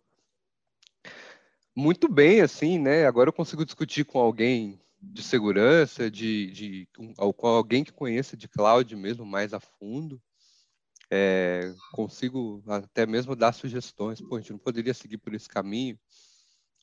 muito 1.75 2.09
bem, 2.09 2.41
assim, 2.41 2.79
né? 2.79 3.07
Agora 3.07 3.29
eu 3.29 3.33
consigo 3.33 3.65
discutir 3.65 4.05
com 4.05 4.19
alguém 4.19 4.81
de 5.01 5.23
segurança, 5.23 6.11
de, 6.11 6.51
de 6.51 6.89
com 7.37 7.47
alguém 7.47 7.85
que 7.85 7.93
conheça 7.93 8.37
de 8.37 8.49
cloud 8.49 8.95
mesmo 8.97 9.25
mais 9.25 9.53
a 9.55 9.61
fundo 9.61 10.21
é, 11.11 11.73
consigo 11.93 12.63
até 12.67 13.07
mesmo 13.07 13.35
dar 13.35 13.53
sugestões. 13.53 14.21
Pô, 14.21 14.37
a 14.37 14.41
gente 14.41 14.53
não 14.53 14.59
poderia 14.59 14.93
seguir 14.95 15.19
por 15.19 15.35
esse 15.35 15.49
caminho, 15.49 15.99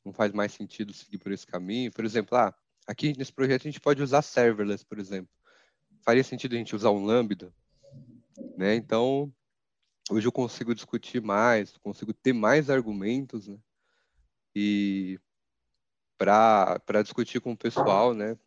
não 0.03 0.13
faz 0.13 0.31
mais 0.31 0.53
sentido 0.53 0.93
seguir 0.93 1.17
por 1.17 1.31
esse 1.31 1.45
caminho. 1.45 1.91
Por 1.91 2.05
exemplo, 2.05 2.38
ah, 2.38 2.53
aqui 2.88 3.17
nesse 3.17 3.33
projeto 3.33 3.61
a 3.61 3.71
gente 3.71 3.79
pode 3.79 4.01
usar 4.01 4.21
serverless, 4.21 4.85
por 4.85 4.99
exemplo. 4.99 5.31
Faria 6.01 6.23
sentido 6.23 6.53
a 6.53 6.57
gente 6.57 6.75
usar 6.75 6.91
um 6.91 7.03
Lambda, 7.03 7.53
né? 8.57 8.75
Então, 8.75 9.33
hoje 10.09 10.27
eu 10.27 10.31
consigo 10.31 10.75
discutir 10.75 11.21
mais, 11.21 11.75
consigo 11.77 12.13
ter 12.13 12.33
mais 12.33 12.69
argumentos, 12.69 13.47
né? 13.47 13.57
E 14.55 15.19
para 16.17 17.01
discutir 17.03 17.41
com 17.41 17.51
o 17.51 17.57
pessoal, 17.57 18.13
né? 18.13 18.38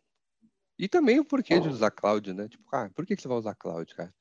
E 0.77 0.87
também 0.87 1.19
o 1.19 1.25
porquê 1.25 1.59
de 1.59 1.67
usar 1.67 1.91
cloud, 1.91 2.33
né? 2.33 2.47
Tipo, 2.47 2.63
ah, 2.73 2.89
por 2.95 3.05
que, 3.05 3.15
que 3.15 3.21
você 3.21 3.27
vai 3.27 3.37
usar 3.37 3.53
cloud, 3.55 3.93
cara? 3.93 4.13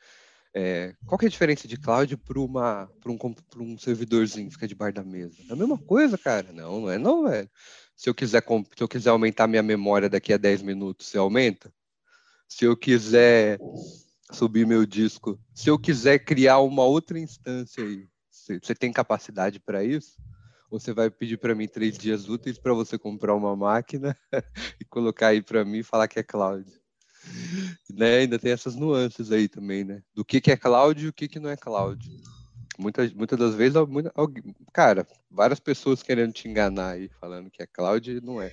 É, 0.54 0.94
qual 1.06 1.18
que 1.18 1.26
é 1.26 1.28
a 1.28 1.30
diferença 1.30 1.68
de 1.68 1.76
cloud 1.76 2.16
para 2.16 2.38
um, 2.38 3.18
um 3.58 3.78
servidorzinho 3.78 4.48
que 4.48 4.54
fica 4.54 4.68
debaixo 4.68 4.94
da 4.94 5.04
mesa? 5.04 5.36
É 5.48 5.52
a 5.52 5.56
mesma 5.56 5.78
coisa, 5.78 6.16
cara. 6.16 6.52
Não, 6.52 6.80
não 6.80 6.90
é 6.90 6.98
não, 6.98 7.28
velho. 7.28 7.48
Se 7.94 8.08
eu 8.08 8.14
quiser, 8.14 8.42
se 8.42 8.82
eu 8.82 8.88
quiser 8.88 9.10
aumentar 9.10 9.46
minha 9.46 9.62
memória 9.62 10.08
daqui 10.08 10.32
a 10.32 10.36
10 10.36 10.62
minutos, 10.62 11.06
você 11.06 11.18
aumenta? 11.18 11.72
Se 12.48 12.64
eu 12.64 12.76
quiser 12.76 13.58
subir 14.32 14.66
meu 14.66 14.86
disco, 14.86 15.38
se 15.54 15.68
eu 15.68 15.78
quiser 15.78 16.18
criar 16.20 16.60
uma 16.60 16.84
outra 16.84 17.18
instância 17.18 17.84
aí, 17.84 18.08
você 18.30 18.74
tem 18.74 18.92
capacidade 18.92 19.60
para 19.60 19.84
isso? 19.84 20.16
Ou 20.70 20.78
você 20.78 20.92
vai 20.92 21.10
pedir 21.10 21.38
para 21.38 21.54
mim 21.54 21.66
três 21.66 21.96
dias 21.96 22.28
úteis 22.28 22.58
para 22.58 22.74
você 22.74 22.98
comprar 22.98 23.34
uma 23.34 23.56
máquina 23.56 24.16
e 24.80 24.84
colocar 24.84 25.28
aí 25.28 25.42
para 25.42 25.64
mim 25.64 25.78
e 25.78 25.82
falar 25.82 26.08
que 26.08 26.18
é 26.18 26.22
cloud? 26.22 26.70
né? 27.90 28.18
Ainda 28.18 28.38
tem 28.38 28.52
essas 28.52 28.74
nuances 28.74 29.32
aí 29.32 29.48
também, 29.48 29.84
né? 29.84 30.02
Do 30.14 30.24
que, 30.24 30.40
que 30.40 30.50
é 30.50 30.56
cloud 30.56 31.04
e 31.04 31.08
o 31.08 31.12
que, 31.12 31.28
que 31.28 31.40
não 31.40 31.50
é 31.50 31.56
cloud. 31.56 32.08
Muitas, 32.78 33.12
muitas 33.12 33.38
das 33.38 33.54
vezes, 33.54 33.74
muita, 33.88 34.12
cara, 34.72 35.06
várias 35.30 35.58
pessoas 35.58 36.02
querendo 36.02 36.32
te 36.32 36.48
enganar 36.48 36.90
aí, 36.90 37.10
falando 37.20 37.50
que 37.50 37.62
é 37.62 37.66
cloud 37.66 38.10
e 38.10 38.20
não 38.20 38.40
é. 38.40 38.52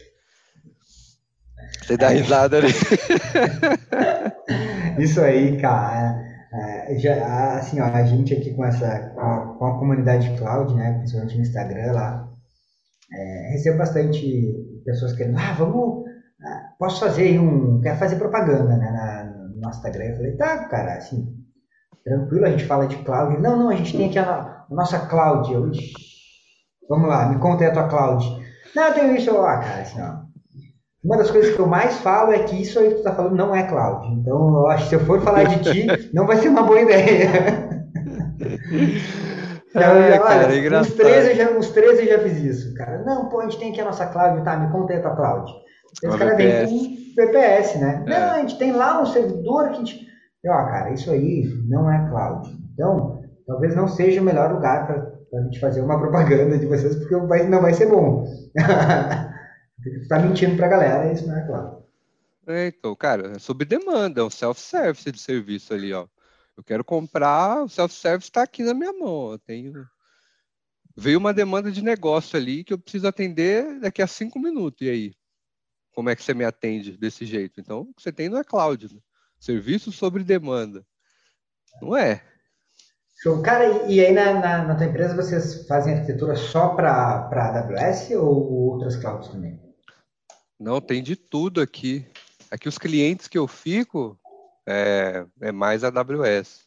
Você 1.84 1.96
dá 1.96 2.10
risada 2.10 2.58
ali. 2.58 2.68
Isso 5.00 5.22
aí, 5.22 5.60
cara. 5.62 6.24
É, 6.54 6.98
já, 6.98 7.58
assim, 7.58 7.80
ó, 7.82 7.86
a 7.86 8.04
gente 8.04 8.34
aqui 8.34 8.54
com 8.54 8.66
essa 8.66 9.10
com 9.10 9.20
a, 9.20 9.56
com 9.58 9.66
a, 9.66 9.78
comunidade 9.78 10.36
cloud, 10.38 10.74
né, 10.74 10.94
principalmente 11.00 11.36
no 11.36 11.42
Instagram 11.42 11.92
lá, 11.92 12.32
é, 13.14 13.50
recebo 13.52 13.78
bastante 13.78 14.56
pessoas 14.86 15.14
querendo, 15.14 15.38
ah, 15.38 15.54
vamos 15.54 16.05
posso 16.78 17.00
fazer 17.00 17.40
um, 17.40 17.82
quero 17.82 17.98
fazer 17.98 18.18
propaganda 18.18 18.76
né, 18.78 18.92
na, 18.92 19.24
no 19.50 19.62
nosso 19.62 19.78
Instagram. 19.78 20.06
Eu 20.06 20.16
falei, 20.16 20.38
tá, 20.38 20.66
cara, 20.66 20.94
assim, 20.96 21.28
tranquilo, 22.04 22.46
a 22.46 22.50
gente 22.50 22.66
fala 22.66 22.88
de 22.88 22.98
cloud. 22.98 23.42
Não, 23.42 23.58
não, 23.58 23.70
a 23.70 23.76
gente 23.76 23.96
tem 23.96 24.08
aqui 24.08 24.20
a, 24.20 24.66
nossa 24.70 25.00
cloud. 25.08 25.52
Eu, 25.52 25.72
vamos 26.90 27.10
lá, 27.10 27.30
me 27.30 27.40
conta 27.40 27.64
aí 27.64 27.70
a 27.70 27.74
tua 27.74 27.88
cloud. 27.88 28.26
Não, 28.76 28.88
eu 28.88 28.94
tenho 28.94 29.16
isso, 29.16 29.36
ó, 29.36 29.44
cara, 29.44 29.82
assim, 29.82 30.02
ó. 30.02 30.26
Uma 31.04 31.18
das 31.18 31.30
coisas 31.30 31.54
que 31.54 31.62
eu 31.62 31.68
mais 31.68 31.98
falo 32.00 32.34
é 32.34 32.40
que 32.40 32.60
isso 32.60 32.80
aí 32.80 32.90
que 32.90 32.96
tu 32.96 33.04
tá 33.04 33.14
falando 33.14 33.36
não 33.36 33.56
é 33.56 33.68
cloud. 33.68 34.08
Então, 34.08 34.56
eu 34.56 34.68
acho 34.68 34.84
que 34.86 34.90
se 34.90 34.96
eu 34.96 35.06
for 35.06 35.22
falar 35.22 35.44
de 35.44 35.62
ti, 35.62 35.88
não 36.14 36.26
vai 36.26 36.38
ser 36.38 36.50
uma 36.50 36.64
boa 36.64 36.82
ideia. 36.82 37.30
Então, 39.76 39.98
é, 39.98 40.12
já, 40.12 40.20
cara, 40.20 40.48
olha, 40.48 40.76
é 40.76 40.80
uns, 40.80 40.94
13 40.94 41.36
já, 41.36 41.50
uns 41.52 41.70
13 41.72 42.08
eu 42.08 42.08
já 42.08 42.20
fiz 42.24 42.38
isso, 42.38 42.74
cara. 42.76 43.04
Não, 43.04 43.28
pô, 43.28 43.42
a 43.42 43.44
gente 43.44 43.60
tem 43.60 43.72
aqui 43.72 43.82
a 43.82 43.86
nossa 43.86 44.06
cloud, 44.06 44.42
tá? 44.42 44.56
Me 44.56 44.72
conta 44.72 44.94
aí 44.94 45.00
a 45.00 45.02
tua 45.02 45.16
cloud. 45.18 45.52
Os 46.08 46.16
caras 46.16 46.38
vêm 46.38 46.66
com 46.66 46.96
VPS, 47.16 47.80
né? 47.80 48.04
É. 48.08 48.10
Não, 48.10 48.36
a 48.36 48.40
gente 48.40 48.58
tem 48.58 48.72
lá 48.72 49.02
um 49.02 49.06
servidor 49.06 49.70
que 49.70 49.76
a 49.76 49.80
gente. 49.80 50.08
ó, 50.48 50.66
cara, 50.66 50.94
isso 50.94 51.12
aí 51.12 51.46
não 51.68 51.92
é 51.92 52.10
cloud. 52.10 52.50
Então, 52.74 53.22
talvez 53.48 53.76
não 53.76 53.88
seja 53.88 54.22
o 54.22 54.24
melhor 54.24 54.54
lugar 54.54 54.86
para 54.86 55.40
a 55.40 55.44
gente 55.44 55.60
fazer 55.60 55.82
uma 55.82 55.98
propaganda 56.00 56.58
de 56.58 56.66
vocês, 56.66 56.96
porque 56.96 57.16
vai, 57.28 57.48
não 57.48 57.62
vai 57.62 57.74
ser 57.74 57.88
bom. 57.88 58.26
Tá 60.10 60.18
mentindo 60.18 60.56
para 60.56 60.66
a 60.66 60.70
galera, 60.70 61.12
isso 61.12 61.28
não 61.28 61.38
é 61.38 61.46
cloud. 61.46 61.84
É, 62.48 62.68
então, 62.68 62.96
cara, 62.96 63.34
é 63.36 63.40
sob 63.40 63.64
demanda, 63.66 64.22
é 64.22 64.24
um 64.24 64.32
self-service 64.32 65.12
de 65.12 65.20
serviço 65.20 65.76
ali, 65.76 65.94
ó. 65.94 66.08
Eu 66.58 66.64
quero 66.64 66.84
comprar, 66.84 67.62
o 67.62 67.70
self-service 67.70 68.30
está 68.30 68.42
aqui 68.42 68.64
na 68.64 68.74
minha 68.74 68.92
mão. 68.94 69.34
Eu 69.34 69.38
tenho 69.38 69.86
veio 70.96 71.20
uma 71.20 71.34
demanda 71.34 71.72
de 71.72 71.84
negócio 71.84 72.38
ali 72.38 72.64
que 72.64 72.74
eu 72.74 72.80
preciso 72.80 73.08
atender 73.08 73.80
daqui 73.80 74.02
a 74.02 74.08
cinco 74.08 74.40
minutos. 74.40 74.82
E 74.82 74.90
aí? 74.90 75.14
Como 75.96 76.10
é 76.10 76.16
que 76.16 76.22
você 76.22 76.34
me 76.34 76.44
atende 76.44 76.98
desse 76.98 77.26
jeito? 77.26 77.60
Então, 77.60 77.82
o 77.82 77.94
que 77.94 78.04
você 78.04 78.12
tem 78.12 78.28
não 78.28 78.38
é 78.38 78.44
cloud. 78.44 78.94
Né? 78.94 79.00
Serviço 79.40 79.92
sobre 79.94 80.24
demanda. 80.24 80.86
Não 81.82 81.96
é. 81.96 82.22
Show. 83.24 83.42
Cara, 83.42 83.88
e 83.88 84.00
aí 84.00 84.14
na, 84.14 84.34
na, 84.34 84.64
na 84.66 84.76
tua 84.76 84.86
empresa 84.86 85.16
vocês 85.16 85.66
fazem 85.68 85.94
arquitetura 85.94 86.36
só 86.36 86.76
para 86.76 87.30
AWS 87.32 88.12
ou 88.12 88.72
outras 88.74 88.98
clouds 88.98 89.30
também? 89.30 89.60
Não, 90.60 90.82
tem 90.82 91.02
de 91.02 91.16
tudo 91.16 91.62
aqui. 91.62 92.06
Aqui 92.52 92.68
os 92.68 92.78
clientes 92.78 93.28
que 93.28 93.38
eu 93.38 93.48
fico 93.48 94.20
é, 94.68 95.26
é 95.42 95.52
mais 95.52 95.84
AWS. 95.84 96.66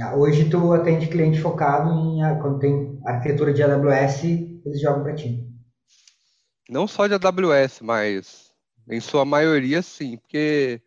Ah, 0.00 0.14
hoje 0.14 0.48
tu 0.50 0.72
atende 0.72 1.06
cliente 1.06 1.40
focado 1.40 1.90
em 1.90 2.20
quando 2.40 2.58
tem 2.58 3.00
arquitetura 3.04 3.52
de 3.52 3.62
AWS, 3.62 4.24
eles 4.24 4.80
jogam 4.80 5.02
para 5.02 5.14
ti. 5.14 5.46
Não 6.68 6.86
só 6.86 7.06
de 7.06 7.14
AWS, 7.14 7.80
mas 7.80 8.45
em 8.88 9.00
sua 9.00 9.24
maioria 9.24 9.82
sim, 9.82 10.16
porque 10.16 10.80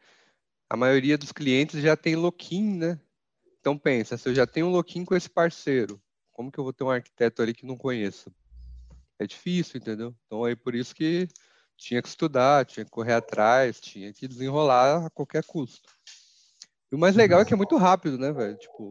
a 0.70 0.78
maioria 0.78 1.18
dos 1.18 1.32
clientes 1.32 1.82
já 1.82 1.98
tem 1.98 2.16
login, 2.16 2.78
né? 2.78 3.00
Então 3.60 3.78
pensa, 3.78 4.18
se 4.18 4.30
eu 4.30 4.34
já 4.34 4.48
tenho 4.48 4.68
um 4.68 4.72
login 4.72 5.04
com 5.04 5.16
esse 5.16 5.30
parceiro, 5.30 6.02
como 6.32 6.52
que 6.52 6.58
eu 6.58 6.64
vou 6.64 6.72
ter 6.72 6.84
um 6.84 6.90
arquiteto 6.90 7.42
ali 7.42 7.54
que 7.54 7.66
não 7.66 7.76
conheço? 7.76 8.32
É 9.18 9.28
difícil, 9.28 9.80
entendeu? 9.80 10.16
Então 10.26 10.48
é 10.48 10.56
por 10.56 10.74
isso 10.74 10.96
que 10.96 11.28
tinha 11.76 12.02
que 12.02 12.08
estudar, 12.08 12.66
tinha 12.66 12.86
que 12.86 12.92
correr 12.92 13.14
atrás, 13.14 13.80
tinha 13.80 14.14
que 14.14 14.28
desenrolar 14.28 15.06
a 15.06 15.10
qualquer 15.10 15.44
custo. 15.44 15.90
E 16.92 16.96
o 16.96 16.98
mais 16.98 17.16
legal 17.16 17.42
é 17.42 17.46
que 17.46 17.54
é 17.54 17.58
muito 17.58 17.76
rápido, 17.78 18.18
né, 18.18 18.32
velho? 18.32 18.58
Tipo, 18.58 18.90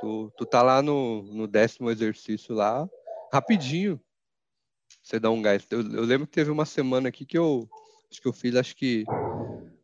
tu, 0.00 0.32
tu 0.36 0.46
tá 0.46 0.62
lá 0.62 0.82
no, 0.82 1.22
no 1.22 1.46
décimo 1.46 1.90
exercício 1.90 2.54
lá, 2.54 2.88
rapidinho. 3.32 4.00
Você 5.02 5.18
dá 5.18 5.30
um 5.30 5.42
gás. 5.42 5.66
Eu, 5.70 5.80
eu 5.80 6.04
lembro 6.04 6.26
que 6.26 6.32
teve 6.32 6.50
uma 6.50 6.64
semana 6.64 7.08
aqui 7.08 7.24
que 7.24 7.36
eu 7.36 7.68
que 8.20 8.28
eu 8.28 8.32
fiz 8.32 8.54
acho 8.54 8.76
que 8.76 9.06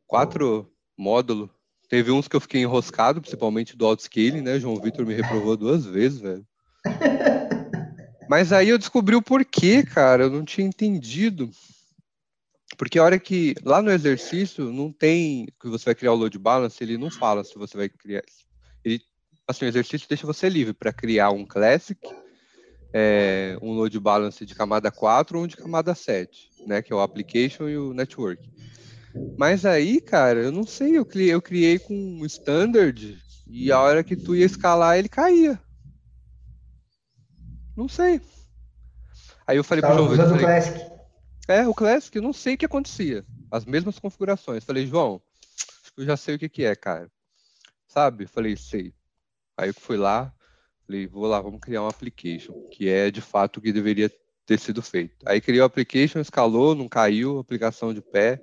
quatro 0.06 0.70
módulos. 0.96 1.50
Teve 1.88 2.10
uns 2.10 2.28
que 2.28 2.36
eu 2.36 2.40
fiquei 2.40 2.60
enroscado, 2.60 3.20
principalmente 3.20 3.76
do 3.76 3.86
autoscaling, 3.86 4.42
né? 4.42 4.58
João 4.60 4.76
Vitor 4.76 5.06
me 5.06 5.14
reprovou 5.14 5.56
duas 5.56 5.86
vezes, 5.86 6.20
velho. 6.20 6.46
Mas 8.28 8.52
aí 8.52 8.68
eu 8.68 8.76
descobri 8.76 9.16
o 9.16 9.22
porquê, 9.22 9.82
cara. 9.82 10.24
Eu 10.24 10.30
não 10.30 10.44
tinha 10.44 10.66
entendido. 10.66 11.50
Porque 12.76 12.98
a 12.98 13.04
hora 13.04 13.18
que 13.18 13.54
lá 13.64 13.80
no 13.80 13.90
exercício 13.90 14.70
não 14.70 14.92
tem 14.92 15.46
que 15.60 15.68
você 15.68 15.86
vai 15.86 15.94
criar 15.94 16.12
o 16.12 16.16
load 16.16 16.38
balance, 16.38 16.82
ele 16.82 16.98
não 16.98 17.10
fala 17.10 17.42
se 17.42 17.54
você 17.56 17.76
vai 17.76 17.88
criar. 17.88 18.22
Ele, 18.84 19.02
assim, 19.46 19.64
o 19.64 19.68
exercício 19.68 20.08
deixa 20.08 20.26
você 20.26 20.48
livre 20.48 20.74
para 20.74 20.92
criar 20.92 21.30
um 21.30 21.46
classic, 21.46 21.98
é, 22.92 23.56
um 23.60 23.72
load 23.72 23.98
balance 24.00 24.44
de 24.44 24.54
camada 24.54 24.90
4 24.90 25.38
ou 25.38 25.44
um 25.44 25.46
de 25.46 25.56
camada 25.56 25.94
7, 25.94 26.50
né? 26.66 26.82
Que 26.82 26.92
é 26.92 26.96
o 26.96 27.00
application 27.00 27.68
e 27.68 27.76
o 27.76 27.92
network. 27.92 28.48
Mas 29.36 29.64
aí, 29.64 30.00
cara, 30.00 30.40
eu 30.40 30.52
não 30.52 30.66
sei, 30.66 30.96
eu 30.96 31.04
criei, 31.04 31.32
eu 31.32 31.42
criei 31.42 31.78
com 31.78 31.94
um 31.94 32.24
standard 32.26 33.18
e 33.46 33.72
a 33.72 33.80
hora 33.80 34.04
que 34.04 34.16
tu 34.16 34.34
ia 34.34 34.44
escalar 34.44 34.98
ele 34.98 35.08
caía. 35.08 35.60
Não 37.76 37.88
sei. 37.88 38.20
Aí 39.46 39.56
eu 39.56 39.64
falei 39.64 39.82
Tava 39.82 39.94
pro 39.94 40.04
João 40.04 40.12
usando 40.12 40.36
Vitor, 40.36 40.36
o 40.36 40.40
falei, 40.40 40.60
Classic. 40.60 40.92
é, 41.48 41.68
o 41.68 41.74
Classic, 41.74 42.16
eu 42.16 42.22
não 42.22 42.32
sei 42.32 42.54
o 42.54 42.58
que 42.58 42.66
acontecia. 42.66 43.24
As 43.50 43.64
mesmas 43.64 43.98
configurações. 43.98 44.64
Falei, 44.64 44.86
João, 44.86 45.22
acho 45.82 45.92
que 45.94 46.02
eu 46.02 46.04
já 46.04 46.16
sei 46.16 46.34
o 46.34 46.38
que, 46.38 46.48
que 46.48 46.64
é, 46.64 46.74
cara. 46.76 47.10
Sabe? 47.86 48.26
Falei, 48.26 48.56
sei. 48.56 48.92
Aí 49.56 49.70
eu 49.70 49.74
fui 49.74 49.96
lá, 49.96 50.32
falei, 50.88 51.06
vou 51.06 51.26
lá, 51.26 51.38
vamos 51.38 51.60
criar 51.60 51.82
um 51.82 51.86
application, 51.86 52.54
que 52.70 52.88
é 52.88 53.10
de 53.10 53.20
fato 53.20 53.58
o 53.58 53.60
que 53.60 53.70
deveria 53.70 54.10
ter 54.46 54.58
sido 54.58 54.80
feito. 54.80 55.14
Aí 55.26 55.38
criei 55.38 55.60
o 55.60 55.64
application, 55.64 56.18
escalou, 56.18 56.74
não 56.74 56.88
caiu, 56.88 57.38
aplicação 57.38 57.92
de 57.92 58.00
pé. 58.00 58.40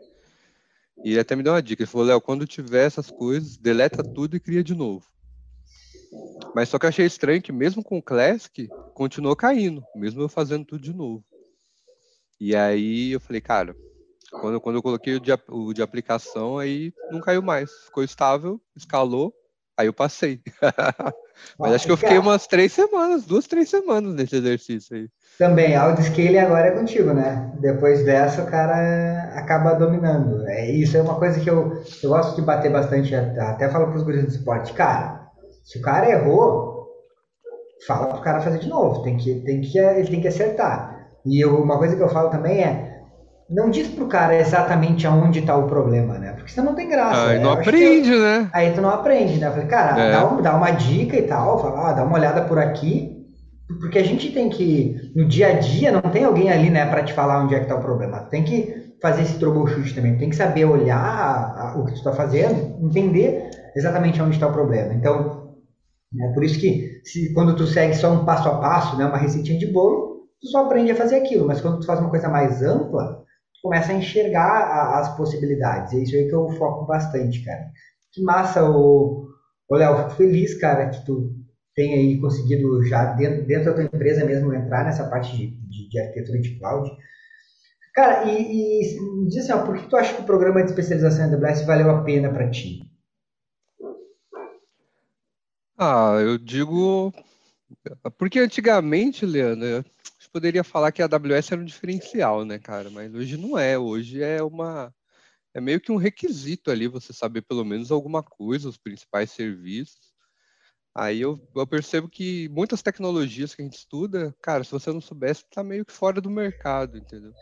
E 1.03 1.11
ele 1.11 1.19
até 1.19 1.35
me 1.35 1.41
deu 1.41 1.53
uma 1.53 1.61
dica. 1.61 1.81
Ele 1.81 1.89
falou, 1.89 2.05
Léo, 2.05 2.21
quando 2.21 2.45
tiver 2.45 2.85
essas 2.85 3.09
coisas, 3.09 3.57
deleta 3.57 4.03
tudo 4.03 4.35
e 4.35 4.39
cria 4.39 4.63
de 4.63 4.75
novo. 4.75 5.03
Mas 6.53 6.69
só 6.69 6.77
que 6.77 6.85
eu 6.85 6.89
achei 6.89 7.05
estranho 7.05 7.41
que 7.41 7.51
mesmo 7.51 7.83
com 7.83 7.97
o 7.97 8.03
Classic, 8.03 8.69
continuou 8.93 9.35
caindo, 9.35 9.83
mesmo 9.95 10.21
eu 10.21 10.29
fazendo 10.29 10.63
tudo 10.63 10.81
de 10.81 10.93
novo. 10.93 11.25
E 12.39 12.55
aí 12.55 13.11
eu 13.11 13.19
falei, 13.19 13.41
cara, 13.41 13.75
quando, 14.29 14.61
quando 14.61 14.75
eu 14.75 14.83
coloquei 14.83 15.15
o 15.15 15.19
de, 15.19 15.31
o 15.49 15.73
de 15.73 15.81
aplicação, 15.81 16.59
aí 16.59 16.93
não 17.11 17.19
caiu 17.19 17.41
mais. 17.41 17.71
Ficou 17.85 18.03
estável, 18.03 18.61
escalou, 18.75 19.33
aí 19.77 19.87
eu 19.87 19.93
passei. 19.93 20.39
Mas 21.59 21.73
acho 21.73 21.85
que 21.85 21.91
eu 21.91 21.97
fiquei 21.97 22.17
umas 22.17 22.47
três 22.47 22.71
semanas, 22.71 23.25
duas, 23.25 23.45
três 23.45 23.69
semanas 23.69 24.15
nesse 24.15 24.35
exercício 24.37 24.95
aí. 24.95 25.09
Também, 25.37 25.75
autoscaling 25.75 26.37
agora 26.37 26.67
é 26.67 26.71
contigo, 26.71 27.13
né? 27.13 27.51
Depois 27.59 28.05
dessa, 28.05 28.41
o 28.41 28.47
cara 28.49 29.33
acaba 29.35 29.73
dominando. 29.73 30.47
É, 30.47 30.71
isso 30.71 30.95
é 30.95 31.01
uma 31.01 31.15
coisa 31.15 31.39
que 31.39 31.49
eu, 31.49 31.83
eu 32.01 32.09
gosto 32.09 32.35
de 32.35 32.41
bater 32.41 32.71
bastante, 32.71 33.13
até 33.13 33.69
falo 33.69 33.87
para 33.87 33.97
os 33.97 34.03
guris 34.03 34.23
do 34.23 34.29
esporte. 34.29 34.73
Cara, 34.73 35.29
se 35.63 35.77
o 35.77 35.81
cara 35.81 36.09
errou, 36.09 36.87
fala 37.85 38.07
pro 38.07 38.21
cara 38.21 38.41
fazer 38.41 38.59
de 38.59 38.69
novo. 38.69 39.03
Tem 39.03 39.17
que, 39.17 39.41
tem 39.41 39.61
que, 39.61 39.77
ele 39.77 40.09
tem 40.09 40.21
que 40.21 40.27
acertar. 40.27 41.09
E 41.25 41.43
eu, 41.43 41.61
uma 41.61 41.77
coisa 41.77 41.95
que 41.95 42.01
eu 42.01 42.09
falo 42.09 42.29
também 42.29 42.63
é, 42.63 42.94
não 43.49 43.69
diz 43.69 43.87
pro 43.87 44.07
cara 44.07 44.35
exatamente 44.35 45.05
aonde 45.05 45.39
está 45.39 45.55
o 45.55 45.67
problema, 45.67 46.17
né? 46.17 46.33
Porque 46.33 46.51
senão 46.51 46.67
não 46.67 46.75
tem 46.75 46.89
graça. 46.89 47.21
Ah, 47.21 47.27
né? 47.33 47.39
não 47.39 47.53
Eu 47.53 47.59
aprende, 47.59 48.11
eu- 48.11 48.19
né? 48.21 48.49
Aí 48.53 48.71
tu 48.71 48.81
não 48.81 48.89
aprende, 48.89 49.39
né? 49.39 49.47
Eu 49.47 49.51
falei, 49.51 49.67
cara, 49.67 49.99
É. 50.01 50.11
dá, 50.11 50.25
um- 50.31 50.41
dá 50.41 50.55
uma 50.55 50.71
dica 50.71 51.15
e 51.15 51.23
tal, 51.23 51.61
fala, 51.61 51.91
ó, 51.91 51.93
dá 51.93 52.03
uma 52.03 52.17
olhada 52.17 52.41
por 52.41 52.57
aqui, 52.57 53.15
porque 53.79 53.99
a 53.99 54.03
gente 54.03 54.31
tem 54.31 54.49
que, 54.49 55.11
no 55.15 55.25
dia 55.27 55.47
a 55.49 55.53
dia, 55.53 55.91
não 55.91 56.01
tem 56.01 56.23
alguém 56.23 56.51
ali, 56.51 56.69
né, 56.69 56.85
para 56.85 57.03
te 57.03 57.13
falar 57.13 57.43
onde 57.43 57.55
é 57.55 57.59
que 57.59 57.67
tá 57.67 57.75
o 57.75 57.81
problema. 57.81 58.19
Tu 58.21 58.29
tem 58.29 58.43
que 58.43 58.85
fazer 59.01 59.21
esse 59.23 59.37
troubleshoot 59.37 59.93
também, 59.93 60.17
tem 60.17 60.29
que 60.29 60.35
saber 60.35 60.65
olhar 60.65 60.97
a- 60.97 61.71
a- 61.73 61.77
o 61.77 61.85
que 61.85 61.93
tu 61.93 62.03
tá 62.03 62.13
fazendo, 62.13 62.77
entender 62.83 63.49
exatamente 63.75 64.21
onde 64.21 64.35
está 64.35 64.47
o 64.47 64.53
problema. 64.53 64.93
Então, 64.93 65.45
é 66.19 66.33
por 66.33 66.43
isso 66.43 66.59
que 66.59 67.01
se, 67.03 67.33
quando 67.33 67.55
tu 67.55 67.67
segue 67.67 67.93
só 67.95 68.11
um 68.11 68.25
passo 68.25 68.47
a 68.49 68.57
passo, 68.59 68.97
né, 68.97 69.05
uma 69.05 69.17
receitinha 69.17 69.59
de 69.59 69.67
bolo, 69.67 70.27
tu 70.41 70.47
só 70.47 70.65
aprende 70.65 70.91
a 70.91 70.95
fazer 70.95 71.17
aquilo, 71.17 71.45
mas 71.47 71.61
quando 71.61 71.79
tu 71.79 71.85
faz 71.85 71.99
uma 71.99 72.09
coisa 72.09 72.29
mais 72.29 72.61
ampla, 72.63 73.23
começa 73.65 73.91
a 73.91 73.95
enxergar 73.95 74.45
a- 74.47 74.99
as 74.99 75.17
possibilidades. 75.17 75.91
É 75.93 75.97
isso 75.97 76.15
aí 76.15 76.27
que 76.27 76.35
eu 76.35 76.47
foco 76.51 76.85
bastante, 76.85 77.43
cara. 77.43 77.71
Que 78.13 78.21
massa, 78.21 78.63
o, 78.63 79.27
Léo, 79.71 79.97
fico 79.97 80.09
feliz, 80.11 80.53
cara, 80.59 80.87
que 80.91 81.03
tu 81.03 81.33
tenha 81.75 81.95
aí 81.95 82.21
conseguido 82.21 82.83
já 82.83 83.05
dentro, 83.15 83.43
dentro 83.47 83.65
da 83.65 83.73
tua 83.73 83.83
empresa 83.83 84.23
mesmo 84.23 84.53
entrar 84.53 84.85
nessa 84.85 85.09
parte 85.09 85.35
de, 85.35 85.47
de, 85.47 85.89
de 85.89 85.99
arquitetura 85.99 86.39
de 86.39 86.59
cloud. 86.59 86.91
Cara, 87.95 88.25
e, 88.31 88.83
e 88.83 89.27
diz 89.29 89.49
assim, 89.49 89.53
ó, 89.59 89.65
por 89.65 89.75
que 89.77 89.89
tu 89.89 89.97
acha 89.97 90.13
que 90.13 90.21
o 90.21 90.25
programa 90.25 90.61
de 90.61 90.69
especialização 90.69 91.27
em 91.27 91.33
AWS 91.33 91.65
valeu 91.65 91.89
a 91.89 92.03
pena 92.03 92.29
para 92.31 92.51
ti? 92.51 92.81
Ah, 95.75 96.17
eu 96.21 96.37
digo. 96.37 97.11
Porque 98.17 98.39
antigamente, 98.39 99.25
Leandro, 99.25 99.83
poderia 100.35 100.65
falar 100.65 100.91
que 100.91 101.01
a 101.01 101.05
AWS 101.05 101.53
era 101.53 101.61
um 101.61 101.65
diferencial, 101.65 102.43
né, 102.43 102.59
cara? 102.59 102.89
Mas 102.89 103.13
hoje 103.13 103.37
não 103.37 103.57
é. 103.57 103.79
Hoje 103.79 104.21
é 104.21 104.43
uma. 104.43 104.93
É 105.53 105.61
meio 105.61 105.79
que 105.79 105.93
um 105.93 105.95
requisito 105.95 106.69
ali 106.69 106.87
você 106.87 107.13
saber 107.13 107.41
pelo 107.43 107.63
menos 107.63 107.89
alguma 107.89 108.21
coisa, 108.21 108.67
os 108.67 108.77
principais 108.77 109.31
serviços. 109.31 110.13
Aí 110.93 111.21
eu, 111.21 111.41
eu 111.55 111.67
percebo 111.67 112.09
que 112.09 112.49
muitas 112.49 112.81
tecnologias 112.81 113.55
que 113.55 113.61
a 113.61 113.65
gente 113.65 113.77
estuda, 113.77 114.35
cara, 114.41 114.63
se 114.65 114.71
você 114.71 114.91
não 114.91 115.01
soubesse, 115.01 115.45
tá 115.49 115.63
meio 115.63 115.85
que 115.85 115.93
fora 115.93 116.19
do 116.19 116.29
mercado, 116.29 116.97
entendeu? 116.97 117.33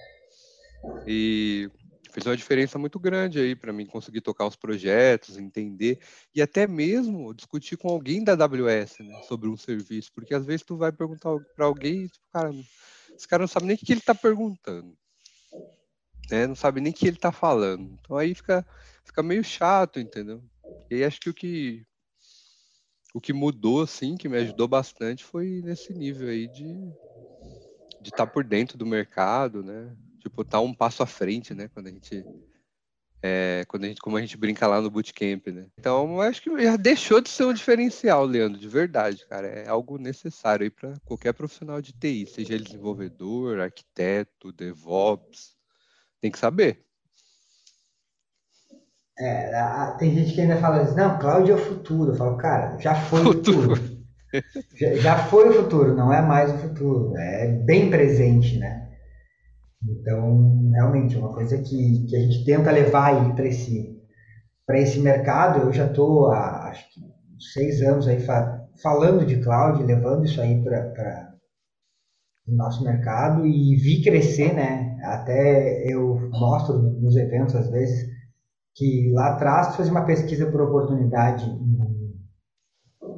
E 1.08 1.70
fez 2.14 2.26
uma 2.28 2.38
diferença 2.38 2.78
muito 2.80 3.00
grande 3.00 3.40
aí 3.40 3.56
para 3.56 3.74
mim 3.74 3.86
conseguir 3.86 4.22
tocar 4.22 4.48
os 4.48 4.56
projetos, 4.56 5.38
entender 5.38 6.00
e 6.36 6.42
até 6.42 6.68
mesmo 6.68 7.34
discutir 7.34 7.78
com 7.78 7.90
alguém 7.90 8.24
da 8.24 8.34
AWS 8.34 9.04
né, 9.04 9.18
sobre 9.22 9.50
um 9.50 9.58
serviço, 9.58 10.12
porque 10.14 10.34
às 10.36 10.46
vezes 10.46 10.64
tu 10.66 10.78
vai 10.78 10.92
perguntar 10.92 11.32
para 11.56 11.66
alguém 11.66 12.06
e 12.06 12.10
tipo, 12.10 12.26
cara, 12.32 12.52
esse 13.18 13.28
cara 13.28 13.44
não 13.44 13.48
sabe 13.48 13.68
nem 13.68 13.76
o 13.76 13.80
que 13.80 13.92
ele 13.94 14.00
está 14.02 14.16
perguntando, 14.16 14.98
né? 16.30 16.48
Não 16.48 16.56
sabe 16.56 16.82
nem 16.82 16.92
o 16.92 16.96
que 16.96 17.08
ele 17.08 17.18
está 17.18 17.32
falando. 17.32 17.94
Então 18.00 18.18
aí 18.18 18.34
fica 18.36 18.66
fica 19.06 19.24
meio 19.24 19.44
chato, 19.44 20.00
entendeu? 20.00 20.44
E 20.90 20.96
aí 20.96 21.04
acho 21.06 21.20
que 21.20 21.30
o 21.30 21.34
que 21.34 21.86
o 23.14 23.20
que 23.22 23.34
mudou 23.34 23.82
assim, 23.82 24.16
que 24.16 24.30
me 24.30 24.38
ajudou 24.38 24.68
bastante 24.68 25.24
foi 25.24 25.62
nesse 25.64 25.94
nível 25.94 26.30
aí 26.30 26.48
de 26.48 26.94
de 28.00 28.10
estar 28.10 28.28
por 28.28 28.44
dentro 28.44 28.78
do 28.78 28.86
mercado, 28.86 29.64
né? 29.64 29.96
Tipo, 30.24 30.42
estar 30.42 30.62
um 30.62 30.74
passo 30.74 31.04
à 31.04 31.06
frente, 31.06 31.54
né? 31.54 31.68
Quando 31.74 31.88
a 31.88 31.92
gente 31.92 32.26
é, 33.26 33.64
quando 33.70 33.84
a 33.86 33.88
gente, 33.88 34.02
como 34.02 34.18
a 34.18 34.22
gente 34.22 34.36
brinca 34.38 34.68
lá 34.68 34.82
no 34.82 34.90
bootcamp, 34.90 35.48
né? 35.48 35.68
Então, 35.80 36.14
eu 36.16 36.22
acho 36.22 36.42
que 36.42 36.62
já 36.62 36.76
deixou 36.76 37.22
de 37.22 37.30
ser 37.30 37.46
um 37.46 37.54
diferencial, 37.54 38.26
Leandro, 38.26 38.60
de 38.60 38.68
verdade, 38.68 39.26
cara. 39.28 39.48
É 39.48 39.68
algo 39.68 39.98
necessário 39.98 40.64
aí 40.64 40.70
para 40.70 40.94
qualquer 41.06 41.34
profissional 41.34 41.82
de 41.82 41.94
TI, 41.94 42.26
seja 42.26 42.54
ele 42.54 42.64
desenvolvedor, 42.66 43.60
arquiteto, 43.60 44.52
DevOps, 44.52 45.56
tem 46.22 46.32
que 46.32 46.40
saber. 46.40 46.86
É, 49.18 49.56
a- 49.56 49.92
tem 49.98 50.14
gente 50.16 50.34
que 50.34 50.42
ainda 50.42 50.58
fala 50.58 50.82
assim, 50.82 50.96
não, 50.96 51.18
cloud 51.20 51.50
é 51.50 51.54
o 51.54 51.58
futuro. 51.58 52.12
Eu 52.12 52.16
falo, 52.16 52.38
cara, 52.38 52.78
já 52.80 52.96
foi 52.96 53.22
o 53.22 53.24
Futuro. 53.26 53.76
futuro. 53.76 54.04
já, 54.76 54.96
já 54.96 55.28
foi 55.28 55.50
o 55.50 55.54
futuro, 55.54 55.96
não 55.96 56.12
é 56.12 56.22
mais 56.22 56.52
o 56.54 56.58
futuro, 56.58 57.16
é 57.18 57.48
bem 57.48 57.90
presente, 57.90 58.58
né? 58.58 58.83
Então, 59.88 60.70
realmente, 60.72 61.16
é 61.16 61.20
uma 61.20 61.34
coisa 61.34 61.58
que, 61.58 62.06
que 62.08 62.16
a 62.16 62.20
gente 62.20 62.44
tenta 62.46 62.72
levar 62.72 63.34
para 63.36 63.48
esse, 63.48 63.96
esse 64.72 65.00
mercado. 65.00 65.62
Eu 65.62 65.74
já 65.74 65.88
estou 65.88 66.32
há 66.32 66.70
acho 66.70 66.86
que 66.94 67.02
seis 67.54 67.82
anos 67.82 68.08
aí 68.08 68.20
fa 68.22 68.62
falando 68.84 69.26
de 69.26 69.42
cloud, 69.42 69.84
levando 69.84 70.26
isso 70.26 70.42
aí 70.42 70.64
para 70.64 71.34
o 72.48 72.56
nosso 72.56 72.84
mercado 72.84 73.46
e 73.46 73.76
vi 73.76 74.02
crescer, 74.02 74.54
né? 74.54 74.98
Até 75.04 75.86
eu 75.92 76.16
mostro 76.32 76.78
nos 76.78 77.16
eventos 77.16 77.56
às 77.56 77.70
vezes 77.70 78.08
que 78.76 79.12
lá 79.14 79.30
atrás 79.30 79.70
tu 79.70 79.78
fazia 79.78 79.92
uma 79.94 80.06
pesquisa 80.06 80.48
por 80.52 80.62
oportunidade 80.62 81.46
em, 81.46 81.78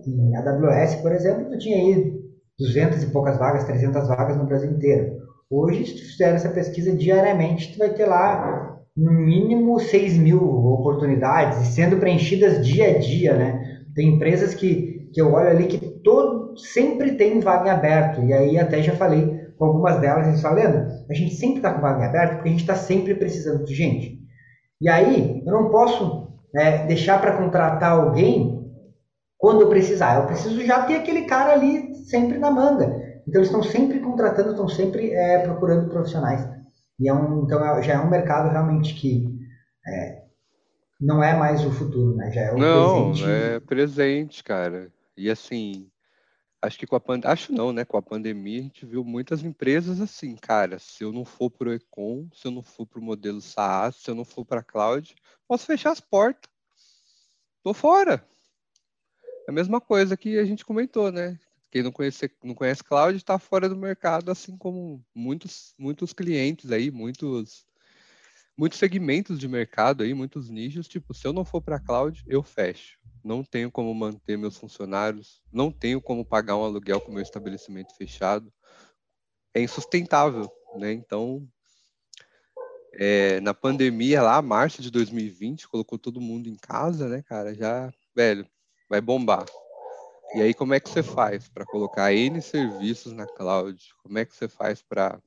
em 0.07 0.35
AWS, 0.35 0.95
por 1.01 1.11
exemplo, 1.11 1.49
tu 1.49 1.57
tinha 1.57 1.77
aí 1.77 2.21
200 2.59 3.03
e 3.03 3.11
poucas 3.11 3.37
vagas, 3.37 3.63
300 3.65 4.07
vagas 4.07 4.37
no 4.37 4.45
Brasil 4.45 4.71
inteiro. 4.71 5.14
Hoje, 5.49 5.85
se 5.85 5.95
tu 5.95 6.11
fizer 6.11 6.33
essa 6.33 6.49
pesquisa 6.49 6.91
diariamente, 6.91 7.73
tu 7.73 7.79
vai 7.79 7.89
ter 7.89 8.05
lá 8.05 8.79
no 8.95 9.11
mínimo 9.11 9.79
6 9.79 10.17
mil 10.17 10.41
oportunidades 10.41 11.67
sendo 11.67 11.97
preenchidas 11.97 12.65
dia 12.65 12.95
a 12.95 12.99
dia, 12.99 13.35
né? 13.35 13.81
Tem 13.93 14.15
empresas 14.15 14.53
que, 14.55 15.09
que 15.13 15.21
eu 15.21 15.33
olho 15.33 15.49
ali 15.49 15.67
que 15.67 15.77
todo, 15.77 16.57
sempre 16.57 17.13
tem 17.13 17.39
vaga 17.39 17.69
em 17.69 17.71
aberto. 17.71 18.23
E 18.23 18.33
aí 18.33 18.57
até 18.57 18.81
já 18.81 18.95
falei 18.95 19.45
com 19.57 19.65
algumas 19.65 19.99
delas, 19.99 20.27
eles 20.27 20.41
falam, 20.41 20.87
a 21.09 21.13
gente 21.13 21.35
sempre 21.35 21.57
está 21.57 21.73
com 21.73 21.81
vaga 21.81 22.03
em 22.03 22.07
aberto 22.07 22.33
porque 22.35 22.49
a 22.49 22.51
gente 22.51 22.61
está 22.61 22.75
sempre 22.75 23.13
precisando 23.15 23.63
de 23.65 23.73
gente. 23.73 24.19
E 24.81 24.89
aí, 24.89 25.43
eu 25.45 25.53
não 25.53 25.69
posso 25.69 26.27
é, 26.55 26.85
deixar 26.85 27.21
para 27.21 27.37
contratar 27.37 27.91
alguém 27.91 28.65
quando 29.37 29.61
eu 29.61 29.69
precisar. 29.69 30.19
Eu 30.19 30.25
preciso 30.25 30.65
já 30.65 30.83
ter 30.83 30.95
aquele 30.95 31.23
cara 31.23 31.53
ali 31.53 31.95
sempre 32.05 32.37
na 32.37 32.51
manga. 32.51 33.04
Então, 33.27 33.41
eles 33.41 33.47
estão 33.47 33.63
sempre 33.63 33.99
contratando, 33.99 34.51
estão 34.51 34.67
sempre 34.67 35.11
é, 35.11 35.39
procurando 35.39 35.89
profissionais. 35.89 36.47
E 36.99 37.09
é 37.09 37.13
um, 37.13 37.43
então, 37.43 37.63
é, 37.63 37.81
já 37.81 37.93
é 37.93 37.99
um 37.99 38.09
mercado 38.09 38.51
realmente 38.51 38.93
que 38.93 39.27
é, 39.87 40.23
não 40.99 41.23
é 41.23 41.37
mais 41.37 41.65
o 41.65 41.71
futuro, 41.71 42.15
né? 42.15 42.31
Já 42.31 42.41
é 42.41 42.51
o 42.51 42.57
não, 42.57 43.11
presente. 43.11 43.29
é 43.29 43.59
presente, 43.59 44.43
cara. 44.43 44.91
E 45.17 45.29
assim, 45.29 45.89
acho 46.61 46.77
que 46.79 46.87
com 46.87 46.95
a 46.95 46.99
pandemia, 46.99 47.31
acho 47.31 47.51
não, 47.51 47.73
né? 47.73 47.83
Com 47.83 47.97
a 47.97 48.01
pandemia 48.01 48.59
a 48.59 48.63
gente 48.63 48.85
viu 48.85 49.03
muitas 49.03 49.43
empresas 49.43 49.99
assim, 49.99 50.35
cara, 50.35 50.79
se 50.79 51.03
eu 51.03 51.11
não 51.11 51.25
for 51.25 51.49
pro 51.49 51.73
Econ, 51.73 52.27
se 52.33 52.47
eu 52.47 52.51
não 52.51 52.63
for 52.63 52.85
pro 52.85 53.01
modelo 53.01 53.41
SaaS, 53.41 53.97
se 53.97 54.09
eu 54.09 54.15
não 54.15 54.25
for 54.25 54.45
para 54.45 54.63
cloud, 54.63 55.15
posso 55.47 55.65
fechar 55.65 55.91
as 55.91 55.99
portas. 55.99 56.49
Tô 57.63 57.73
fora. 57.73 58.25
É 59.47 59.51
a 59.51 59.53
mesma 59.53 59.81
coisa 59.81 60.15
que 60.15 60.39
a 60.39 60.45
gente 60.45 60.65
comentou, 60.65 61.11
né? 61.11 61.37
Quem 61.75 61.83
não 61.83 61.91
conhece, 61.91 62.31
não 62.41 62.55
conhece 62.55 62.81
cloud 62.81 63.17
está 63.17 63.37
fora 63.37 63.67
do 63.67 63.75
mercado, 63.75 64.31
assim 64.31 64.55
como 64.55 65.03
muitos, 65.13 65.73
muitos 65.77 66.13
clientes 66.13 66.71
aí, 66.71 66.89
muitos 66.89 67.65
muitos 68.57 68.79
segmentos 68.79 69.37
de 69.37 69.45
mercado 69.45 70.01
aí, 70.01 70.13
muitos 70.13 70.49
nichos, 70.49 70.87
tipo, 70.87 71.13
se 71.13 71.27
eu 71.27 71.33
não 71.33 71.43
for 71.43 71.61
para 71.61 71.77
cloud, 71.77 72.23
eu 72.27 72.41
fecho 72.41 72.97
não 73.21 73.43
tenho 73.43 73.69
como 73.69 73.93
manter 73.93 74.37
meus 74.37 74.55
funcionários, 74.55 75.41
não 75.51 75.69
tenho 75.69 75.99
como 75.99 76.23
pagar 76.23 76.55
um 76.55 76.63
aluguel 76.63 77.01
com 77.01 77.11
meu 77.11 77.21
estabelecimento 77.21 77.93
fechado. 77.97 78.53
É 79.53 79.61
insustentável, 79.61 80.49
né? 80.77 80.93
Então, 80.93 81.45
é, 82.93 83.41
na 83.41 83.53
pandemia 83.53 84.21
lá, 84.21 84.41
março 84.41 84.81
de 84.81 84.89
2020, 84.89 85.67
colocou 85.67 85.99
todo 85.99 86.21
mundo 86.21 86.47
em 86.47 86.55
casa, 86.55 87.09
né, 87.09 87.21
cara? 87.21 87.53
Já, 87.53 87.91
velho, 88.15 88.47
vai 88.87 89.01
bombar. 89.01 89.45
E 90.33 90.41
aí, 90.41 90.53
como 90.53 90.73
é 90.73 90.79
que 90.79 90.89
você 90.89 91.03
faz 91.03 91.47
para 91.47 91.65
colocar 91.65 92.13
N 92.13 92.41
serviços 92.41 93.13
na 93.13 93.25
cloud? 93.25 93.81
Como 94.03 94.17
é 94.17 94.25
que 94.25 94.35
você 94.35 94.47
faz 94.47 94.81
para 94.81 95.21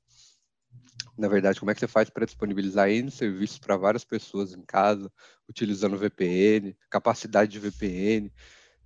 na 1.16 1.26
verdade, 1.26 1.58
como 1.58 1.70
é 1.70 1.74
que 1.74 1.80
você 1.80 1.88
faz 1.88 2.08
para 2.08 2.24
disponibilizar 2.24 2.88
N 2.88 3.10
serviços 3.10 3.58
para 3.58 3.76
várias 3.76 4.04
pessoas 4.04 4.54
em 4.54 4.62
casa, 4.62 5.10
utilizando 5.48 5.98
VPN, 5.98 6.76
capacidade 6.88 7.50
de 7.50 7.58
VPN, 7.58 8.32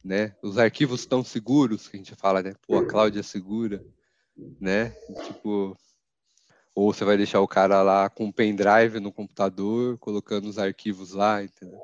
né? 0.03 0.35
Os 0.43 0.57
arquivos 0.57 1.01
estão 1.01 1.23
seguros, 1.23 1.89
que 1.89 1.97
a 1.97 1.99
gente 1.99 2.15
fala, 2.15 2.43
né? 2.43 2.55
Pô, 2.67 2.79
a 2.79 2.87
cloud 2.87 3.19
é 3.19 3.23
segura, 3.23 3.85
né? 4.59 4.97
Tipo, 5.27 5.77
ou 6.75 6.93
você 6.93 7.05
vai 7.05 7.19
deixar 7.19 7.41
o 7.41 7.49
cara 7.49 7.83
lá 7.83 8.09
com 8.09 8.25
um 8.25 8.33
pendrive 8.33 8.99
no 8.99 9.13
computador, 9.13 9.99
colocando 9.99 10.49
os 10.49 10.59
arquivos 10.59 11.13
lá, 11.13 11.43
entendeu? 11.43 11.79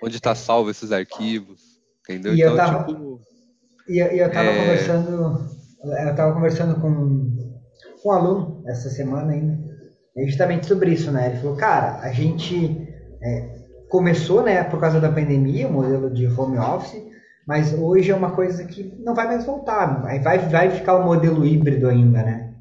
Onde 0.00 0.16
está 0.18 0.36
salvo 0.36 0.70
esses 0.70 0.92
arquivos, 0.92 1.80
entendeu? 2.02 2.34
E 2.34 2.40
então, 2.40 2.52
eu 2.52 2.56
tava, 2.56 2.84
tipo, 2.84 3.20
e 3.88 3.98
eu, 3.98 4.06
eu 4.08 4.30
tava 4.32 4.48
é... 4.48 4.60
conversando, 4.60 5.48
eu 5.82 6.14
tava 6.16 6.32
conversando 6.32 6.80
com 6.80 7.34
com 8.04 8.10
um 8.10 8.12
aluno 8.12 8.62
essa 8.66 8.90
semana 8.90 9.32
ainda, 9.32 9.58
é 10.14 10.26
justamente 10.26 10.66
sobre 10.66 10.92
isso, 10.92 11.10
né? 11.10 11.28
Ele 11.28 11.38
falou, 11.38 11.56
cara, 11.56 12.00
a 12.02 12.12
gente 12.12 12.86
é, 13.22 13.48
começou, 13.88 14.42
né, 14.42 14.62
por 14.62 14.78
causa 14.78 15.00
da 15.00 15.10
pandemia, 15.10 15.66
o 15.66 15.72
modelo 15.72 16.10
de 16.10 16.26
home 16.26 16.58
office, 16.58 17.02
mas 17.48 17.72
hoje 17.72 18.10
é 18.10 18.14
uma 18.14 18.32
coisa 18.32 18.62
que 18.64 18.94
não 19.02 19.14
vai 19.14 19.26
mais 19.26 19.46
voltar, 19.46 20.02
vai, 20.02 20.38
vai 20.38 20.70
ficar 20.70 20.96
o 20.96 21.04
modelo 21.04 21.46
híbrido 21.46 21.88
ainda, 21.88 22.22
né? 22.22 22.54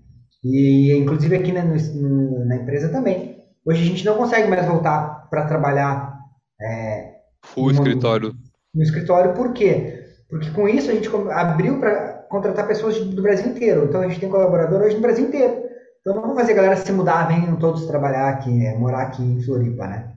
E 0.43 0.95
inclusive 0.97 1.35
aqui 1.35 1.51
né, 1.51 1.61
no, 1.61 2.45
na 2.45 2.55
empresa 2.55 2.89
também. 2.89 3.43
Hoje 3.65 3.81
a 3.81 3.85
gente 3.85 4.05
não 4.05 4.17
consegue 4.17 4.49
mais 4.49 4.65
voltar 4.65 5.27
para 5.29 5.45
trabalhar 5.45 6.19
é, 6.61 7.13
no 7.55 7.71
escritório. 7.71 8.33
No 8.73 8.81
escritório, 8.81 9.33
por 9.33 9.53
quê? 9.53 10.02
Porque 10.33 10.49
com 10.49 10.67
isso 10.67 10.89
a 10.89 10.95
gente 10.95 11.07
abriu 11.31 11.79
para 11.79 12.25
contratar 12.27 12.67
pessoas 12.67 12.99
do 12.99 13.21
Brasil 13.21 13.51
inteiro. 13.51 13.85
Então 13.85 14.01
a 14.01 14.07
gente 14.07 14.19
tem 14.19 14.29
colaborador 14.29 14.81
hoje 14.81 14.95
no 14.95 15.01
Brasil 15.01 15.27
inteiro. 15.27 15.61
Então 16.01 16.15
não 16.15 16.23
vamos 16.23 16.37
fazer 16.37 16.53
a 16.53 16.55
galera 16.55 16.75
se 16.75 16.91
mudar, 16.91 17.27
venham 17.27 17.55
todos 17.57 17.85
trabalhar 17.85 18.29
aqui, 18.29 18.49
né? 18.49 18.75
morar 18.75 19.03
aqui 19.03 19.21
em 19.21 19.43
Floripa, 19.43 19.85
né? 19.85 20.11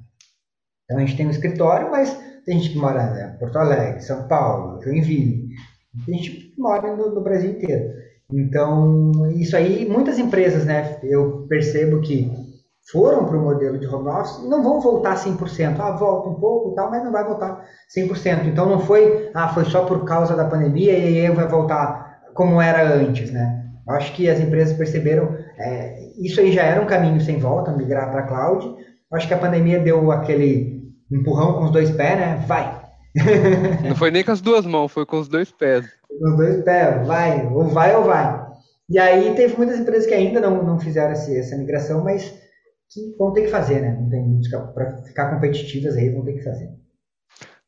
Então 0.84 0.96
a 0.96 1.00
gente 1.00 1.18
tem 1.18 1.26
um 1.26 1.30
escritório, 1.30 1.90
mas 1.90 2.18
tem 2.46 2.58
gente 2.58 2.72
que 2.72 2.78
mora 2.78 3.02
em 3.02 3.10
né? 3.12 3.36
Porto 3.38 3.58
Alegre, 3.58 4.00
São 4.00 4.26
Paulo, 4.26 4.82
Joinville. 4.82 5.48
Tem 6.06 6.16
gente 6.16 6.30
que 6.30 6.58
mora 6.58 6.96
no, 6.96 7.14
no 7.14 7.20
Brasil 7.20 7.50
inteiro. 7.50 7.92
Então, 8.32 9.12
isso 9.36 9.54
aí, 9.54 9.86
muitas 9.86 10.18
empresas, 10.18 10.64
né? 10.64 10.98
Eu 11.02 11.46
percebo 11.46 12.00
que 12.00 12.30
foram 12.90 13.24
para 13.24 13.36
o 13.36 13.42
modelo 13.42 13.78
de 13.78 13.86
home 13.86 14.08
office 14.08 14.42
não 14.48 14.62
vão 14.62 14.80
voltar 14.80 15.16
100%. 15.16 15.76
Ah, 15.80 15.92
volta 15.92 16.28
um 16.28 16.34
pouco 16.34 16.74
tal, 16.74 16.90
mas 16.90 17.02
não 17.02 17.10
vai 17.10 17.24
voltar 17.24 17.64
100%. 17.96 18.46
Então 18.46 18.66
não 18.66 18.80
foi, 18.80 19.30
ah, 19.34 19.48
foi 19.48 19.64
só 19.64 19.84
por 19.84 20.04
causa 20.04 20.36
da 20.36 20.44
pandemia 20.44 20.96
e 20.96 21.26
aí 21.26 21.34
vai 21.34 21.48
voltar 21.48 22.20
como 22.34 22.60
era 22.60 22.86
antes, 22.94 23.32
né? 23.32 23.64
Acho 23.88 24.12
que 24.14 24.28
as 24.28 24.40
empresas 24.40 24.76
perceberam, 24.76 25.36
é, 25.58 25.96
isso 26.18 26.40
aí 26.40 26.52
já 26.52 26.62
era 26.62 26.82
um 26.82 26.86
caminho 26.86 27.20
sem 27.20 27.38
volta, 27.38 27.72
migrar 27.72 28.10
para 28.10 28.22
cloud. 28.22 28.76
Acho 29.12 29.28
que 29.28 29.34
a 29.34 29.38
pandemia 29.38 29.78
deu 29.78 30.10
aquele 30.10 30.82
empurrão 31.10 31.54
com 31.54 31.64
os 31.64 31.70
dois 31.70 31.90
pés, 31.90 32.18
né? 32.18 32.44
Vai! 32.46 32.82
Não 33.88 33.96
foi 33.96 34.10
nem 34.10 34.22
com 34.22 34.32
as 34.32 34.40
duas 34.40 34.66
mãos, 34.66 34.92
foi 34.92 35.06
com 35.06 35.18
os 35.18 35.28
dois 35.28 35.50
pés. 35.50 35.86
Com 36.08 36.30
os 36.30 36.36
dois 36.36 36.62
pés, 36.64 37.06
vai, 37.06 37.46
ou 37.46 37.64
vai 37.64 37.96
ou 37.96 38.04
vai. 38.04 38.44
E 38.88 38.98
aí 38.98 39.34
teve 39.34 39.56
muitas 39.56 39.78
empresas 39.80 40.06
que 40.06 40.14
ainda 40.14 40.40
não, 40.40 40.62
não 40.62 40.78
fizeram 40.78 41.12
esse, 41.12 41.36
essa 41.36 41.56
migração, 41.56 42.04
mas 42.04 42.32
que 42.90 43.14
vão 43.18 43.32
ter 43.32 43.42
que 43.42 43.50
fazer, 43.50 43.80
né? 43.80 43.98
Não 44.00 44.08
tem 44.08 44.40
para 44.74 45.02
ficar 45.04 45.34
competitivas 45.34 45.96
aí, 45.96 46.10
vão 46.10 46.24
ter 46.24 46.34
que 46.34 46.42
fazer. 46.42 46.74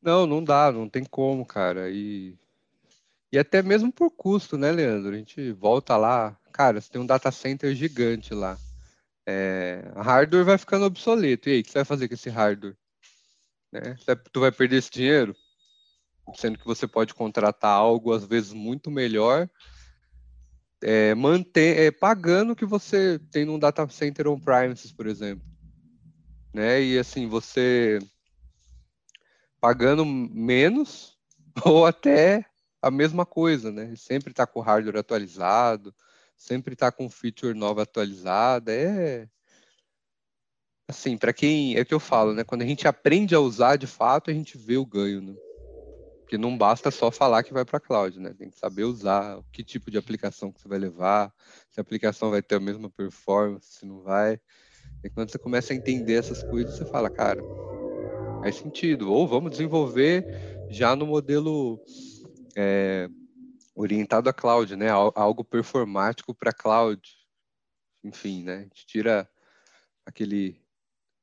Não, 0.01 0.27
não 0.27 0.43
dá, 0.43 0.71
não 0.71 0.89
tem 0.89 1.05
como, 1.05 1.45
cara. 1.45 1.91
E 1.91 2.37
e 3.31 3.39
até 3.39 3.63
mesmo 3.63 3.93
por 3.93 4.11
custo, 4.11 4.57
né, 4.57 4.73
Leandro? 4.73 5.15
A 5.15 5.19
gente 5.19 5.53
volta 5.53 5.97
lá, 5.97 6.37
cara, 6.53 6.81
você 6.81 6.91
tem 6.91 7.01
um 7.01 7.07
data 7.07 7.31
center 7.31 7.75
gigante 7.75 8.33
lá. 8.33 8.57
É, 9.27 9.85
hardware 9.97 10.45
vai 10.45 10.57
ficando 10.57 10.87
obsoleto. 10.87 11.49
E 11.49 11.53
aí, 11.53 11.61
o 11.61 11.63
que 11.63 11.71
você 11.71 11.79
vai 11.79 11.85
fazer 11.85 12.09
com 12.09 12.15
esse 12.15 12.31
hardware? 12.31 12.75
Né? 13.71 13.97
Tu 14.33 14.41
vai 14.41 14.51
perder 14.51 14.77
esse 14.79 14.91
dinheiro? 14.91 15.37
Sendo 16.35 16.59
que 16.59 16.65
você 16.65 16.87
pode 16.87 17.13
contratar 17.15 17.73
algo, 17.73 18.13
às 18.13 18.25
vezes, 18.25 18.55
muito 18.55 18.91
melhor, 18.91 19.49
é, 20.83 21.15
manter, 21.15 21.79
é, 21.79 21.91
pagando 21.91 22.53
o 22.53 22.57
que 22.57 22.65
você 22.65 23.19
tem 23.31 23.45
num 23.45 23.59
data 23.59 23.87
center 23.89 24.29
on-premises, 24.29 24.93
por 24.93 25.07
exemplo. 25.07 25.45
Né? 26.55 26.83
E 26.83 26.99
assim, 26.99 27.27
você 27.27 27.99
pagando 29.61 30.05
menos 30.05 31.17
ou 31.65 31.87
até 31.87 32.45
a 32.81 32.91
mesma 32.91 33.27
coisa, 33.27 33.73
né? 33.73 33.95
Sempre 33.97 34.31
está 34.31 34.47
com 34.47 34.61
hardware 34.61 34.99
atualizado, 34.99 35.95
sempre 36.37 36.75
está 36.75 36.93
com 36.93 37.11
feature 37.11 37.55
nova 37.55 37.83
atualizada. 37.83 38.73
É 38.73 39.29
assim, 40.89 41.19
para 41.19 41.35
quem 41.35 41.77
é 41.77 41.83
o 41.83 41.87
que 41.87 41.93
eu 41.93 42.01
falo, 42.01 42.33
né? 42.33 42.45
Quando 42.45 42.63
a 42.63 42.67
gente 42.67 42.89
aprende 42.89 43.35
a 43.35 43.41
usar 43.41 43.77
de 43.77 43.87
fato, 43.87 44.31
a 44.31 44.35
gente 44.35 44.57
vê 44.57 44.79
o 44.79 44.87
ganho, 44.87 45.21
né? 45.21 45.35
Porque 46.29 46.37
não 46.37 46.59
basta 46.59 46.91
só 46.91 47.11
falar 47.11 47.43
que 47.43 47.55
vai 47.55 47.65
para 47.65 47.79
a 47.79 47.81
cloud, 47.81 48.21
né? 48.21 48.35
Tem 48.35 48.51
que 48.51 48.59
saber 48.59 48.85
usar, 48.85 49.43
que 49.51 49.65
tipo 49.65 49.91
de 49.91 49.97
aplicação 49.97 50.53
que 50.53 50.61
você 50.61 50.69
vai 50.69 50.79
levar, 50.79 51.33
se 51.71 51.81
a 51.81 51.83
aplicação 51.83 52.31
vai 52.31 52.43
ter 52.43 52.57
a 52.57 52.61
mesma 52.61 52.91
performance, 52.91 53.79
se 53.79 53.87
não 53.87 54.03
vai. 54.03 54.39
E 55.03 55.09
quando 55.09 55.31
você 55.33 55.39
começa 55.39 55.73
a 55.73 55.77
entender 55.77 56.13
essas 56.13 56.43
coisas, 56.43 56.77
você 56.77 56.85
fala, 56.85 57.09
cara, 57.09 57.43
faz 58.43 58.57
sentido. 58.57 59.11
Ou 59.11 59.27
vamos 59.27 59.53
desenvolver 59.53 60.23
já 60.71 60.95
no 60.95 61.07
modelo 61.07 61.81
é, 62.55 63.09
orientado 63.75 64.29
a 64.29 64.33
cloud, 64.35 64.77
né? 64.77 64.91
Algo 64.91 65.43
performático 65.43 66.35
para 66.35 66.53
cloud. 66.53 67.11
Enfim, 68.05 68.43
né? 68.43 68.57
A 68.57 68.63
gente 68.65 68.87
tira 68.87 69.27
aquele 70.05 70.61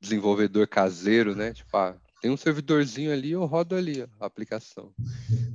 desenvolvedor 0.00 0.66
caseiro, 0.66 1.36
né? 1.36 1.54
Tipo, 1.54 1.76
ah, 1.76 1.96
tem 2.20 2.30
um 2.30 2.36
servidorzinho 2.36 3.12
ali, 3.12 3.32
eu 3.32 3.44
rodo 3.44 3.74
ali 3.74 4.02
a 4.02 4.26
aplicação. 4.26 4.94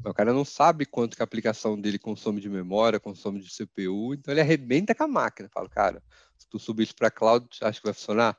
Mas 0.03 0.11
o 0.11 0.13
cara 0.13 0.33
não 0.33 0.43
sabe 0.43 0.85
quanto 0.85 1.15
que 1.15 1.21
a 1.21 1.25
aplicação 1.25 1.79
dele 1.79 1.99
consome 1.99 2.41
de 2.41 2.49
memória, 2.49 2.99
consome 2.99 3.39
de 3.39 3.49
CPU, 3.49 4.13
então 4.13 4.33
ele 4.33 4.41
arrebenta 4.41 4.95
com 4.95 5.03
a 5.03 5.07
máquina. 5.07 5.49
Fala, 5.49 5.69
cara, 5.69 6.03
se 6.37 6.47
tu 6.49 6.57
subir 6.57 6.83
isso 6.83 6.95
para 6.95 7.11
cloud, 7.11 7.47
acha 7.61 7.79
que 7.79 7.85
vai 7.85 7.93
funcionar? 7.93 8.37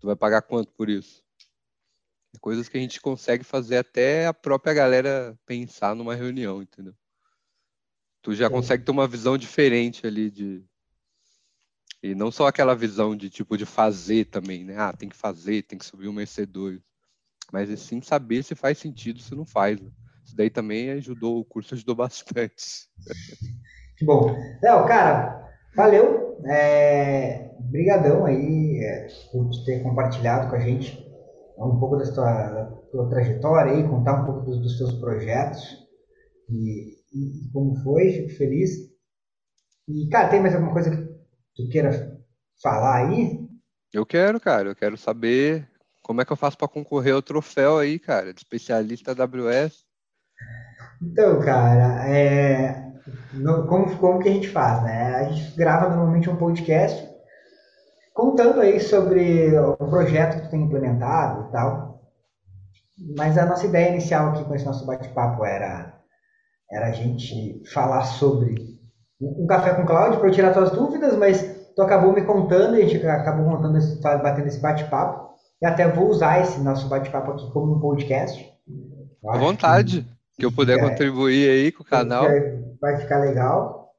Tu 0.00 0.06
vai 0.06 0.16
pagar 0.16 0.42
quanto 0.42 0.72
por 0.72 0.88
isso? 0.88 1.22
É 2.34 2.38
coisas 2.38 2.68
que 2.68 2.78
a 2.78 2.80
gente 2.80 3.00
consegue 3.00 3.44
fazer 3.44 3.76
até 3.76 4.26
a 4.26 4.34
própria 4.34 4.72
galera 4.72 5.38
pensar 5.44 5.94
numa 5.94 6.14
reunião, 6.14 6.62
entendeu? 6.62 6.94
Tu 8.22 8.34
já 8.34 8.48
Sim. 8.48 8.54
consegue 8.54 8.84
ter 8.84 8.90
uma 8.90 9.06
visão 9.06 9.36
diferente 9.36 10.06
ali 10.06 10.30
de, 10.30 10.64
e 12.02 12.14
não 12.14 12.32
só 12.32 12.46
aquela 12.46 12.74
visão 12.74 13.16
de 13.16 13.30
tipo 13.30 13.56
de 13.56 13.64
fazer 13.64 14.26
também, 14.26 14.64
né? 14.64 14.76
Ah, 14.76 14.92
tem 14.92 15.08
que 15.08 15.16
fazer, 15.16 15.62
tem 15.62 15.78
que 15.78 15.84
subir 15.84 16.08
um 16.08 16.16
EC2. 16.16 16.80
Mas 17.52 17.70
é 17.70 17.76
sim 17.76 18.00
saber 18.00 18.42
se 18.42 18.54
faz 18.54 18.78
sentido, 18.78 19.20
se 19.20 19.34
não 19.34 19.44
faz. 19.44 19.80
Né? 19.80 19.90
Isso 20.24 20.34
daí 20.34 20.50
também 20.50 20.90
ajudou, 20.90 21.38
o 21.38 21.44
curso 21.44 21.74
ajudou 21.74 21.94
bastante. 21.96 22.88
Que 23.96 24.04
bom. 24.04 24.34
Léo, 24.62 24.86
cara, 24.86 25.48
valeu. 25.76 26.38
É, 26.44 27.50
brigadão 27.60 28.26
aí 28.26 28.80
é, 28.82 29.06
por 29.30 29.48
ter 29.64 29.82
compartilhado 29.82 30.50
com 30.50 30.56
a 30.56 30.60
gente 30.60 31.12
um 31.58 31.78
pouco 31.78 31.96
da 31.96 32.12
tua, 32.12 32.82
tua 32.90 33.08
trajetória 33.08 33.72
aí, 33.72 33.88
contar 33.88 34.22
um 34.22 34.26
pouco 34.26 34.40
dos, 34.40 34.60
dos 34.60 34.78
teus 34.78 34.94
projetos 34.94 35.62
e, 36.48 36.96
e, 37.12 37.50
como 37.52 37.76
foi, 37.76 38.12
fico 38.12 38.30
feliz. 38.30 38.90
E, 39.88 40.08
cara, 40.08 40.28
tem 40.28 40.40
mais 40.40 40.54
alguma 40.54 40.72
coisa 40.72 40.90
que 40.90 41.01
tu 41.54 41.68
queira 41.68 42.18
falar 42.62 43.06
aí? 43.06 43.48
Eu 43.92 44.06
quero, 44.06 44.40
cara. 44.40 44.68
Eu 44.70 44.76
quero 44.76 44.96
saber 44.96 45.68
como 46.02 46.20
é 46.20 46.24
que 46.24 46.32
eu 46.32 46.36
faço 46.36 46.56
para 46.56 46.68
concorrer 46.68 47.14
ao 47.14 47.22
troféu 47.22 47.78
aí, 47.78 47.98
cara, 47.98 48.32
de 48.32 48.40
especialista 48.40 49.12
AWS. 49.12 49.84
Então, 51.02 51.40
cara, 51.40 52.08
é... 52.08 52.92
como, 53.68 53.96
como 53.98 54.18
que 54.20 54.28
a 54.28 54.32
gente 54.32 54.48
faz, 54.48 54.82
né? 54.82 55.14
A 55.16 55.24
gente 55.24 55.56
grava 55.56 55.88
normalmente 55.88 56.30
um 56.30 56.36
podcast 56.36 57.10
contando 58.14 58.60
aí 58.60 58.78
sobre 58.80 59.56
o 59.58 59.76
projeto 59.76 60.36
que 60.36 60.42
tu 60.46 60.50
tem 60.50 60.62
implementado 60.62 61.48
e 61.48 61.52
tal. 61.52 62.02
Mas 63.16 63.36
a 63.36 63.46
nossa 63.46 63.66
ideia 63.66 63.90
inicial 63.90 64.30
aqui 64.30 64.44
com 64.44 64.54
esse 64.54 64.64
nosso 64.64 64.86
bate-papo 64.86 65.44
era, 65.44 66.00
era 66.70 66.86
a 66.86 66.92
gente 66.92 67.62
falar 67.72 68.04
sobre 68.04 68.81
um 69.22 69.46
café 69.46 69.74
com 69.74 69.86
Cláudio 69.86 70.18
para 70.18 70.28
eu 70.28 70.32
tirar 70.32 70.52
tuas 70.52 70.70
dúvidas, 70.70 71.16
mas 71.16 71.42
tu 71.74 71.82
acabou 71.82 72.12
me 72.12 72.22
contando 72.22 72.76
e 72.76 72.82
a 72.82 72.88
gente 72.88 73.06
acabou 73.06 73.46
montando 73.46 73.78
esse, 73.78 74.00
batendo 74.00 74.48
esse 74.48 74.60
bate-papo. 74.60 75.32
E 75.60 75.66
até 75.66 75.86
vou 75.86 76.08
usar 76.08 76.40
esse 76.40 76.60
nosso 76.60 76.88
bate-papo 76.88 77.32
aqui 77.32 77.50
como 77.52 77.76
um 77.76 77.80
podcast. 77.80 78.44
À 79.28 79.38
vontade, 79.38 80.02
que, 80.02 80.38
que, 80.38 80.44
eu 80.44 80.50
puder 80.50 80.78
é, 80.78 80.88
contribuir 80.88 81.48
aí 81.48 81.72
com 81.72 81.84
o 81.84 81.86
canal. 81.86 82.24
Vai 82.80 82.96
ficar 82.96 83.18
legal. 83.18 83.92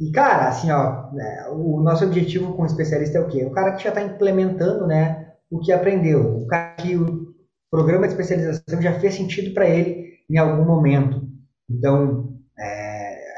E, 0.00 0.10
cara, 0.10 0.48
assim, 0.48 0.72
ó, 0.72 1.12
né, 1.12 1.46
o 1.52 1.80
nosso 1.80 2.04
objetivo 2.04 2.54
com 2.54 2.62
o 2.62 2.66
especialista 2.66 3.18
é 3.18 3.20
o 3.20 3.28
quê? 3.28 3.44
O 3.44 3.52
cara 3.52 3.72
que 3.72 3.84
já 3.84 3.90
está 3.90 4.02
implementando, 4.02 4.88
né, 4.88 5.34
o 5.48 5.60
que 5.60 5.70
aprendeu. 5.70 6.42
O 6.42 6.46
cara 6.48 6.74
que 6.74 6.96
o 6.96 7.32
programa 7.70 8.08
de 8.08 8.14
especialização 8.14 8.82
já 8.82 8.98
fez 8.98 9.14
sentido 9.14 9.54
para 9.54 9.68
ele 9.68 10.14
em 10.28 10.36
algum 10.36 10.64
momento. 10.64 11.22
Então, 11.70 12.33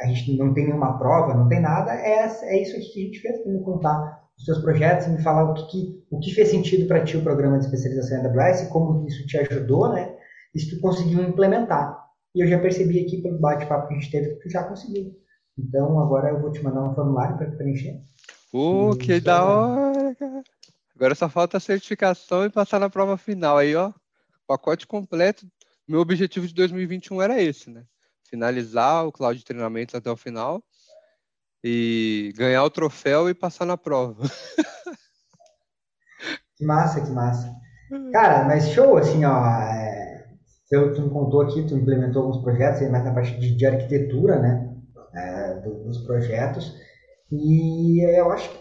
a 0.02 0.06
gente 0.08 0.36
não 0.36 0.52
tem 0.52 0.66
nenhuma 0.66 0.98
prova, 0.98 1.34
não 1.34 1.48
tem 1.48 1.60
nada, 1.60 1.92
é, 1.94 2.26
é 2.26 2.62
isso 2.62 2.72
que 2.92 3.00
a 3.00 3.04
gente 3.04 3.20
fez, 3.20 3.46
me 3.46 3.62
contar 3.62 4.26
os 4.36 4.44
seus 4.44 4.58
projetos, 4.58 5.06
me 5.08 5.22
falar 5.22 5.50
o 5.50 5.54
que, 5.54 5.66
que 5.68 6.06
o 6.10 6.20
que 6.20 6.34
fez 6.34 6.48
sentido 6.48 6.86
para 6.86 7.04
ti 7.04 7.16
o 7.16 7.22
programa 7.22 7.58
de 7.58 7.64
especialização 7.64 8.18
em 8.18 8.26
AWS, 8.26 8.68
como 8.68 9.06
isso 9.06 9.26
te 9.26 9.38
ajudou, 9.38 9.92
né? 9.92 10.14
E 10.54 10.60
se 10.60 10.70
tu 10.70 10.80
conseguiu 10.80 11.22
implementar. 11.22 12.04
E 12.34 12.42
eu 12.42 12.48
já 12.48 12.58
percebi 12.58 13.00
aqui 13.00 13.22
pelo 13.22 13.38
bate-papo 13.38 13.88
que 13.88 13.94
a 13.94 13.98
gente 13.98 14.10
teve 14.10 14.34
que 14.34 14.42
tu 14.42 14.50
já 14.50 14.62
conseguiu. 14.64 15.14
Então 15.58 15.98
agora 16.00 16.28
eu 16.28 16.40
vou 16.40 16.52
te 16.52 16.62
mandar 16.62 16.82
um 16.82 16.94
formulário 16.94 17.36
para 17.36 17.50
preencher. 17.52 18.02
Uh, 18.52 18.96
que 18.96 19.20
da 19.20 19.44
hora, 19.44 20.14
cara. 20.14 20.42
Agora 20.94 21.14
só 21.14 21.28
falta 21.28 21.56
a 21.56 21.60
certificação 21.60 22.44
e 22.44 22.50
passar 22.50 22.78
na 22.78 22.88
prova 22.88 23.16
final. 23.18 23.58
Aí, 23.58 23.74
ó, 23.74 23.92
pacote 24.46 24.86
completo. 24.86 25.46
Meu 25.86 26.00
objetivo 26.00 26.46
de 26.46 26.54
2021 26.54 27.22
era 27.22 27.42
esse, 27.42 27.70
né? 27.70 27.84
Finalizar 28.28 29.06
o 29.06 29.12
cloud 29.12 29.38
de 29.38 29.44
treinamentos 29.44 29.94
até 29.94 30.10
o 30.10 30.16
final 30.16 30.62
e 31.62 32.32
ganhar 32.36 32.64
o 32.64 32.70
troféu 32.70 33.28
e 33.28 33.34
passar 33.34 33.64
na 33.64 33.76
prova. 33.76 34.22
Que 36.56 36.64
massa, 36.64 37.02
que 37.02 37.10
massa. 37.10 37.54
Cara, 38.12 38.44
mas 38.44 38.70
show, 38.70 38.96
assim, 38.96 39.24
ó. 39.24 39.46
É, 39.46 40.24
tu, 40.70 40.94
tu 40.94 41.02
me 41.02 41.10
contou 41.10 41.42
aqui, 41.42 41.62
tu 41.66 41.76
implementou 41.76 42.22
alguns 42.22 42.42
projetos, 42.42 42.88
mais 42.90 43.04
na 43.04 43.12
parte 43.12 43.38
de, 43.38 43.54
de 43.54 43.66
arquitetura, 43.66 44.38
né? 44.38 44.74
É, 45.14 45.54
dos 45.60 45.98
projetos. 45.98 46.74
E 47.30 48.00
eu 48.18 48.30
acho 48.32 48.50
que 48.50 48.58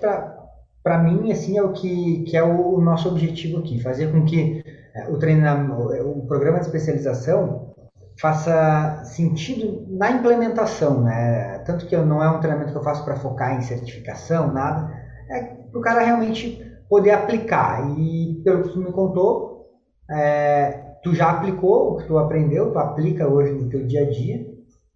para 0.83 1.03
mim, 1.03 1.31
assim, 1.31 1.57
é 1.57 1.63
o 1.63 1.71
que, 1.71 2.23
que 2.23 2.37
é 2.37 2.43
o, 2.43 2.75
o 2.75 2.81
nosso 2.81 3.07
objetivo 3.07 3.59
aqui, 3.59 3.81
fazer 3.81 4.11
com 4.11 4.25
que 4.25 4.63
é, 4.93 5.07
o, 5.07 5.17
treinamento, 5.17 5.73
o 6.05 6.25
programa 6.27 6.59
de 6.59 6.65
especialização 6.65 7.74
faça 8.19 9.03
sentido 9.05 9.85
na 9.89 10.11
implementação, 10.11 11.01
né? 11.01 11.59
Tanto 11.59 11.85
que 11.85 11.95
não 11.97 12.23
é 12.23 12.29
um 12.29 12.39
treinamento 12.39 12.71
que 12.71 12.77
eu 12.77 12.83
faço 12.83 13.03
para 13.03 13.17
focar 13.17 13.57
em 13.57 13.61
certificação, 13.61 14.53
nada. 14.53 14.93
É 15.29 15.43
para 15.43 15.79
o 15.79 15.81
cara 15.81 16.03
realmente 16.03 16.63
poder 16.89 17.11
aplicar. 17.11 17.97
E 17.97 18.41
pelo 18.43 18.63
que 18.63 18.69
tu 18.69 18.79
me 18.79 18.91
contou, 18.91 19.69
é, 20.09 20.95
tu 21.03 21.13
já 21.13 21.31
aplicou 21.31 21.93
o 21.93 21.97
que 21.97 22.07
tu 22.07 22.17
aprendeu, 22.17 22.71
tu 22.71 22.79
aplica 22.79 23.27
hoje 23.27 23.51
no 23.51 23.69
teu 23.69 23.85
dia 23.85 24.03
a 24.03 24.09
dia. 24.09 24.45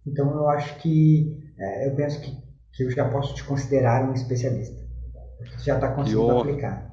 Então 0.06 0.30
eu 0.30 0.48
acho 0.48 0.78
que 0.78 1.36
é, 1.58 1.88
eu 1.88 1.94
penso 1.94 2.20
que, 2.20 2.32
que 2.72 2.84
eu 2.84 2.90
já 2.90 3.08
posso 3.08 3.34
te 3.34 3.44
considerar 3.44 4.08
um 4.08 4.14
especialista. 4.14 4.80
Tu 5.58 5.64
já 5.64 5.74
está 5.74 5.88
conseguindo 5.92 6.38
aplicar. 6.38 6.90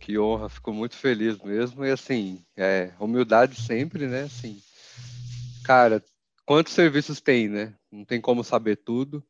Que 0.00 0.18
honra, 0.18 0.48
fico 0.48 0.72
muito 0.72 0.96
feliz 0.96 1.38
mesmo. 1.42 1.84
E 1.84 1.90
assim, 1.90 2.40
é, 2.56 2.90
humildade 2.98 3.54
sempre, 3.60 4.06
né? 4.06 4.22
Assim, 4.22 4.56
Cara, 5.70 6.04
quantos 6.44 6.72
serviços 6.72 7.20
tem, 7.20 7.48
né? 7.48 7.72
Não 7.92 8.04
tem 8.04 8.20
como 8.20 8.42
saber 8.42 8.74
tudo. 8.74 9.24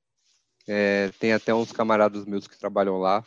É, 0.66 1.11
tem 1.18 1.34
até 1.34 1.53
uns 1.53 1.70
camaradas 1.70 2.24
meus 2.24 2.49
que 2.49 2.59
trabalham 2.59 2.97
lá. 2.97 3.22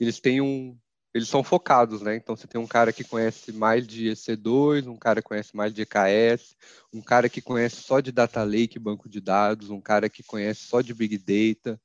Eles 0.00 0.18
têm 0.18 0.40
um. 0.40 0.76
Eles 1.14 1.28
são 1.28 1.44
focados, 1.44 2.02
né? 2.02 2.16
Então 2.16 2.34
você 2.34 2.48
tem 2.48 2.60
um 2.60 2.66
cara 2.66 2.92
que 2.92 3.04
conhece 3.04 3.52
mais 3.52 3.86
de 3.86 4.08
EC2, 4.08 4.88
um 4.88 4.96
cara 4.96 5.22
que 5.22 5.28
conhece 5.28 5.54
mais 5.54 5.72
de 5.72 5.82
EKS, 5.82 6.56
um 6.92 7.00
cara 7.00 7.28
que 7.28 7.40
conhece 7.40 7.76
só 7.76 8.00
de 8.00 8.10
Data 8.10 8.42
Lake, 8.42 8.76
banco 8.76 9.08
de 9.08 9.20
dados, 9.20 9.70
um 9.70 9.80
cara 9.80 10.10
que 10.10 10.24
conhece 10.24 10.62
só 10.64 10.80
de 10.80 10.92
Big 10.92 11.16
Data, 11.16 11.80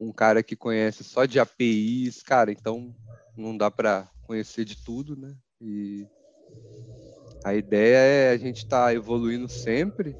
um 0.00 0.14
cara 0.14 0.42
que 0.42 0.56
conhece 0.56 1.04
só 1.04 1.26
de 1.26 1.38
APIs, 1.38 2.22
cara, 2.22 2.50
então 2.50 2.96
não 3.36 3.54
dá 3.54 3.70
para 3.70 4.10
conhecer 4.22 4.64
de 4.64 4.82
tudo, 4.82 5.14
né? 5.14 5.36
E 5.60 6.06
a 7.46 7.54
ideia 7.54 7.96
é 7.96 8.30
a 8.30 8.36
gente 8.36 8.56
estar 8.58 8.86
tá 8.86 8.92
evoluindo 8.92 9.48
sempre. 9.48 10.18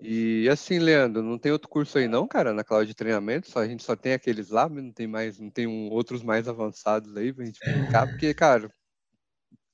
E 0.00 0.48
assim, 0.50 0.78
Leandro, 0.78 1.22
não 1.22 1.38
tem 1.38 1.52
outro 1.52 1.68
curso 1.68 1.98
aí 1.98 2.08
não, 2.08 2.26
cara, 2.26 2.54
na 2.54 2.64
cloud 2.64 2.86
de 2.86 2.94
treinamento, 2.94 3.50
só 3.50 3.58
a 3.58 3.68
gente 3.68 3.82
só 3.82 3.94
tem 3.94 4.14
aqueles 4.14 4.48
lá, 4.48 4.66
não 4.66 4.90
tem 4.90 5.06
mais, 5.06 5.38
não 5.38 5.50
tem 5.50 5.66
um, 5.66 5.90
outros 5.90 6.22
mais 6.22 6.48
avançados 6.48 7.14
aí 7.18 7.34
pra 7.34 7.44
gente 7.44 7.60
brincar, 7.66 8.06
porque, 8.06 8.32
cara, 8.32 8.70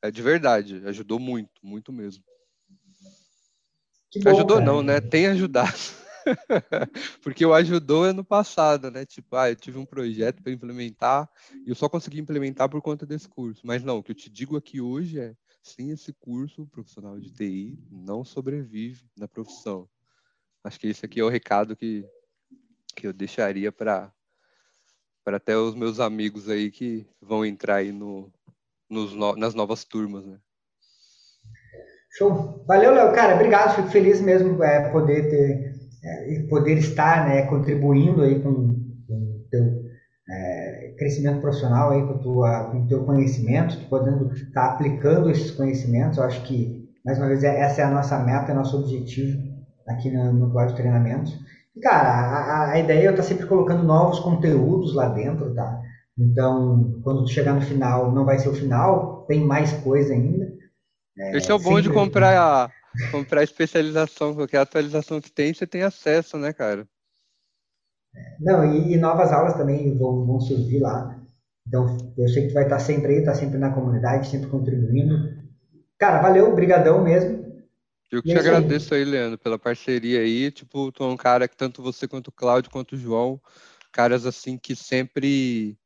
é 0.03 0.11
de 0.11 0.21
verdade, 0.21 0.83
ajudou 0.87 1.21
muito, 1.21 1.53
muito 1.63 1.93
mesmo. 1.93 2.25
Bom, 4.17 4.31
ajudou 4.31 4.57
cara. 4.57 4.67
não, 4.67 4.83
né? 4.83 5.01
Tem 5.01 5.29
ajudado. 5.29 5.79
Porque 7.23 7.45
o 7.45 7.53
ajudou 7.53 8.05
ano 8.05 8.25
passado, 8.25 8.91
né? 8.91 9.05
Tipo, 9.05 9.37
ah, 9.37 9.51
eu 9.51 9.57
tive 9.57 9.79
um 9.79 9.85
projeto 9.85 10.43
para 10.43 10.53
implementar 10.53 11.29
e 11.67 11.69
eu 11.69 11.75
só 11.75 11.89
consegui 11.89 12.19
implementar 12.19 12.69
por 12.69 12.81
conta 12.81 13.05
desse 13.05 13.29
curso. 13.29 13.61
Mas 13.67 13.83
não, 13.85 13.99
o 13.99 14.03
que 14.03 14.13
eu 14.13 14.15
te 14.15 14.31
digo 14.31 14.57
aqui 14.57 14.81
hoje 14.81 15.21
é 15.21 15.35
sem 15.65 15.91
esse 15.91 16.13
curso, 16.13 16.63
o 16.63 16.67
profissional 16.67 17.19
de 17.19 17.31
TI 17.31 17.79
não 17.91 18.23
sobrevive 18.23 19.03
na 19.17 19.27
profissão. 19.27 19.89
Acho 20.63 20.79
que 20.79 20.89
esse 20.89 21.07
aqui 21.07 21.21
é 21.21 21.25
o 21.25 21.29
recado 21.29 21.75
que, 21.75 22.07
que 22.95 23.07
eu 23.07 23.13
deixaria 23.13 23.73
para 23.73 24.13
para 25.25 25.39
até 25.39 25.57
os 25.57 25.75
meus 25.75 26.01
amigos 26.01 26.51
aí 26.51 26.71
que 26.71 27.07
vão 27.19 27.47
entrar 27.47 27.77
aí 27.77 27.91
no, 27.91 28.31
nos, 28.91 29.15
nas 29.39 29.55
novas 29.55 29.83
turmas, 29.83 30.27
né? 30.27 30.39
Show. 32.11 32.63
Valeu, 32.67 32.93
Léo. 32.93 33.15
Cara, 33.15 33.35
obrigado. 33.35 33.75
Fico 33.75 33.89
feliz 33.89 34.21
mesmo 34.21 34.63
é, 34.63 34.91
poder 34.91 35.31
ter, 35.31 35.75
é, 36.05 36.43
poder 36.51 36.77
estar, 36.77 37.27
né, 37.27 37.47
contribuindo 37.47 38.21
aí 38.21 38.39
com, 38.43 38.84
crescimento 41.05 41.43
profissional 41.43 41.91
aí 41.91 42.01
com, 42.01 42.17
tua, 42.17 42.65
com 42.71 42.83
o 42.83 42.89
teu 42.89 43.05
conhecimento, 43.05 43.77
tu 43.77 43.85
podendo 43.91 44.33
estar 44.33 44.69
tá 44.69 44.73
aplicando 44.73 45.31
esses 45.31 45.51
conhecimentos. 45.51 46.17
Eu 46.17 46.25
acho 46.25 46.43
que, 46.45 46.89
mais 47.05 47.19
uma 47.19 47.29
vez, 47.29 47.45
é, 47.45 47.61
essa 47.61 47.83
é 47.83 47.85
a 47.85 47.91
nossa 47.91 48.19
meta, 48.21 48.53
é 48.53 48.55
nosso 48.55 48.79
objetivo 48.79 49.39
aqui 49.87 50.11
no, 50.11 50.33
no 50.33 50.51
Cloud 50.51 50.75
Treinamentos. 50.75 51.39
E, 51.77 51.81
cara, 51.81 52.09
a, 52.09 52.71
a 52.71 52.79
ideia 52.79 53.03
é 53.03 53.07
eu 53.09 53.11
estar 53.11 53.23
sempre 53.23 53.47
colocando 53.47 53.83
novos 53.83 54.19
conteúdos 54.21 54.95
lá 54.95 55.11
dentro, 55.11 55.55
tá? 55.55 55.79
Então, 56.19 56.99
quando 57.03 57.25
tu 57.25 57.31
chegar 57.31 57.53
no 57.53 57.61
final, 57.61 58.11
não 58.11 58.25
vai 58.25 58.39
ser 58.39 58.49
o 58.49 58.55
final, 58.55 59.27
tem 59.29 59.45
mais 59.45 59.73
coisa 59.73 60.15
ainda. 60.15 60.51
É, 61.19 61.37
Esse 61.37 61.51
é 61.51 61.55
o 61.55 61.59
bom 61.59 61.83
de 61.83 61.91
comprar 61.91 62.71
comprar 63.11 63.43
especialização, 63.43 64.35
qualquer 64.35 64.59
atualização 64.59 65.21
que 65.21 65.31
tem, 65.31 65.53
você 65.53 65.67
tem 65.67 65.83
acesso, 65.83 66.39
né, 66.39 66.53
cara? 66.53 66.87
Não, 68.41 68.65
e, 68.65 68.95
e 68.95 68.97
novas 68.97 69.33
aulas 69.33 69.55
também 69.55 69.97
vão, 69.97 70.27
vão 70.27 70.41
surgir 70.41 70.81
lá. 70.81 71.21
Então, 71.67 71.97
eu 72.17 72.29
sei 72.29 72.43
que 72.43 72.49
tu 72.49 72.55
vai 72.55 72.65
estar 72.65 72.79
sempre 72.79 73.15
aí, 73.15 73.25
tá 73.25 73.35
sempre 73.35 73.59
na 73.59 73.71
comunidade, 73.71 74.29
sempre 74.29 74.49
contribuindo. 74.49 75.43
Cara, 75.99 76.21
valeu, 76.21 76.55
brigadão 76.55 77.03
mesmo. 77.03 77.45
Eu 78.13 78.23
que 78.23 78.29
te 78.29 78.37
é 78.37 78.39
agradeço 78.39 78.95
aí. 78.95 79.03
aí, 79.03 79.07
Leandro, 79.07 79.39
pela 79.39 79.59
parceria 79.59 80.21
aí. 80.21 80.51
Tipo, 80.51 80.93
tu 80.93 81.03
é 81.03 81.07
um 81.07 81.17
cara 81.17 81.49
que 81.49 81.57
tanto 81.57 81.83
você 81.83 82.07
quanto 82.07 82.29
o 82.29 82.33
Cláudio, 82.33 82.71
quanto 82.71 82.93
o 82.93 82.99
João, 82.99 83.41
caras 83.91 84.27
assim 84.27 84.59
que 84.59 84.77
sempre 84.77 85.79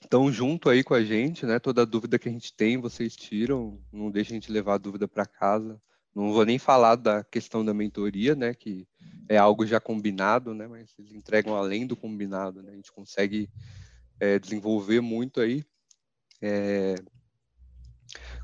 estão 0.00 0.28
é, 0.28 0.32
junto 0.32 0.70
aí 0.70 0.84
com 0.84 0.94
a 0.94 1.02
gente, 1.02 1.44
né? 1.44 1.58
Toda 1.58 1.84
dúvida 1.84 2.18
que 2.18 2.28
a 2.28 2.32
gente 2.32 2.54
tem, 2.54 2.78
vocês 2.78 3.16
tiram, 3.16 3.80
não 3.92 4.10
deixa 4.10 4.30
a 4.30 4.34
gente 4.34 4.52
levar 4.52 4.74
a 4.74 4.78
dúvida 4.78 5.08
para 5.08 5.26
casa. 5.26 5.80
Não 6.14 6.32
vou 6.32 6.44
nem 6.44 6.58
falar 6.58 6.94
da 6.96 7.24
questão 7.24 7.64
da 7.64 7.74
mentoria, 7.74 8.34
né? 8.34 8.54
Que 8.54 8.86
é 9.28 9.36
algo 9.36 9.66
já 9.66 9.80
combinado, 9.80 10.54
né? 10.54 10.66
Mas 10.66 10.94
eles 10.98 11.12
entregam 11.12 11.56
além 11.56 11.86
do 11.86 11.96
combinado, 11.96 12.62
né? 12.62 12.72
A 12.72 12.76
gente 12.76 12.92
consegue 12.92 13.50
é, 14.20 14.38
desenvolver 14.38 15.00
muito 15.00 15.40
aí 15.40 15.64
é, 16.40 16.94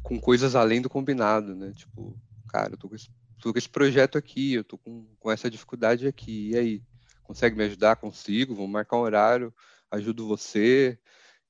com 0.03 0.18
coisas 0.18 0.55
além 0.55 0.81
do 0.81 0.91
combinado, 0.91 1.55
né? 1.55 1.73
Tipo, 1.75 2.18
cara, 2.49 2.73
eu 2.73 2.77
tô 2.77 2.89
com 2.89 2.97
esse, 2.97 3.09
tô 3.41 3.53
com 3.53 3.59
esse 3.59 3.68
projeto 3.68 4.18
aqui, 4.18 4.55
eu 4.55 4.64
tô 4.64 4.77
com, 4.79 5.07
com 5.18 5.31
essa 5.31 5.51
dificuldade 5.51 6.07
aqui, 6.07 6.51
e 6.51 6.57
aí? 6.57 6.83
Consegue 7.23 7.57
me 7.57 7.62
ajudar? 7.64 7.95
Consigo, 7.95 8.57
vamos 8.57 8.73
marcar 8.73 8.97
um 8.97 9.03
horário, 9.03 9.55
ajudo 9.89 10.27
você 10.27 10.99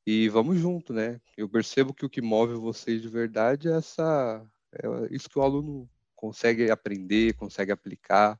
e 0.06 0.28
vamos 0.28 0.58
junto, 0.58 0.92
né? 0.92 1.20
Eu 1.36 1.48
percebo 1.48 1.94
que 1.94 2.04
o 2.04 2.10
que 2.10 2.20
move 2.20 2.54
vocês 2.54 3.00
de 3.00 3.08
verdade 3.08 3.68
é 3.68 3.76
essa, 3.76 4.46
é 4.72 5.14
isso 5.14 5.30
que 5.30 5.38
o 5.38 5.42
aluno 5.42 5.88
consegue 6.20 6.70
aprender, 6.70 7.32
consegue 7.32 7.72
aplicar 7.72 8.38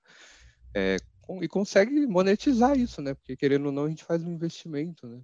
é, 0.75 0.99
e 1.41 1.49
consegue 1.49 2.07
monetizar 2.07 2.79
isso, 2.79 3.01
né? 3.01 3.15
Porque 3.15 3.35
querendo 3.35 3.67
ou 3.67 3.73
não 3.73 3.87
a 3.87 3.89
gente 3.89 4.05
faz 4.05 4.23
um 4.23 4.31
investimento, 4.31 5.09
né? 5.09 5.23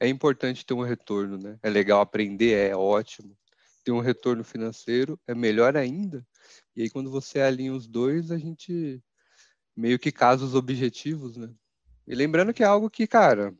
É 0.00 0.08
importante 0.08 0.66
ter 0.66 0.74
um 0.74 0.82
retorno, 0.82 1.38
né? 1.38 1.58
É 1.62 1.70
legal 1.70 2.00
aprender, 2.00 2.70
é 2.70 2.76
ótimo. 2.76 3.38
Ter 3.84 3.92
um 3.92 4.00
retorno 4.00 4.42
financeiro 4.42 5.18
é 5.28 5.34
melhor 5.34 5.76
ainda. 5.76 6.26
E 6.74 6.82
aí 6.82 6.90
quando 6.90 7.08
você 7.08 7.40
alinha 7.40 7.72
os 7.72 7.86
dois, 7.86 8.32
a 8.32 8.36
gente 8.36 9.00
meio 9.76 9.98
que 9.98 10.10
casa 10.10 10.44
os 10.44 10.56
objetivos, 10.56 11.36
né? 11.36 11.54
E 12.04 12.14
lembrando 12.16 12.52
que 12.52 12.64
é 12.64 12.66
algo 12.66 12.90
que, 12.90 13.06
cara, 13.06 13.54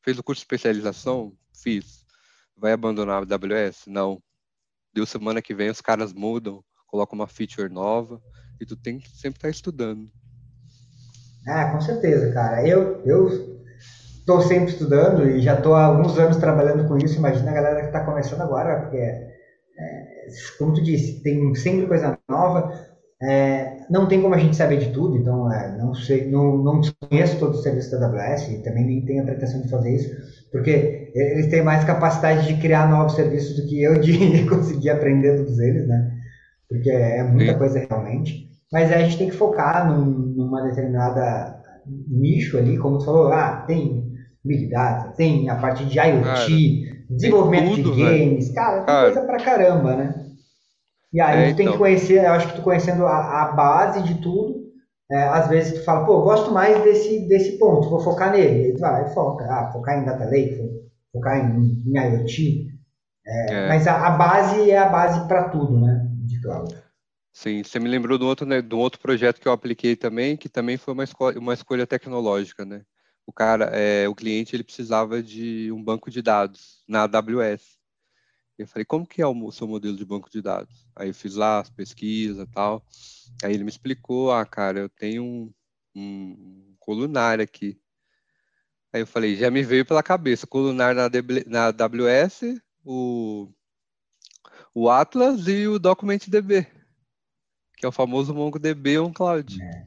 fez 0.00 0.16
o 0.16 0.22
curso 0.22 0.40
de 0.40 0.44
especialização? 0.44 1.36
Fiz. 1.52 2.06
Vai 2.56 2.70
abandonar 2.70 3.16
a 3.22 3.34
AWS? 3.34 3.86
Não. 3.88 4.22
Deu 4.92 5.04
semana 5.04 5.42
que 5.42 5.54
vem, 5.54 5.70
os 5.70 5.80
caras 5.80 6.12
mudam, 6.12 6.64
colocam 6.94 7.18
uma 7.18 7.26
feature 7.26 7.68
nova 7.68 8.20
e 8.60 8.64
tu 8.64 8.76
tem 8.76 9.00
que 9.00 9.08
sempre 9.08 9.38
estar 9.38 9.48
tá 9.48 9.50
estudando. 9.50 10.08
Ah, 11.44 11.72
com 11.72 11.80
certeza, 11.80 12.32
cara. 12.32 12.66
Eu, 12.66 13.02
eu 13.04 13.28
estou 14.20 14.40
sempre 14.42 14.70
estudando 14.70 15.28
e 15.28 15.40
já 15.40 15.54
estou 15.54 15.74
há 15.74 15.86
alguns 15.86 16.16
anos 16.16 16.36
trabalhando 16.36 16.86
com 16.86 16.96
isso. 16.96 17.18
Imagina 17.18 17.50
a 17.50 17.54
galera 17.54 17.80
que 17.80 17.86
está 17.88 18.04
começando 18.04 18.42
agora, 18.42 18.82
porque, 18.82 18.98
é, 18.98 19.28
como 20.56 20.72
tu 20.72 20.84
disse, 20.84 21.20
tem 21.20 21.52
sempre 21.56 21.88
coisa 21.88 22.16
nova. 22.28 22.72
É, 23.20 23.78
não 23.90 24.06
tem 24.06 24.22
como 24.22 24.34
a 24.34 24.38
gente 24.38 24.54
saber 24.54 24.78
de 24.78 24.92
tudo, 24.92 25.16
então 25.16 25.52
é, 25.52 25.76
não 25.76 25.94
sei, 25.94 26.30
não, 26.30 26.58
não 26.58 26.80
conheço 27.08 27.38
todo 27.38 27.54
o 27.54 27.62
serviço 27.62 27.98
da 27.98 28.06
AWS 28.06 28.50
e 28.50 28.62
também 28.62 28.84
nem 28.84 29.04
tenho 29.04 29.22
a 29.22 29.26
pretensão 29.26 29.62
de 29.62 29.70
fazer 29.70 29.94
isso, 29.94 30.10
porque 30.52 31.10
eles 31.14 31.46
têm 31.46 31.62
mais 31.62 31.84
capacidade 31.84 32.46
de 32.46 32.60
criar 32.60 32.88
novos 32.88 33.14
serviços 33.14 33.56
do 33.56 33.66
que 33.66 33.82
eu 33.82 33.98
de 33.98 34.44
conseguir 34.50 34.90
aprender 34.90 35.38
todos 35.38 35.58
eles, 35.58 35.88
né? 35.88 36.13
Porque 36.68 36.90
é 36.90 37.22
muita 37.22 37.56
coisa 37.56 37.86
realmente. 37.88 38.48
Mas 38.72 38.90
a 38.92 38.98
gente 38.98 39.18
tem 39.18 39.30
que 39.30 39.36
focar 39.36 39.86
num, 39.88 40.04
numa 40.04 40.62
determinada 40.62 41.62
nicho 42.08 42.58
ali, 42.58 42.78
como 42.78 42.98
você 42.98 43.06
falou, 43.06 43.32
ah, 43.32 43.64
tem 43.66 44.12
Big 44.44 44.68
Data, 44.68 45.12
tem 45.16 45.48
a 45.48 45.56
parte 45.56 45.84
de 45.84 45.98
IoT, 45.98 46.24
cara, 46.24 47.04
desenvolvimento 47.10 47.82
tudo, 47.82 47.94
de 47.94 48.02
games, 48.02 48.52
cara, 48.52 48.76
tem 48.78 48.86
cara, 48.86 49.12
coisa 49.12 49.26
pra 49.26 49.44
caramba, 49.44 49.96
né? 49.96 50.14
E 51.12 51.20
aí 51.20 51.44
é, 51.44 51.50
tu 51.50 51.56
tem 51.56 51.66
então. 51.66 51.74
que 51.74 51.78
conhecer, 51.78 52.24
eu 52.24 52.32
acho 52.32 52.48
que 52.48 52.56
tu 52.56 52.62
conhecendo 52.62 53.06
a, 53.06 53.42
a 53.42 53.52
base 53.52 54.02
de 54.02 54.14
tudo, 54.20 54.64
é, 55.10 55.22
às 55.22 55.48
vezes 55.48 55.74
tu 55.74 55.84
fala, 55.84 56.04
pô, 56.04 56.22
gosto 56.22 56.50
mais 56.50 56.82
desse, 56.82 57.28
desse 57.28 57.58
ponto, 57.58 57.88
vou 57.88 58.00
focar 58.00 58.32
nele. 58.32 58.64
Aí 58.64 58.74
tu 58.74 58.80
vai, 58.80 59.08
foca, 59.14 59.44
ah, 59.44 59.70
focar 59.72 59.98
em 59.98 60.04
Data 60.04 60.24
Lake, 60.24 60.58
focar 61.12 61.38
em, 61.38 61.82
em 61.86 61.96
IoT. 61.96 62.66
É, 63.26 63.54
é. 63.54 63.68
Mas 63.68 63.86
a, 63.86 64.08
a, 64.08 64.10
base 64.10 64.70
é 64.70 64.76
a 64.76 64.88
base 64.88 65.26
para 65.28 65.48
tudo, 65.50 65.80
né, 65.80 66.03
de 66.26 66.40
cloud. 66.40 66.74
Sim, 67.32 67.64
você 67.64 67.80
me 67.80 67.88
lembrou 67.88 68.20
um 68.20 68.26
outro, 68.26 68.46
né, 68.46 68.62
um 68.72 68.76
outro 68.76 69.00
projeto 69.00 69.40
que 69.40 69.48
eu 69.48 69.52
apliquei 69.52 69.96
também, 69.96 70.36
que 70.36 70.48
também 70.48 70.76
foi 70.76 70.94
uma, 70.94 71.02
escolha, 71.02 71.38
uma 71.38 71.52
escolha 71.52 71.86
tecnológica, 71.86 72.64
né? 72.64 72.84
O 73.26 73.32
cara, 73.32 73.64
é, 73.72 74.08
o 74.08 74.14
cliente, 74.14 74.54
ele 74.54 74.62
precisava 74.62 75.22
de 75.22 75.72
um 75.72 75.82
banco 75.82 76.10
de 76.10 76.22
dados 76.22 76.84
na 76.86 77.02
AWS. 77.02 77.76
Eu 78.56 78.68
falei, 78.68 78.84
como 78.84 79.06
que 79.06 79.20
é 79.20 79.26
o 79.26 79.50
seu 79.50 79.66
modelo 79.66 79.96
de 79.96 80.04
banco 80.04 80.30
de 80.30 80.40
dados? 80.40 80.86
Aí 80.94 81.08
eu 81.08 81.14
fiz 81.14 81.34
lá 81.34 81.58
as 81.60 81.70
pesquisas 81.70 82.46
e 82.46 82.50
tal. 82.52 82.86
Aí 83.42 83.52
ele 83.52 83.64
me 83.64 83.70
explicou, 83.70 84.30
ah, 84.30 84.46
cara, 84.46 84.78
eu 84.78 84.88
tenho 84.88 85.24
um, 85.24 85.52
um 85.96 86.76
colunar 86.78 87.40
aqui. 87.40 87.80
Aí 88.92 89.00
eu 89.00 89.06
falei, 89.08 89.34
já 89.34 89.50
me 89.50 89.64
veio 89.64 89.84
pela 89.84 90.04
cabeça, 90.04 90.46
colunar 90.46 90.94
na, 90.94 91.10
na 91.46 91.66
AWS, 91.66 92.60
o, 92.84 93.52
o 94.74 94.90
Atlas 94.90 95.46
e 95.46 95.68
o 95.68 95.78
DocumentDB, 95.78 96.66
que 97.76 97.86
é 97.86 97.88
o 97.88 97.92
famoso 97.92 98.34
MongoDB 98.34 98.98
on 98.98 99.12
Cloud. 99.12 99.62
É. 99.62 99.86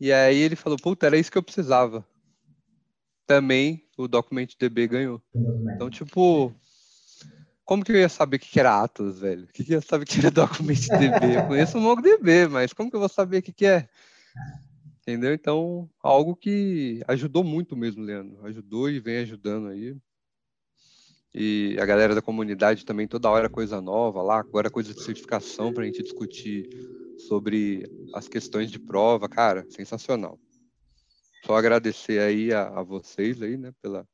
E 0.00 0.12
aí 0.12 0.38
ele 0.38 0.56
falou, 0.56 0.78
puta, 0.78 1.06
era 1.06 1.18
isso 1.18 1.30
que 1.30 1.38
eu 1.38 1.42
precisava. 1.42 2.06
Também 3.26 3.86
o 3.96 4.08
DocumentDB 4.08 4.88
ganhou. 4.88 5.22
Então, 5.74 5.88
tipo, 5.88 6.52
como 7.64 7.84
que 7.84 7.92
eu 7.92 7.96
ia 7.96 8.08
saber 8.08 8.36
o 8.36 8.40
que 8.40 8.58
era 8.58 8.82
Atlas, 8.82 9.20
velho? 9.20 9.44
O 9.44 9.48
que, 9.48 9.64
que 9.64 9.72
eu 9.72 9.76
ia 9.76 9.80
saber 9.80 10.04
que 10.04 10.18
era 10.18 10.30
DocumentDB? 10.32 11.36
Eu 11.36 11.46
conheço 11.46 11.78
o 11.78 11.80
MongoDB, 11.80 12.48
mas 12.48 12.72
como 12.72 12.90
que 12.90 12.96
eu 12.96 13.00
vou 13.00 13.08
saber 13.08 13.38
o 13.38 13.42
que, 13.42 13.52
que 13.52 13.66
é? 13.66 13.88
Entendeu? 15.02 15.34
Então, 15.34 15.88
algo 16.02 16.34
que 16.34 17.02
ajudou 17.06 17.44
muito 17.44 17.76
mesmo, 17.76 18.02
Leandro. 18.02 18.44
Ajudou 18.46 18.90
e 18.90 18.98
vem 18.98 19.18
ajudando 19.18 19.68
aí. 19.68 19.94
E 21.34 21.76
a 21.80 21.84
galera 21.84 22.14
da 22.14 22.22
comunidade 22.22 22.86
também, 22.86 23.08
toda 23.08 23.28
hora 23.28 23.48
coisa 23.48 23.80
nova 23.80 24.22
lá, 24.22 24.38
agora 24.38 24.70
coisa 24.70 24.94
de 24.94 25.02
certificação 25.02 25.72
para 25.72 25.82
a 25.82 25.86
gente 25.86 26.02
discutir 26.02 26.68
sobre 27.26 27.84
as 28.14 28.28
questões 28.28 28.70
de 28.70 28.78
prova, 28.78 29.28
cara, 29.28 29.64
sensacional. 29.68 30.38
Só 31.44 31.56
agradecer 31.56 32.20
aí 32.20 32.52
a, 32.52 32.68
a 32.68 32.82
vocês 32.82 33.42
aí, 33.42 33.56
né, 33.56 33.72
pela, 33.82 34.06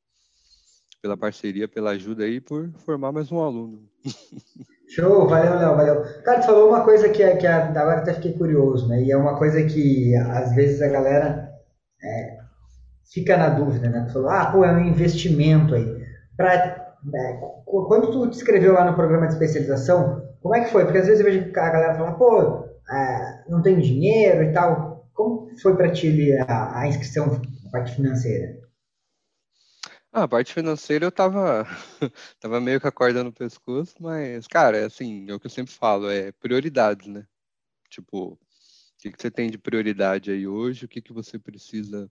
pela 1.02 1.16
parceria, 1.16 1.68
pela 1.68 1.90
ajuda 1.90 2.24
aí, 2.24 2.40
por 2.40 2.70
formar 2.78 3.12
mais 3.12 3.30
um 3.30 3.40
aluno. 3.40 3.88
Show, 4.88 5.28
valeu, 5.28 5.54
Léo, 5.56 5.76
valeu. 5.76 6.22
Cara, 6.24 6.40
tu 6.40 6.46
falou 6.46 6.70
uma 6.70 6.82
coisa 6.84 7.08
que, 7.10 7.36
que 7.36 7.46
agora 7.46 7.98
até 7.98 8.14
fiquei 8.14 8.32
curioso, 8.32 8.88
né? 8.88 9.02
E 9.02 9.12
é 9.12 9.16
uma 9.16 9.38
coisa 9.38 9.62
que 9.62 10.16
às 10.16 10.52
vezes 10.54 10.82
a 10.82 10.88
galera 10.88 11.48
é, 12.02 12.38
fica 13.12 13.36
na 13.36 13.50
dúvida, 13.50 13.88
né? 13.88 14.06
Tu 14.06 14.14
falou, 14.14 14.30
ah, 14.30 14.50
pô, 14.50 14.64
é 14.64 14.72
um 14.72 14.84
investimento 14.84 15.76
aí. 15.76 16.04
Pra, 16.36 16.54
é, 16.54 16.79
quando 17.64 18.10
tu 18.10 18.30
te 18.30 18.36
inscreveu 18.36 18.74
lá 18.74 18.84
no 18.84 18.94
programa 18.94 19.26
de 19.26 19.32
especialização, 19.32 20.28
como 20.40 20.54
é 20.54 20.64
que 20.64 20.70
foi? 20.70 20.84
Porque 20.84 20.98
às 20.98 21.06
vezes 21.06 21.24
eu 21.24 21.30
vejo 21.30 21.48
a 21.50 21.70
galera 21.70 21.94
falar, 21.94 22.12
pô, 22.12 22.64
é, 22.90 23.44
não 23.48 23.62
tem 23.62 23.78
dinheiro 23.78 24.44
e 24.44 24.52
tal. 24.52 25.08
Como 25.12 25.50
foi 25.60 25.76
para 25.76 25.92
ti 25.92 26.32
a, 26.48 26.80
a 26.80 26.88
inscrição, 26.88 27.40
a 27.66 27.70
parte 27.70 27.94
financeira? 27.94 28.58
Ah, 30.12 30.24
a 30.24 30.28
parte 30.28 30.52
financeira 30.52 31.04
eu 31.04 31.12
tava, 31.12 31.64
tava 32.40 32.60
meio 32.60 32.80
com 32.80 32.88
a 32.88 32.92
corda 32.92 33.22
no 33.22 33.32
pescoço, 33.32 33.94
mas, 34.00 34.46
cara, 34.48 34.78
é 34.78 34.84
assim, 34.84 35.30
é 35.30 35.34
o 35.34 35.38
que 35.38 35.46
eu 35.46 35.50
sempre 35.50 35.72
falo, 35.72 36.10
é 36.10 36.32
prioridades, 36.32 37.06
né? 37.06 37.24
Tipo, 37.88 38.32
o 38.32 38.38
que, 38.98 39.12
que 39.12 39.22
você 39.22 39.30
tem 39.30 39.50
de 39.50 39.56
prioridade 39.58 40.32
aí 40.32 40.48
hoje, 40.48 40.84
o 40.84 40.88
que, 40.88 41.00
que 41.00 41.12
você 41.12 41.38
precisa. 41.38 42.10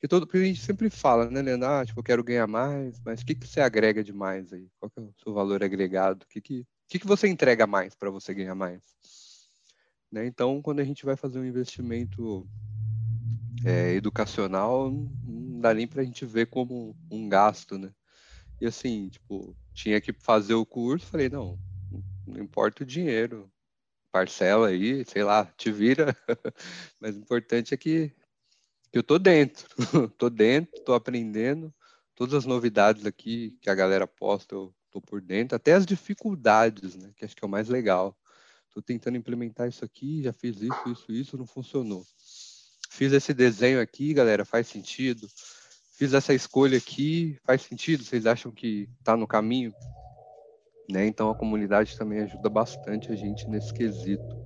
Porque, 0.00 0.08
todo, 0.08 0.26
porque 0.26 0.38
a 0.38 0.44
gente 0.44 0.62
sempre 0.62 0.88
fala, 0.88 1.30
né, 1.30 1.42
Leandro? 1.42 1.68
Ah, 1.68 1.84
tipo, 1.84 2.00
eu 2.00 2.04
quero 2.04 2.24
ganhar 2.24 2.46
mais, 2.46 2.98
mas 3.04 3.20
o 3.20 3.26
que, 3.26 3.34
que 3.34 3.46
você 3.46 3.60
agrega 3.60 4.02
de 4.02 4.14
mais 4.14 4.50
aí? 4.50 4.66
Qual 4.78 4.88
que 4.88 4.98
é 4.98 5.02
o 5.02 5.14
seu 5.22 5.34
valor 5.34 5.62
agregado? 5.62 6.22
O 6.22 6.26
que, 6.26 6.40
que, 6.40 6.66
que, 6.88 6.98
que 7.00 7.06
você 7.06 7.28
entrega 7.28 7.66
mais 7.66 7.94
para 7.94 8.08
você 8.08 8.32
ganhar 8.32 8.54
mais? 8.54 8.80
Né? 10.10 10.24
Então, 10.24 10.62
quando 10.62 10.80
a 10.80 10.84
gente 10.84 11.04
vai 11.04 11.16
fazer 11.16 11.38
um 11.38 11.44
investimento 11.44 12.48
é, 13.62 13.92
educacional, 13.92 14.90
não 14.90 15.60
dá 15.60 15.74
nem 15.74 15.86
para 15.86 16.00
a 16.00 16.04
gente 16.04 16.24
ver 16.24 16.46
como 16.46 16.96
um 17.10 17.28
gasto, 17.28 17.76
né? 17.76 17.92
E 18.58 18.66
assim, 18.66 19.10
tipo, 19.10 19.54
tinha 19.74 20.00
que 20.00 20.14
fazer 20.14 20.54
o 20.54 20.64
curso, 20.64 21.04
falei, 21.04 21.28
não, 21.28 21.58
não 22.26 22.42
importa 22.42 22.84
o 22.84 22.86
dinheiro, 22.86 23.52
parcela 24.10 24.68
aí, 24.68 25.04
sei 25.04 25.24
lá, 25.24 25.44
te 25.58 25.70
vira. 25.70 26.16
Mas 26.98 27.16
o 27.16 27.18
importante 27.18 27.74
é 27.74 27.76
que, 27.76 28.08
que 28.08 28.19
eu 28.92 29.02
tô 29.02 29.18
dentro. 29.18 29.66
tô 30.18 30.28
dentro, 30.28 30.80
tô 30.82 30.92
aprendendo. 30.94 31.72
Todas 32.14 32.34
as 32.34 32.46
novidades 32.46 33.06
aqui 33.06 33.56
que 33.60 33.70
a 33.70 33.74
galera 33.74 34.06
posta, 34.06 34.54
eu 34.54 34.74
tô 34.90 35.00
por 35.00 35.20
dentro. 35.20 35.56
Até 35.56 35.72
as 35.72 35.86
dificuldades, 35.86 36.96
né? 36.96 37.12
Que 37.16 37.24
acho 37.24 37.36
que 37.36 37.44
é 37.44 37.46
o 37.46 37.50
mais 37.50 37.68
legal. 37.68 38.16
Tô 38.72 38.80
tentando 38.80 39.16
implementar 39.16 39.68
isso 39.68 39.84
aqui, 39.84 40.22
já 40.22 40.32
fiz 40.32 40.60
isso, 40.60 40.88
isso, 40.88 41.12
isso, 41.12 41.38
não 41.38 41.46
funcionou. 41.46 42.04
Fiz 42.88 43.12
esse 43.12 43.32
desenho 43.32 43.80
aqui, 43.80 44.12
galera, 44.12 44.44
faz 44.44 44.68
sentido. 44.68 45.28
Fiz 45.92 46.14
essa 46.14 46.32
escolha 46.32 46.78
aqui, 46.78 47.38
faz 47.44 47.62
sentido? 47.62 48.04
Vocês 48.04 48.26
acham 48.26 48.50
que 48.52 48.88
tá 49.04 49.16
no 49.16 49.26
caminho? 49.26 49.72
Né? 50.88 51.06
Então 51.06 51.30
a 51.30 51.34
comunidade 51.34 51.96
também 51.96 52.20
ajuda 52.20 52.48
bastante 52.48 53.12
a 53.12 53.16
gente 53.16 53.48
nesse 53.48 53.72
quesito. 53.72 54.36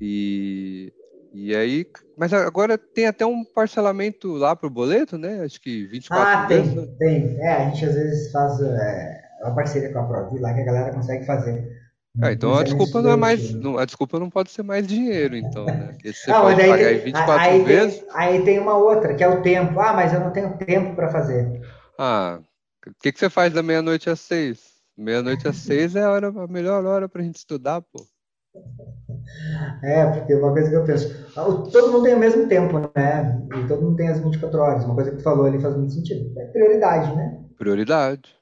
E, 0.00 0.92
e 1.32 1.54
aí, 1.54 1.86
mas 2.16 2.32
agora 2.32 2.76
tem 2.76 3.06
até 3.06 3.24
um 3.24 3.44
parcelamento 3.44 4.34
lá 4.34 4.56
para 4.56 4.66
o 4.66 4.70
boleto, 4.70 5.16
né? 5.16 5.42
Acho 5.42 5.60
que 5.60 5.86
24 5.86 6.44
Ah, 6.44 6.46
tem, 6.46 6.86
tem. 6.98 7.40
É, 7.40 7.52
a 7.52 7.70
gente 7.70 7.84
às 7.84 7.94
vezes 7.94 8.32
faz 8.32 8.60
é, 8.60 9.22
uma 9.42 9.54
parceria 9.54 9.92
com 9.92 10.00
a 10.00 10.06
Provi 10.06 10.40
lá 10.40 10.52
que 10.52 10.60
a 10.60 10.64
galera 10.64 10.92
consegue 10.92 11.24
fazer. 11.24 11.80
Ah, 12.20 12.32
então 12.32 12.54
a 12.54 12.62
desculpa 12.62 13.00
não 13.00 13.10
é 13.10 13.16
mais. 13.16 13.54
Não, 13.54 13.78
a 13.78 13.84
desculpa 13.84 14.18
não 14.18 14.28
pode 14.28 14.50
ser 14.50 14.62
mais 14.62 14.86
dinheiro, 14.86 15.36
então, 15.36 15.64
né? 15.64 15.92
Porque 15.92 16.12
você 16.12 16.30
ah, 16.30 16.40
pode 16.40 16.66
pagar 16.66 16.92
em 16.92 16.98
24 16.98 17.40
aí 17.40 17.64
vezes. 17.64 17.98
Tem, 18.00 18.08
aí 18.12 18.44
tem 18.44 18.58
uma 18.58 18.76
outra, 18.76 19.14
que 19.14 19.24
é 19.24 19.28
o 19.28 19.42
tempo. 19.42 19.80
Ah, 19.80 19.92
mas 19.92 20.12
eu 20.12 20.20
não 20.20 20.30
tenho 20.30 20.58
tempo 20.58 20.94
para 20.94 21.08
fazer. 21.08 21.62
Ah, 21.98 22.40
o 22.86 22.92
que, 23.00 23.12
que 23.12 23.18
você 23.18 23.30
faz 23.30 23.52
da 23.52 23.62
meia-noite 23.62 24.10
às 24.10 24.20
seis? 24.20 24.70
Meia-noite 24.96 25.48
às 25.48 25.56
seis 25.56 25.96
é 25.96 26.02
a, 26.02 26.10
hora, 26.10 26.28
a 26.28 26.46
melhor 26.46 26.84
hora 26.84 27.08
pra 27.08 27.22
gente 27.22 27.36
estudar, 27.36 27.80
pô. 27.80 28.04
É, 29.82 30.06
porque 30.06 30.34
uma 30.34 30.52
coisa 30.52 30.68
que 30.68 30.76
eu 30.76 30.84
penso, 30.84 31.08
ah, 31.36 31.44
todo 31.72 31.92
mundo 31.92 32.04
tem 32.04 32.14
o 32.14 32.18
mesmo 32.18 32.46
tempo, 32.48 32.78
né? 32.78 33.40
E 33.48 33.68
todo 33.68 33.82
mundo 33.82 33.96
tem 33.96 34.08
as 34.08 34.20
24 34.20 34.60
horas. 34.60 34.84
Uma 34.84 34.94
coisa 34.94 35.10
que 35.10 35.16
tu 35.16 35.22
falou 35.22 35.46
ali 35.46 35.60
faz 35.60 35.74
muito 35.76 35.92
sentido. 35.92 36.38
É 36.38 36.46
prioridade, 36.46 37.16
né? 37.16 37.44
Prioridade. 37.56 38.36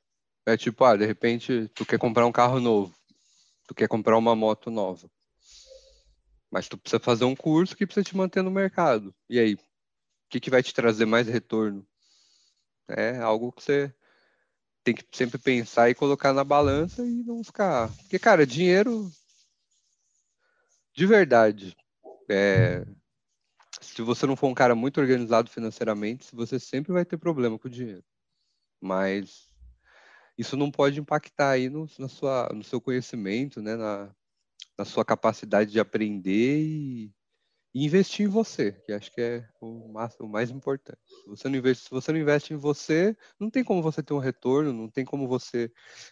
É 0.47 0.57
tipo, 0.57 0.85
ah, 0.85 0.97
de 0.97 1.07
repente 1.07 1.70
tu 1.74 1.85
quer 1.87 1.99
comprar 1.99 2.26
um 2.26 2.33
carro 2.33 2.59
novo, 2.59 2.95
tu 3.66 3.74
quer 3.74 3.87
comprar 3.87 4.16
uma 4.16 4.35
moto 4.35 4.70
nova. 4.70 5.09
Mas 6.51 6.68
tu 6.68 6.79
precisa 6.79 6.99
fazer 6.99 7.24
um 7.24 7.37
curso 7.37 7.76
que 7.76 7.87
precisa 7.87 8.05
te 8.05 8.16
manter 8.16 8.43
no 8.43 8.51
mercado. 8.51 9.14
E 9.29 9.39
aí, 9.39 9.55
o 9.55 9.59
que, 10.31 10.41
que 10.41 10.51
vai 10.51 10.62
te 10.62 10.72
trazer 10.74 11.05
mais 11.05 11.29
retorno? 11.29 11.87
É 12.89 13.18
algo 13.18 13.53
que 13.53 13.62
você 13.62 13.95
tem 14.83 14.95
que 14.95 15.05
sempre 15.12 15.39
pensar 15.39 15.91
e 15.91 15.95
colocar 15.95 16.33
na 16.33 16.43
balança 16.43 17.05
e 17.05 17.22
não 17.22 17.45
ficar. 17.45 17.95
Porque, 17.99 18.18
cara, 18.18 18.47
dinheiro. 18.47 19.11
De 20.99 21.07
verdade. 21.07 21.77
É... 22.29 22.85
Se 23.81 24.03
você 24.03 24.27
não 24.27 24.35
for 24.35 24.49
um 24.49 24.55
cara 24.55 24.75
muito 24.75 25.01
organizado 25.01 25.49
financeiramente, 25.49 26.35
você 26.35 26.59
sempre 26.59 26.93
vai 26.93 27.05
ter 27.05 27.17
problema 27.17 27.57
com 27.57 27.69
o 27.69 27.71
dinheiro. 27.71 28.03
Mas 28.81 29.49
isso 30.37 30.57
não 30.57 30.73
pode 30.73 30.99
impactar 30.99 31.51
aí 31.51 31.69
no, 31.69 31.89
na 32.01 32.09
sua, 32.09 32.49
no 32.53 32.65
seu 32.65 32.81
conhecimento, 32.81 33.63
né? 33.63 33.77
na, 33.77 34.13
na 34.77 34.85
sua 34.85 35.05
capacidade 35.05 35.71
de 35.71 35.79
aprender 35.79 36.65
e, 36.65 37.15
e 37.73 37.85
investir 37.85 38.27
em 38.27 38.29
você, 38.29 38.73
que 38.73 38.93
acho 38.93 39.13
que 39.13 39.21
é 39.21 39.49
o 39.61 39.93
mais, 39.93 40.19
o 40.19 40.27
mais 40.27 40.51
importante. 40.51 40.99
Se 41.07 41.29
você, 41.29 41.49
não 41.49 41.59
investe, 41.59 41.85
se 41.85 41.91
você 41.91 42.11
não 42.11 42.19
investe 42.19 42.55
em 42.55 42.57
você, 42.57 43.17
não 43.39 43.49
tem 43.49 43.63
como 43.63 43.81
você 43.83 44.03
ter 44.03 44.15
um 44.15 44.19
retorno, 44.19 44.73
não 44.73 44.91
tem 44.91 45.05
como 45.05 45.29
você 45.29 45.71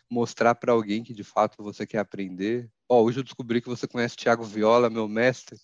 mostrar 0.08 0.54
para 0.54 0.72
alguém 0.72 1.02
que 1.02 1.12
de 1.12 1.24
fato 1.24 1.60
você 1.60 1.84
quer 1.84 1.98
aprender. 1.98 2.70
Ó, 2.88 3.02
hoje 3.02 3.20
eu 3.20 3.24
descobri 3.24 3.60
que 3.60 3.68
você 3.68 3.86
conhece 3.86 4.14
o 4.14 4.18
Thiago 4.18 4.44
Viola, 4.44 4.88
meu 4.88 5.08
mestre. 5.08 5.58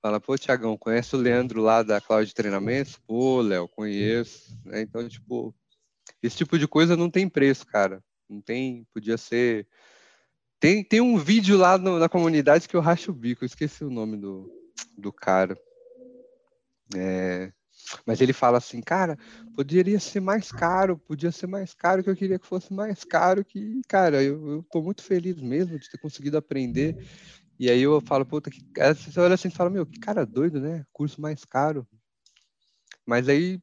Fala, 0.00 0.20
pô, 0.20 0.38
Tiagão, 0.38 0.78
conhece 0.78 1.14
o 1.14 1.18
Leandro 1.18 1.60
lá 1.60 1.82
da 1.82 2.00
Cloud 2.00 2.32
Treinamentos? 2.32 2.96
Pô, 3.06 3.40
Léo, 3.40 3.68
conheço. 3.68 4.56
Né? 4.64 4.80
Então, 4.80 5.06
tipo, 5.08 5.54
esse 6.22 6.36
tipo 6.36 6.58
de 6.58 6.66
coisa 6.66 6.96
não 6.96 7.10
tem 7.10 7.28
preço, 7.28 7.66
cara. 7.66 8.02
Não 8.28 8.40
tem, 8.40 8.86
podia 8.94 9.18
ser. 9.18 9.66
Tem, 10.58 10.84
tem 10.84 11.00
um 11.00 11.18
vídeo 11.18 11.58
lá 11.58 11.76
no, 11.76 11.98
na 11.98 12.08
comunidade 12.08 12.68
que 12.68 12.76
eu 12.76 12.80
racho 12.80 13.10
o 13.10 13.14
bico, 13.14 13.44
eu 13.44 13.46
esqueci 13.46 13.84
o 13.84 13.90
nome 13.90 14.16
do, 14.16 14.50
do 14.96 15.12
cara. 15.12 15.58
É, 16.94 17.52
mas 18.06 18.20
ele 18.20 18.32
fala 18.32 18.58
assim, 18.58 18.80
cara, 18.80 19.18
poderia 19.54 19.98
ser 19.98 20.20
mais 20.20 20.50
caro, 20.50 20.98
podia 20.98 21.32
ser 21.32 21.46
mais 21.46 21.74
caro, 21.74 22.02
que 22.02 22.10
eu 22.10 22.16
queria 22.16 22.38
que 22.38 22.46
fosse 22.46 22.72
mais 22.72 23.04
caro, 23.04 23.44
que, 23.44 23.80
cara, 23.88 24.22
eu, 24.22 24.48
eu 24.48 24.66
tô 24.70 24.82
muito 24.82 25.02
feliz 25.02 25.36
mesmo 25.40 25.78
de 25.78 25.90
ter 25.90 25.98
conseguido 25.98 26.36
aprender. 26.36 26.96
E 27.58 27.70
aí 27.70 27.82
eu 27.82 28.00
falo, 28.00 28.24
puta, 28.24 28.50
que. 28.50 28.62
Você 28.94 29.20
olha 29.20 29.34
assim 29.34 29.48
e 29.48 29.52
fala, 29.52 29.70
meu, 29.70 29.84
que 29.84 29.98
cara 29.98 30.24
doido, 30.24 30.60
né? 30.60 30.84
Curso 30.92 31.20
mais 31.20 31.44
caro. 31.44 31.86
Mas 33.06 33.28
aí 33.28 33.60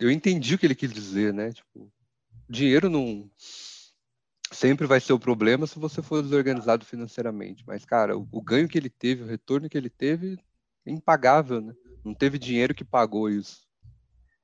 eu 0.00 0.10
entendi 0.10 0.54
o 0.54 0.58
que 0.58 0.66
ele 0.66 0.74
quis 0.74 0.92
dizer, 0.92 1.32
né? 1.32 1.52
Tipo, 1.52 1.92
dinheiro 2.48 2.88
não 2.88 3.30
sempre 4.52 4.86
vai 4.86 5.00
ser 5.00 5.12
o 5.12 5.20
problema 5.20 5.66
se 5.66 5.78
você 5.78 6.02
for 6.02 6.22
desorganizado 6.22 6.84
financeiramente. 6.84 7.62
Mas, 7.66 7.84
cara, 7.84 8.16
o, 8.16 8.26
o 8.30 8.42
ganho 8.42 8.68
que 8.68 8.78
ele 8.78 8.90
teve, 8.90 9.22
o 9.22 9.26
retorno 9.26 9.68
que 9.68 9.76
ele 9.76 9.90
teve, 9.90 10.38
impagável, 10.88 11.60
né? 11.60 11.72
Não 12.04 12.14
teve 12.14 12.38
dinheiro 12.38 12.74
que 12.74 12.84
pagou 12.84 13.28
isso. 13.28 13.58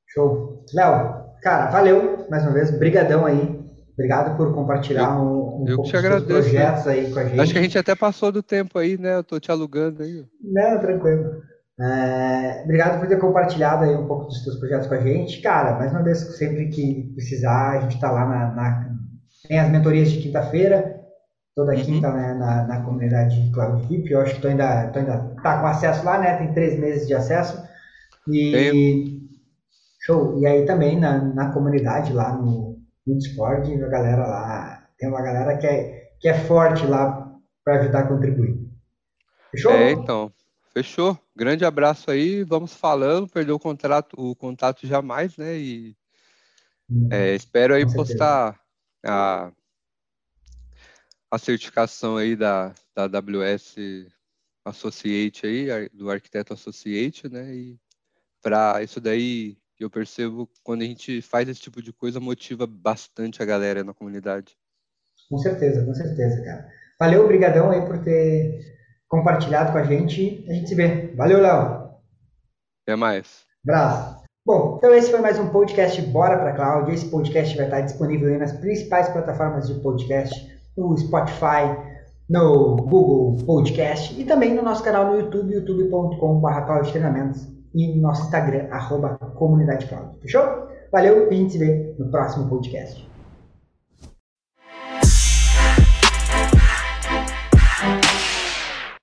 Show. 0.08 0.64
Léo, 0.72 1.24
cara, 1.42 1.70
valeu 1.70 2.26
mais 2.30 2.42
uma 2.44 2.52
vez, 2.52 2.70
brigadão 2.70 3.26
aí. 3.26 3.64
Obrigado 3.94 4.36
por 4.36 4.52
compartilhar 4.54 5.16
eu, 5.16 5.22
um, 5.22 5.62
um 5.62 5.68
eu 5.68 5.76
pouco 5.76 5.90
dos 5.90 6.24
projetos 6.24 6.86
aí 6.86 7.12
com 7.12 7.18
a 7.18 7.24
gente. 7.24 7.40
Acho 7.40 7.52
que 7.52 7.58
a 7.58 7.62
gente 7.62 7.78
até 7.78 7.94
passou 7.94 8.32
do 8.32 8.42
tempo 8.42 8.78
aí, 8.78 8.98
né? 8.98 9.16
Eu 9.16 9.24
tô 9.24 9.38
te 9.38 9.50
alugando 9.50 10.02
aí. 10.02 10.24
Não, 10.42 10.80
tranquilo. 10.80 11.42
É, 11.80 12.62
obrigado 12.64 13.00
por 13.00 13.08
ter 13.08 13.18
compartilhado 13.18 13.84
aí 13.84 13.94
um 13.96 14.06
pouco 14.06 14.26
dos 14.26 14.42
seus 14.44 14.56
projetos 14.58 14.86
com 14.86 14.94
a 14.94 15.00
gente. 15.00 15.40
Cara, 15.40 15.76
mais 15.76 15.90
uma 15.90 16.02
vez, 16.02 16.18
sempre 16.36 16.68
que 16.68 17.12
precisar, 17.14 17.70
a 17.70 17.80
gente 17.80 17.96
está 17.96 18.10
lá 18.10 18.24
na, 18.26 18.54
na, 18.54 18.90
Tem 19.48 19.58
as 19.58 19.70
mentorias 19.70 20.10
de 20.10 20.20
quinta-feira, 20.20 20.93
toda 21.54 21.74
uhum. 21.74 21.84
quinta 21.84 22.12
né, 22.12 22.34
na, 22.34 22.66
na 22.66 22.80
comunidade 22.82 23.50
Cloud 23.52 23.86
VIP. 23.86 24.10
Eu 24.10 24.20
acho 24.20 24.34
que 24.34 24.40
tu 24.40 24.48
ainda, 24.48 24.88
tu 24.88 24.98
ainda 24.98 25.34
tá 25.42 25.60
com 25.60 25.66
acesso 25.66 26.04
lá, 26.04 26.18
né? 26.18 26.36
Tem 26.36 26.52
três 26.52 26.78
meses 26.78 27.06
de 27.06 27.14
acesso. 27.14 27.62
E. 28.28 29.20
Show! 30.00 30.38
E 30.38 30.46
aí 30.46 30.66
também 30.66 30.98
na, 30.98 31.18
na 31.18 31.52
comunidade 31.52 32.12
lá 32.12 32.36
no, 32.36 32.78
no 33.06 33.18
Discord, 33.18 33.72
a 33.82 33.88
galera 33.88 34.26
lá. 34.26 34.88
Tem 34.98 35.08
uma 35.08 35.22
galera 35.22 35.56
que 35.56 35.66
é, 35.66 36.08
que 36.20 36.28
é 36.28 36.38
forte 36.40 36.86
lá 36.86 37.32
para 37.64 37.80
ajudar 37.80 38.00
a 38.00 38.08
contribuir. 38.08 38.58
Fechou? 39.50 39.72
É, 39.72 39.92
então. 39.92 40.32
Fechou. 40.72 41.18
Grande 41.34 41.64
abraço 41.64 42.10
aí. 42.10 42.42
Vamos 42.42 42.74
falando. 42.74 43.28
Perdeu 43.28 43.56
o 43.56 43.60
contrato, 43.60 44.14
o 44.18 44.34
contato 44.34 44.86
jamais, 44.86 45.36
né? 45.36 45.56
E 45.56 45.96
é, 47.10 47.34
espero 47.34 47.74
aí 47.74 47.90
postar 47.90 48.58
a, 49.04 49.50
a 51.34 51.38
certificação 51.38 52.16
aí 52.16 52.36
da, 52.36 52.72
da 52.94 53.04
AWS 53.04 53.76
Associate 54.64 55.46
aí, 55.46 55.88
do 55.92 56.10
arquiteto 56.10 56.54
Associate, 56.54 57.28
né? 57.28 57.52
E 57.52 57.78
para 58.42 58.82
isso 58.82 59.00
daí 59.00 59.56
eu 59.78 59.90
percebo 59.90 60.48
quando 60.62 60.82
a 60.82 60.84
gente 60.84 61.20
faz 61.20 61.48
esse 61.48 61.60
tipo 61.60 61.82
de 61.82 61.92
coisa 61.92 62.20
motiva 62.20 62.66
bastante 62.66 63.42
a 63.42 63.46
galera 63.46 63.82
na 63.82 63.92
comunidade. 63.92 64.56
Com 65.28 65.38
certeza, 65.38 65.84
com 65.84 65.94
certeza, 65.94 66.42
cara. 66.44 66.68
Valeu, 66.98 67.24
obrigadão 67.24 67.70
aí 67.70 67.84
por 67.84 68.02
ter 68.02 68.60
compartilhado 69.08 69.72
com 69.72 69.78
a 69.78 69.84
gente. 69.84 70.44
A 70.48 70.52
gente 70.52 70.68
se 70.68 70.74
vê. 70.74 71.14
Valeu, 71.14 71.40
Léo. 71.40 71.90
Até 72.82 72.96
mais. 72.96 73.44
Abraço. 73.64 74.24
Bom, 74.46 74.76
então 74.76 74.94
esse 74.94 75.10
foi 75.10 75.20
mais 75.20 75.38
um 75.38 75.48
podcast 75.48 76.00
Bora 76.02 76.38
para 76.38 76.54
Cloud. 76.54 76.92
Esse 76.92 77.10
podcast 77.10 77.56
vai 77.56 77.64
estar 77.64 77.80
disponível 77.80 78.38
nas 78.38 78.52
principais 78.52 79.08
plataformas 79.08 79.66
de 79.66 79.80
podcast, 79.80 80.53
no 80.76 80.96
Spotify, 80.96 81.76
no 82.28 82.76
Google 82.76 83.36
Podcast 83.44 84.18
e 84.20 84.24
também 84.24 84.54
no 84.54 84.62
nosso 84.62 84.82
canal 84.82 85.06
no 85.06 85.20
YouTube, 85.20 85.54
youtube.com.br 85.54 86.48
e 87.74 87.96
no 87.96 88.02
nosso 88.02 88.22
Instagram, 88.22 88.68
arroba 88.70 89.18
comunidade 89.34 89.86
cloud. 89.86 90.16
Fechou? 90.20 90.68
Valeu 90.92 91.30
e 91.30 91.34
a 91.34 91.36
gente 91.36 91.52
se 91.52 91.58
vê 91.58 91.94
no 91.98 92.08
próximo 92.10 92.48
podcast. 92.48 93.13